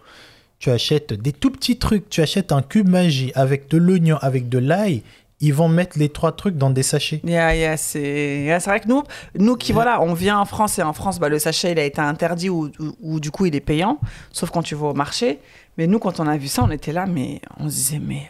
Tu 0.59 0.69
achètes 0.69 1.13
des 1.13 1.33
tout 1.33 1.49
petits 1.49 1.79
trucs. 1.79 2.07
Tu 2.09 2.21
achètes 2.21 2.51
un 2.51 2.61
cube 2.61 2.87
magie 2.87 3.31
avec 3.33 3.67
de 3.67 3.77
l'oignon, 3.77 4.17
avec 4.21 4.47
de 4.47 4.59
l'ail. 4.59 5.01
Ils 5.43 5.53
vont 5.53 5.67
mettre 5.67 5.97
les 5.97 6.07
trois 6.09 6.31
trucs 6.33 6.55
dans 6.55 6.69
des 6.69 6.83
sachets. 6.83 7.19
Yeah, 7.23 7.55
yeah, 7.55 7.75
c'est 7.77 8.43
yeah, 8.45 8.59
vrai 8.59 8.79
que 8.79 8.87
nous, 8.87 9.03
nous 9.37 9.55
qui 9.55 9.73
voilà, 9.73 9.99
on 10.01 10.13
vient 10.13 10.37
en 10.39 10.45
France 10.45 10.77
et 10.79 10.83
en 10.83 10.93
France, 10.93 11.19
bah, 11.19 11.29
le 11.29 11.39
sachet 11.39 11.71
il 11.71 11.79
a 11.79 11.83
été 11.83 11.99
interdit 11.99 12.49
ou, 12.49 12.69
ou- 12.79 12.95
ou 13.01 13.19
du 13.19 13.31
coup 13.31 13.45
il 13.47 13.55
est 13.55 13.59
payant, 13.59 13.99
sauf 14.31 14.51
quand 14.51 14.61
tu 14.61 14.75
vas 14.75 14.87
au 14.87 14.93
marché. 14.93 15.39
Mais 15.77 15.87
nous, 15.87 15.99
quand 15.99 16.19
on 16.19 16.27
a 16.27 16.37
vu 16.37 16.47
ça, 16.47 16.63
on 16.63 16.69
était 16.69 16.91
là, 16.93 17.05
mais 17.07 17.41
on 17.57 17.69
se 17.69 17.75
disait 17.75 17.99
mais 17.99 18.29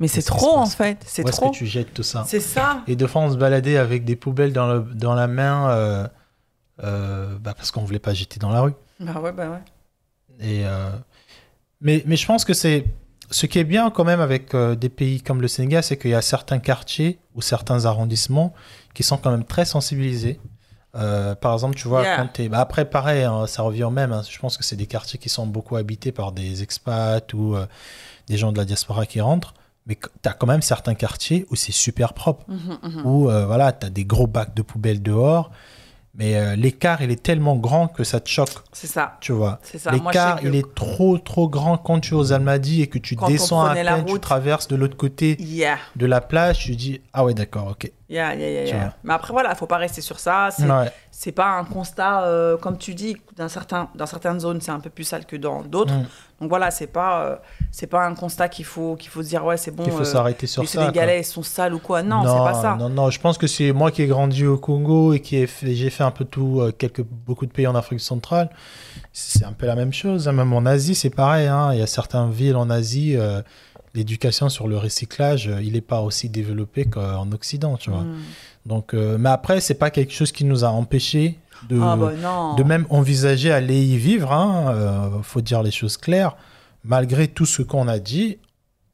mais 0.00 0.08
c'est 0.08 0.22
trop 0.22 0.56
en 0.56 0.66
fait, 0.66 0.98
c'est 1.06 1.24
Où 1.24 1.28
est-ce 1.28 1.36
trop. 1.36 1.50
que 1.50 1.56
tu 1.56 1.66
jettes 1.66 1.92
tout 1.94 2.02
ça 2.02 2.24
C'est 2.26 2.40
ça. 2.40 2.82
Et 2.88 2.96
de 2.96 3.06
fois, 3.06 3.20
on 3.22 3.30
se 3.30 3.36
baladait 3.36 3.76
avec 3.76 4.04
des 4.04 4.16
poubelles 4.16 4.52
dans, 4.52 4.66
le, 4.72 4.80
dans 4.80 5.14
la 5.14 5.26
main 5.26 5.70
euh, 5.70 6.06
euh, 6.82 7.36
bah, 7.38 7.52
parce 7.54 7.70
qu'on 7.70 7.84
voulait 7.84 7.98
pas 7.98 8.14
jeter 8.14 8.40
dans 8.40 8.48
la 8.50 8.62
rue. 8.62 8.72
Bah 8.98 9.20
ouais, 9.20 9.32
bah 9.32 9.50
ouais. 9.50 9.58
Et, 10.40 10.64
euh, 10.64 10.88
mais, 11.82 12.02
mais 12.06 12.16
je 12.16 12.26
pense 12.26 12.44
que 12.46 12.54
c'est 12.54 12.86
ce 13.30 13.46
qui 13.46 13.58
est 13.58 13.64
bien 13.64 13.90
quand 13.90 14.04
même 14.04 14.20
avec 14.20 14.54
euh, 14.54 14.74
des 14.74 14.88
pays 14.88 15.20
comme 15.22 15.40
le 15.40 15.48
Sénégal, 15.48 15.82
c'est 15.82 15.96
qu'il 15.96 16.10
y 16.10 16.14
a 16.14 16.22
certains 16.22 16.58
quartiers 16.58 17.18
ou 17.34 17.42
certains 17.42 17.84
arrondissements 17.86 18.52
qui 18.94 19.02
sont 19.02 19.16
quand 19.16 19.30
même 19.30 19.44
très 19.44 19.64
sensibilisés. 19.64 20.40
Euh, 20.96 21.36
par 21.36 21.52
exemple, 21.52 21.76
tu 21.76 21.86
vois, 21.86 22.02
Yeah. 22.02 22.16
quand 22.16 22.28
t'es- 22.32 22.48
bah 22.48 22.58
après, 22.60 22.84
pareil, 22.84 23.22
hein, 23.22 23.46
ça 23.46 23.62
revient 23.62 23.84
au 23.84 23.90
même. 23.90 24.12
hein. 24.12 24.22
Je 24.28 24.38
pense 24.40 24.56
que 24.56 24.64
c'est 24.64 24.74
des 24.76 24.86
quartiers 24.86 25.18
qui 25.20 25.28
sont 25.28 25.46
beaucoup 25.46 25.76
habités 25.76 26.10
par 26.10 26.32
des 26.32 26.62
expats 26.64 27.32
ou 27.32 27.54
euh, 27.54 27.66
des 28.26 28.36
gens 28.36 28.50
de 28.50 28.58
la 28.58 28.64
diaspora 28.64 29.06
qui 29.06 29.20
rentrent. 29.20 29.54
Mais 29.86 29.94
tu 29.96 30.28
as 30.28 30.32
quand 30.32 30.46
même 30.48 30.62
certains 30.62 30.94
quartiers 30.94 31.46
où 31.50 31.56
c'est 31.56 31.72
super 31.72 32.12
propre 32.12 32.44
Mhm, 32.48 32.78
mhm. 32.82 33.06
où 33.06 33.22
voilà, 33.22 33.72
tu 33.72 33.86
as 33.86 33.90
des 33.90 34.04
gros 34.04 34.26
bacs 34.26 34.54
de 34.54 34.62
poubelle 34.62 35.00
dehors, 35.02 35.50
mais 36.14 36.36
euh, 36.36 36.56
l'écart, 36.56 37.02
il 37.02 37.10
est 37.10 37.22
tellement 37.22 37.56
grand 37.56 37.86
que 37.88 38.02
ça 38.04 38.18
te 38.20 38.28
choque, 38.28 38.50
C'est 38.72 38.86
ça. 38.88 39.16
tu 39.20 39.32
vois. 39.32 39.60
L'écart, 39.92 40.40
il 40.42 40.54
est 40.54 40.74
trop, 40.74 41.18
trop 41.18 41.48
grand 41.48 41.78
quand 41.78 42.00
tu 42.00 42.14
es 42.14 42.16
aux 42.16 42.32
Almadies 42.32 42.82
et 42.82 42.86
que 42.88 42.98
tu 42.98 43.14
Quand 43.16 43.28
descends 43.28 43.62
à 43.64 43.74
peine, 43.74 44.04
tu 44.04 44.12
route. 44.12 44.20
traverses 44.20 44.66
de 44.68 44.76
l'autre 44.76 44.96
côté 44.96 45.36
Yeah, 45.40 45.78
de 45.96 46.06
la 46.06 46.20
plage, 46.20 46.58
tu 46.58 46.74
dis, 46.76 47.00
ah 47.12 47.24
ouais, 47.24 47.34
d'accord, 47.34 47.68
ok. 47.72 47.90
yeah, 48.08 48.34
yeah, 48.34 48.64
yeah, 48.64 48.66
Tu. 48.66 48.96
Mais 49.04 49.14
après 49.14 49.32
voilà, 49.32 49.54
faut 49.54 49.66
pas 49.66 49.76
rester 49.78 50.00
sur 50.00 50.18
ça. 50.18 50.48
Ouais. 50.58 50.90
C'est 51.22 51.32
pas 51.32 51.58
un 51.58 51.64
constat 51.64 52.22
euh, 52.22 52.56
comme 52.56 52.78
tu 52.78 52.94
dis 52.94 53.14
dans 53.36 53.50
certains 53.50 53.90
dans 53.94 54.06
certaines 54.06 54.40
zones 54.40 54.62
c'est 54.62 54.70
un 54.70 54.80
peu 54.80 54.88
plus 54.88 55.04
sale 55.04 55.26
que 55.26 55.36
dans 55.36 55.60
d'autres. 55.60 55.92
Mm. 55.92 56.06
Donc 56.40 56.48
voilà, 56.48 56.70
c'est 56.70 56.86
pas 56.86 57.26
euh, 57.26 57.36
c'est 57.70 57.88
pas 57.88 58.06
un 58.06 58.14
constat 58.14 58.48
qu'il 58.48 58.64
faut 58.64 58.96
qu'il 58.96 59.10
faut 59.10 59.22
se 59.22 59.28
dire 59.28 59.44
ouais 59.44 59.58
c'est 59.58 59.70
bon. 59.70 59.84
Il 59.84 59.92
faut 59.92 60.00
euh, 60.00 60.04
s'arrêter 60.04 60.46
sur 60.46 60.62
les 60.62 60.68
ça. 60.68 60.78
quoi. 60.78 60.86
Sénégalais 60.86 61.20
ils 61.20 61.24
sont 61.24 61.42
sales 61.42 61.74
ou 61.74 61.78
quoi 61.78 62.02
Non, 62.02 62.22
c'est 62.22 62.50
pas 62.50 62.54
ça. 62.54 62.76
Non, 62.76 62.88
non, 62.88 63.10
je 63.10 63.20
pense 63.20 63.36
que 63.36 63.46
c'est 63.46 63.70
moi 63.72 63.90
qui 63.90 64.00
ai 64.00 64.06
grandi 64.06 64.46
au 64.46 64.56
Congo 64.56 65.12
et 65.12 65.20
qui 65.20 65.46
j'ai 65.62 65.90
fait 65.90 66.04
un 66.04 66.10
peu 66.10 66.24
tout, 66.24 66.62
euh, 66.62 66.72
quelques, 66.72 67.02
beaucoup 67.02 67.44
de 67.44 67.52
pays 67.52 67.66
en 67.66 67.74
Afrique 67.74 68.00
centrale. 68.00 68.48
C'est 69.12 69.44
un 69.44 69.52
peu 69.52 69.66
la 69.66 69.74
même 69.74 69.92
chose. 69.92 70.26
hein. 70.26 70.32
Même 70.32 70.54
en 70.54 70.64
Asie, 70.64 70.94
c'est 70.94 71.10
pareil. 71.10 71.48
hein. 71.48 71.74
Il 71.74 71.80
y 71.80 71.82
a 71.82 71.86
certaines 71.86 72.30
villes 72.30 72.56
en 72.56 72.70
Asie, 72.70 73.18
l'éducation 73.92 74.48
sur 74.48 74.68
le 74.68 74.78
recyclage, 74.78 75.50
il 75.62 75.74
n'est 75.74 75.80
pas 75.82 76.00
aussi 76.00 76.30
développé 76.30 76.86
qu'en 76.86 77.30
Occident, 77.32 77.76
tu 77.76 77.90
vois. 77.90 78.04
Mm. 78.04 78.16
Donc, 78.66 78.94
euh, 78.94 79.16
mais 79.18 79.30
après, 79.30 79.60
c'est 79.60 79.74
pas 79.74 79.90
quelque 79.90 80.12
chose 80.12 80.32
qui 80.32 80.44
nous 80.44 80.64
a 80.64 80.68
empêchés 80.68 81.38
de, 81.68 81.80
Ah 81.82 81.96
bah 81.96 82.12
de 82.56 82.62
même 82.62 82.86
envisager 82.90 83.50
aller 83.52 83.82
y 83.82 83.96
vivre. 83.96 84.32
Hein. 84.32 84.72
Euh, 84.74 85.22
faut 85.22 85.40
dire 85.40 85.62
les 85.62 85.70
choses 85.70 85.96
claires. 85.96 86.36
Malgré 86.84 87.28
tout 87.28 87.46
ce 87.46 87.62
qu'on 87.62 87.88
a 87.88 87.98
dit, 87.98 88.38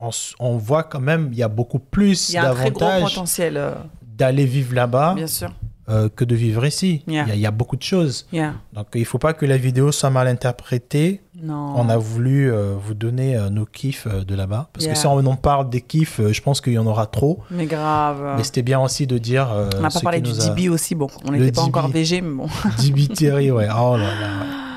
on, 0.01 0.11
on 0.39 0.57
voit 0.57 0.85
quand 0.85 1.01
même 1.01 1.31
il 1.33 1.39
y 1.39 1.43
a 1.43 1.49
beaucoup 1.49 1.79
plus 1.79 2.33
d'avantages 2.33 3.21
euh, 3.41 3.75
d'aller 4.03 4.45
vivre 4.45 4.75
là-bas 4.75 5.15
bien 5.15 5.27
sûr. 5.27 5.51
Euh, 5.89 6.09
que 6.15 6.25
de 6.25 6.35
vivre 6.35 6.65
ici. 6.67 7.03
Yeah. 7.07 7.25
Il 7.25 7.29
y 7.29 7.33
a- 7.33 7.35
il 7.37 7.41
y, 7.41 7.47
a 7.47 7.51
beaucoup 7.51 7.77
de 7.77 7.83
choses. 7.83 8.27
Yeah. 8.33 8.55
Donc 8.73 8.87
il 8.95 9.05
faut 9.05 9.19
pas 9.19 9.33
que 9.35 9.47
la 9.47 9.57
vidéo 9.57 9.93
soit 9.93 10.11
mal 10.11 10.27
interprétée. 10.29 11.21
Non. 11.43 11.75
On 11.77 11.89
a 11.89 11.97
voulu 11.97 12.51
euh, 12.51 12.75
vous 12.81 12.95
donner 12.95 13.37
euh, 13.37 13.51
nos 13.51 13.67
kiffs 13.67 14.09
de 14.09 14.35
là-bas. 14.35 14.69
Parce 14.73 14.85
Yeah. 14.87 14.95
que 14.95 14.99
si 15.01 15.07
on 15.07 15.17
en 15.19 15.37
parle 15.37 15.69
des 15.71 15.81
kiffs, 15.83 16.21
je 16.33 16.41
pense 16.43 16.61
qu'il 16.61 16.73
y 16.73 16.79
en 16.79 16.87
aura 16.87 17.07
trop. 17.07 17.41
Mais 17.51 17.67
grave. 17.67 18.35
Mais 18.37 18.45
c'était 18.45 18.63
bien 18.63 18.81
aussi 18.81 19.07
de 19.07 19.19
dire. 19.19 19.49
on 19.77 19.81
n'a 19.81 19.91
pas 19.91 20.01
parlé 20.01 20.21
du 20.21 20.31
a- 20.31 20.35
DB 20.49 20.69
aussi. 20.69 20.95
Bon, 20.95 21.09
on 21.25 21.33
n'était 21.33 21.53
pas 21.53 21.61
DB. 21.63 21.69
encore 21.69 21.89
VG, 21.89 22.21
mais 22.21 22.35
bon. 22.35 22.49
Dibiteri, 22.79 23.51
ouais. 23.51 23.69
Oh 23.71 23.97
là 23.97 24.05
là. 24.21 24.29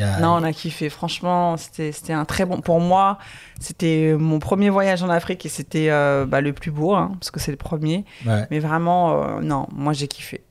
A- 0.00 0.20
Non, 0.20 0.30
on 0.34 0.42
a 0.42 0.52
kiffé. 0.52 0.88
Franchement, 0.88 1.56
c'était 1.56 1.92
c'était 1.92 2.12
un 2.12 2.24
très 2.24 2.44
bon. 2.44 2.60
Pour 2.60 2.80
moi, 2.80 3.18
c'était 3.60 4.14
mon 4.18 4.38
premier 4.38 4.70
voyage 4.70 5.02
en 5.02 5.08
Afrique 5.08 5.46
et 5.46 5.48
c'était 5.48 5.90
euh, 5.90 6.26
bah, 6.26 6.40
le 6.40 6.52
plus 6.52 6.70
beau, 6.70 6.94
hein, 6.94 7.12
parce 7.18 7.30
que 7.30 7.40
c'est 7.40 7.50
le 7.50 7.56
premier. 7.56 8.04
ouais. 8.26 8.46
Mais 8.50 8.58
vraiment, 8.58 9.22
euh, 9.22 9.40
non, 9.40 9.66
moi 9.72 9.92
j'ai 9.92 10.08
kiffé. 10.08 10.42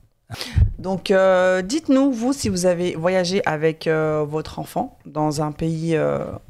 Donc, 0.78 1.10
euh, 1.12 1.62
dites-nous, 1.62 2.10
vous, 2.12 2.32
si 2.32 2.48
vous 2.48 2.66
avez 2.66 2.96
voyagé 2.96 3.42
avec 3.46 3.88
votre 3.88 4.58
enfant 4.58 4.98
dans 5.06 5.40
un 5.40 5.52
pays 5.52 5.96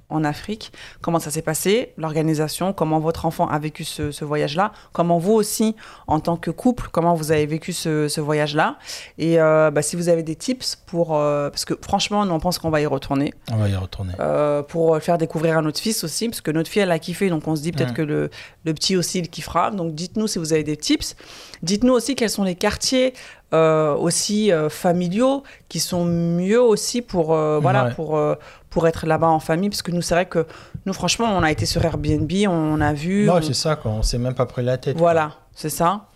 en 0.09 0.22
Afrique, 0.24 0.72
comment 1.00 1.18
ça 1.18 1.30
s'est 1.30 1.42
passé, 1.42 1.92
l'organisation, 1.96 2.72
comment 2.72 3.00
votre 3.00 3.26
enfant 3.26 3.48
a 3.48 3.59
vécu 3.59 3.82
ce, 3.84 4.12
ce 4.12 4.24
voyage-là, 4.24 4.72
comment 4.92 5.18
vous 5.18 5.32
aussi, 5.32 5.74
en 6.07 6.20
tant 6.20 6.36
que 6.36 6.50
couple, 6.52 6.88
comment 6.92 7.14
vous 7.14 7.32
avez 7.32 7.46
vécu 7.46 7.72
ce, 7.72 8.07
ce 8.09 8.20
voyage-là, 8.20 8.78
et 9.18 9.40
euh, 9.40 9.70
bah, 9.70 9.82
si 9.82 9.96
vous 9.96 10.09
avez 10.09 10.22
des 10.22 10.36
tips 10.36 10.76
pour... 10.86 11.16
euh, 11.16 11.50
parce 11.50 11.64
que 11.64 11.74
franchement, 11.82 12.24
nous, 12.24 12.32
on 12.32 12.38
pense 12.40 12.59
qu'on 12.59 12.70
va 12.70 12.80
y 12.80 12.86
retourner. 12.86 13.34
On 13.52 13.57
va 13.57 13.68
y 13.68 13.74
retourner. 13.74 14.12
Euh, 14.20 14.62
pour 14.62 14.96
faire 15.02 15.18
découvrir 15.18 15.59
à 15.59 15.62
notre 15.62 15.80
fils 15.80 16.04
aussi, 16.04 16.28
parce 16.28 16.40
que 16.40 16.50
notre 16.50 16.70
fille, 16.70 16.82
elle 16.82 16.90
a 16.92 16.98
kiffé, 16.98 17.28
donc 17.28 17.48
on 17.48 17.57
se 17.57 17.62
dit 17.62 17.72
peut-être 17.72 17.90
Mm. 17.92 17.94
que 17.94 18.02
le, 18.02 18.30
le 18.64 18.74
petit 18.74 18.96
aussi, 18.96 19.18
il 19.20 19.28
kiffera. 19.28 19.70
Donc 19.70 19.94
dites-nous 19.94 20.26
si 20.26 20.38
vous 20.38 20.52
avez 20.52 20.64
des 20.64 20.76
tips. 20.76 21.16
Dites-nous 21.62 21.92
aussi 21.94 22.14
quels 22.14 22.30
sont 22.30 22.44
les 22.44 22.54
quartiers 22.54 23.14
euh, 23.54 23.94
aussi 23.94 24.50
euh, 24.50 24.68
familiaux 24.68 25.44
qui 25.68 25.80
sont 25.80 26.04
mieux 26.04 26.60
aussi 26.62 27.02
pour, 27.02 27.34
euh, 27.34 27.58
voilà, 27.60 27.86
Ouais. 27.86 27.94
pour, 27.94 28.16
euh, 28.16 28.34
pour 28.70 28.86
être 28.86 29.06
là-bas 29.06 29.26
en 29.28 29.40
famille, 29.40 29.68
parce 29.70 29.82
que 29.82 29.90
nous, 29.90 30.02
c'est 30.02 30.14
vrai 30.14 30.26
que 30.26 30.46
nous, 30.84 30.92
franchement, 30.92 31.26
on 31.36 31.42
a 31.42 31.50
été 31.50 31.66
sur 31.66 31.84
Airbnb, 31.84 32.30
on 32.48 32.80
a 32.80 32.92
vu... 32.92 33.24
Non, 33.26 33.36
on- 33.38 33.42
c'est 33.42 33.54
ça, 33.54 33.74
quoi. 33.76 33.90
On 33.90 34.02
s'est 34.02 34.18
même 34.18 34.34
pas 34.34 34.46
pris 34.46 34.62
la 34.62 34.78
tête. 34.78 34.96
Voilà, 34.96 35.32
c'est 35.54 35.70
ça. 35.70 36.06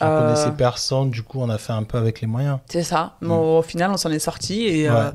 On 0.00 0.04
Euh, 0.06 0.20
connaissait 0.34 0.52
personne, 0.56 1.10
du 1.10 1.22
coup, 1.22 1.40
on 1.40 1.48
a 1.50 1.58
fait 1.58 1.72
un 1.72 1.82
peu 1.82 1.98
avec 1.98 2.20
les 2.20 2.26
moyens. 2.26 2.58
C'est 2.68 2.82
ça. 2.84 3.14
Mais 3.20 3.28
Mm. 3.28 3.32
au 3.58 3.62
final, 3.62 3.90
on 3.90 3.96
s'en 3.96 4.10
est 4.10 4.18
sorti 4.20 4.66
et 4.66 4.88
Ouais. 4.88 4.96
euh, 4.96 5.10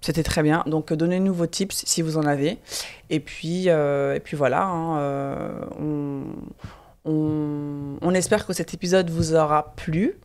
c'était 0.00 0.22
très 0.24 0.42
bien. 0.42 0.62
Donc, 0.66 0.92
donnez-nous 0.92 1.32
vos 1.34 1.46
tips 1.46 1.82
si 1.86 2.02
vous 2.02 2.16
en 2.18 2.24
avez. 2.26 2.58
Et 3.10 3.20
puis, 3.20 3.68
et 3.68 4.20
puis 4.22 4.36
voilà. 4.36 4.64
hein, 4.64 5.50
on, 5.80 6.22
on- 7.04 7.96
on 8.02 8.14
espère 8.14 8.46
que 8.46 8.52
cet 8.52 8.74
épisode 8.74 9.10
vous 9.10 9.34
aura 9.34 9.72
plu. 9.76 10.18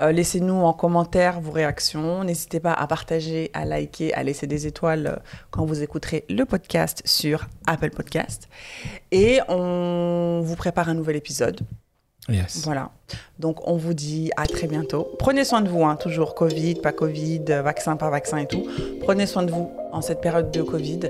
Euh, 0.00 0.12
Laissez-nous 0.12 0.54
en 0.54 0.72
commentaire 0.72 1.40
vos 1.40 1.52
réactions. 1.52 2.24
N'hésitez 2.24 2.60
pas 2.60 2.72
à 2.72 2.86
partager, 2.86 3.50
à 3.54 3.64
liker, 3.64 4.12
à 4.14 4.22
laisser 4.22 4.46
des 4.46 4.66
étoiles 4.66 5.06
euh, 5.06 5.16
quand 5.50 5.64
vous 5.64 5.82
écouterez 5.82 6.24
le 6.28 6.44
podcast 6.44 7.02
sur 7.04 7.48
Apple 7.66 7.90
Podcast. 7.90 8.48
Et 9.10 9.40
on 9.48 10.40
vous 10.44 10.56
prépare 10.56 10.88
un 10.88 10.94
nouvel 10.94 11.16
épisode. 11.16 11.60
Yes. 12.28 12.62
Voilà. 12.64 12.90
Donc, 13.38 13.66
on 13.66 13.76
vous 13.76 13.94
dit 13.94 14.30
à 14.36 14.46
très 14.46 14.66
bientôt. 14.66 15.08
Prenez 15.18 15.44
soin 15.44 15.62
de 15.62 15.68
vous, 15.68 15.84
hein, 15.84 15.96
toujours 15.96 16.34
Covid, 16.34 16.74
pas 16.76 16.92
Covid, 16.92 17.44
euh, 17.50 17.62
vaccin, 17.62 17.96
pas 17.96 18.10
vaccin 18.10 18.36
et 18.38 18.46
tout. 18.46 18.66
Prenez 19.00 19.26
soin 19.26 19.42
de 19.42 19.50
vous 19.50 19.72
en 19.92 20.00
cette 20.00 20.20
période 20.20 20.50
de 20.50 20.62
Covid. 20.62 21.00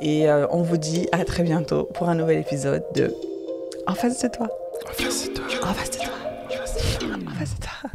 Et 0.00 0.28
euh, 0.28 0.46
on 0.50 0.62
vous 0.62 0.76
dit 0.76 1.08
à 1.12 1.24
très 1.24 1.42
bientôt 1.42 1.84
pour 1.94 2.08
un 2.08 2.14
nouvel 2.14 2.38
épisode 2.38 2.84
de 2.94 3.14
En 3.86 3.94
face 3.94 4.22
de 4.22 4.28
toi. 4.28 4.48
Enfin, 4.88 5.10
c'est 5.10 5.32
toi. 5.32 5.44
En 5.62 5.74
face 5.74 5.90
de 5.90 5.96
toi. 5.96 6.12
En 7.26 7.34
face 7.34 7.54
de 7.56 7.64
toi. 7.64 7.90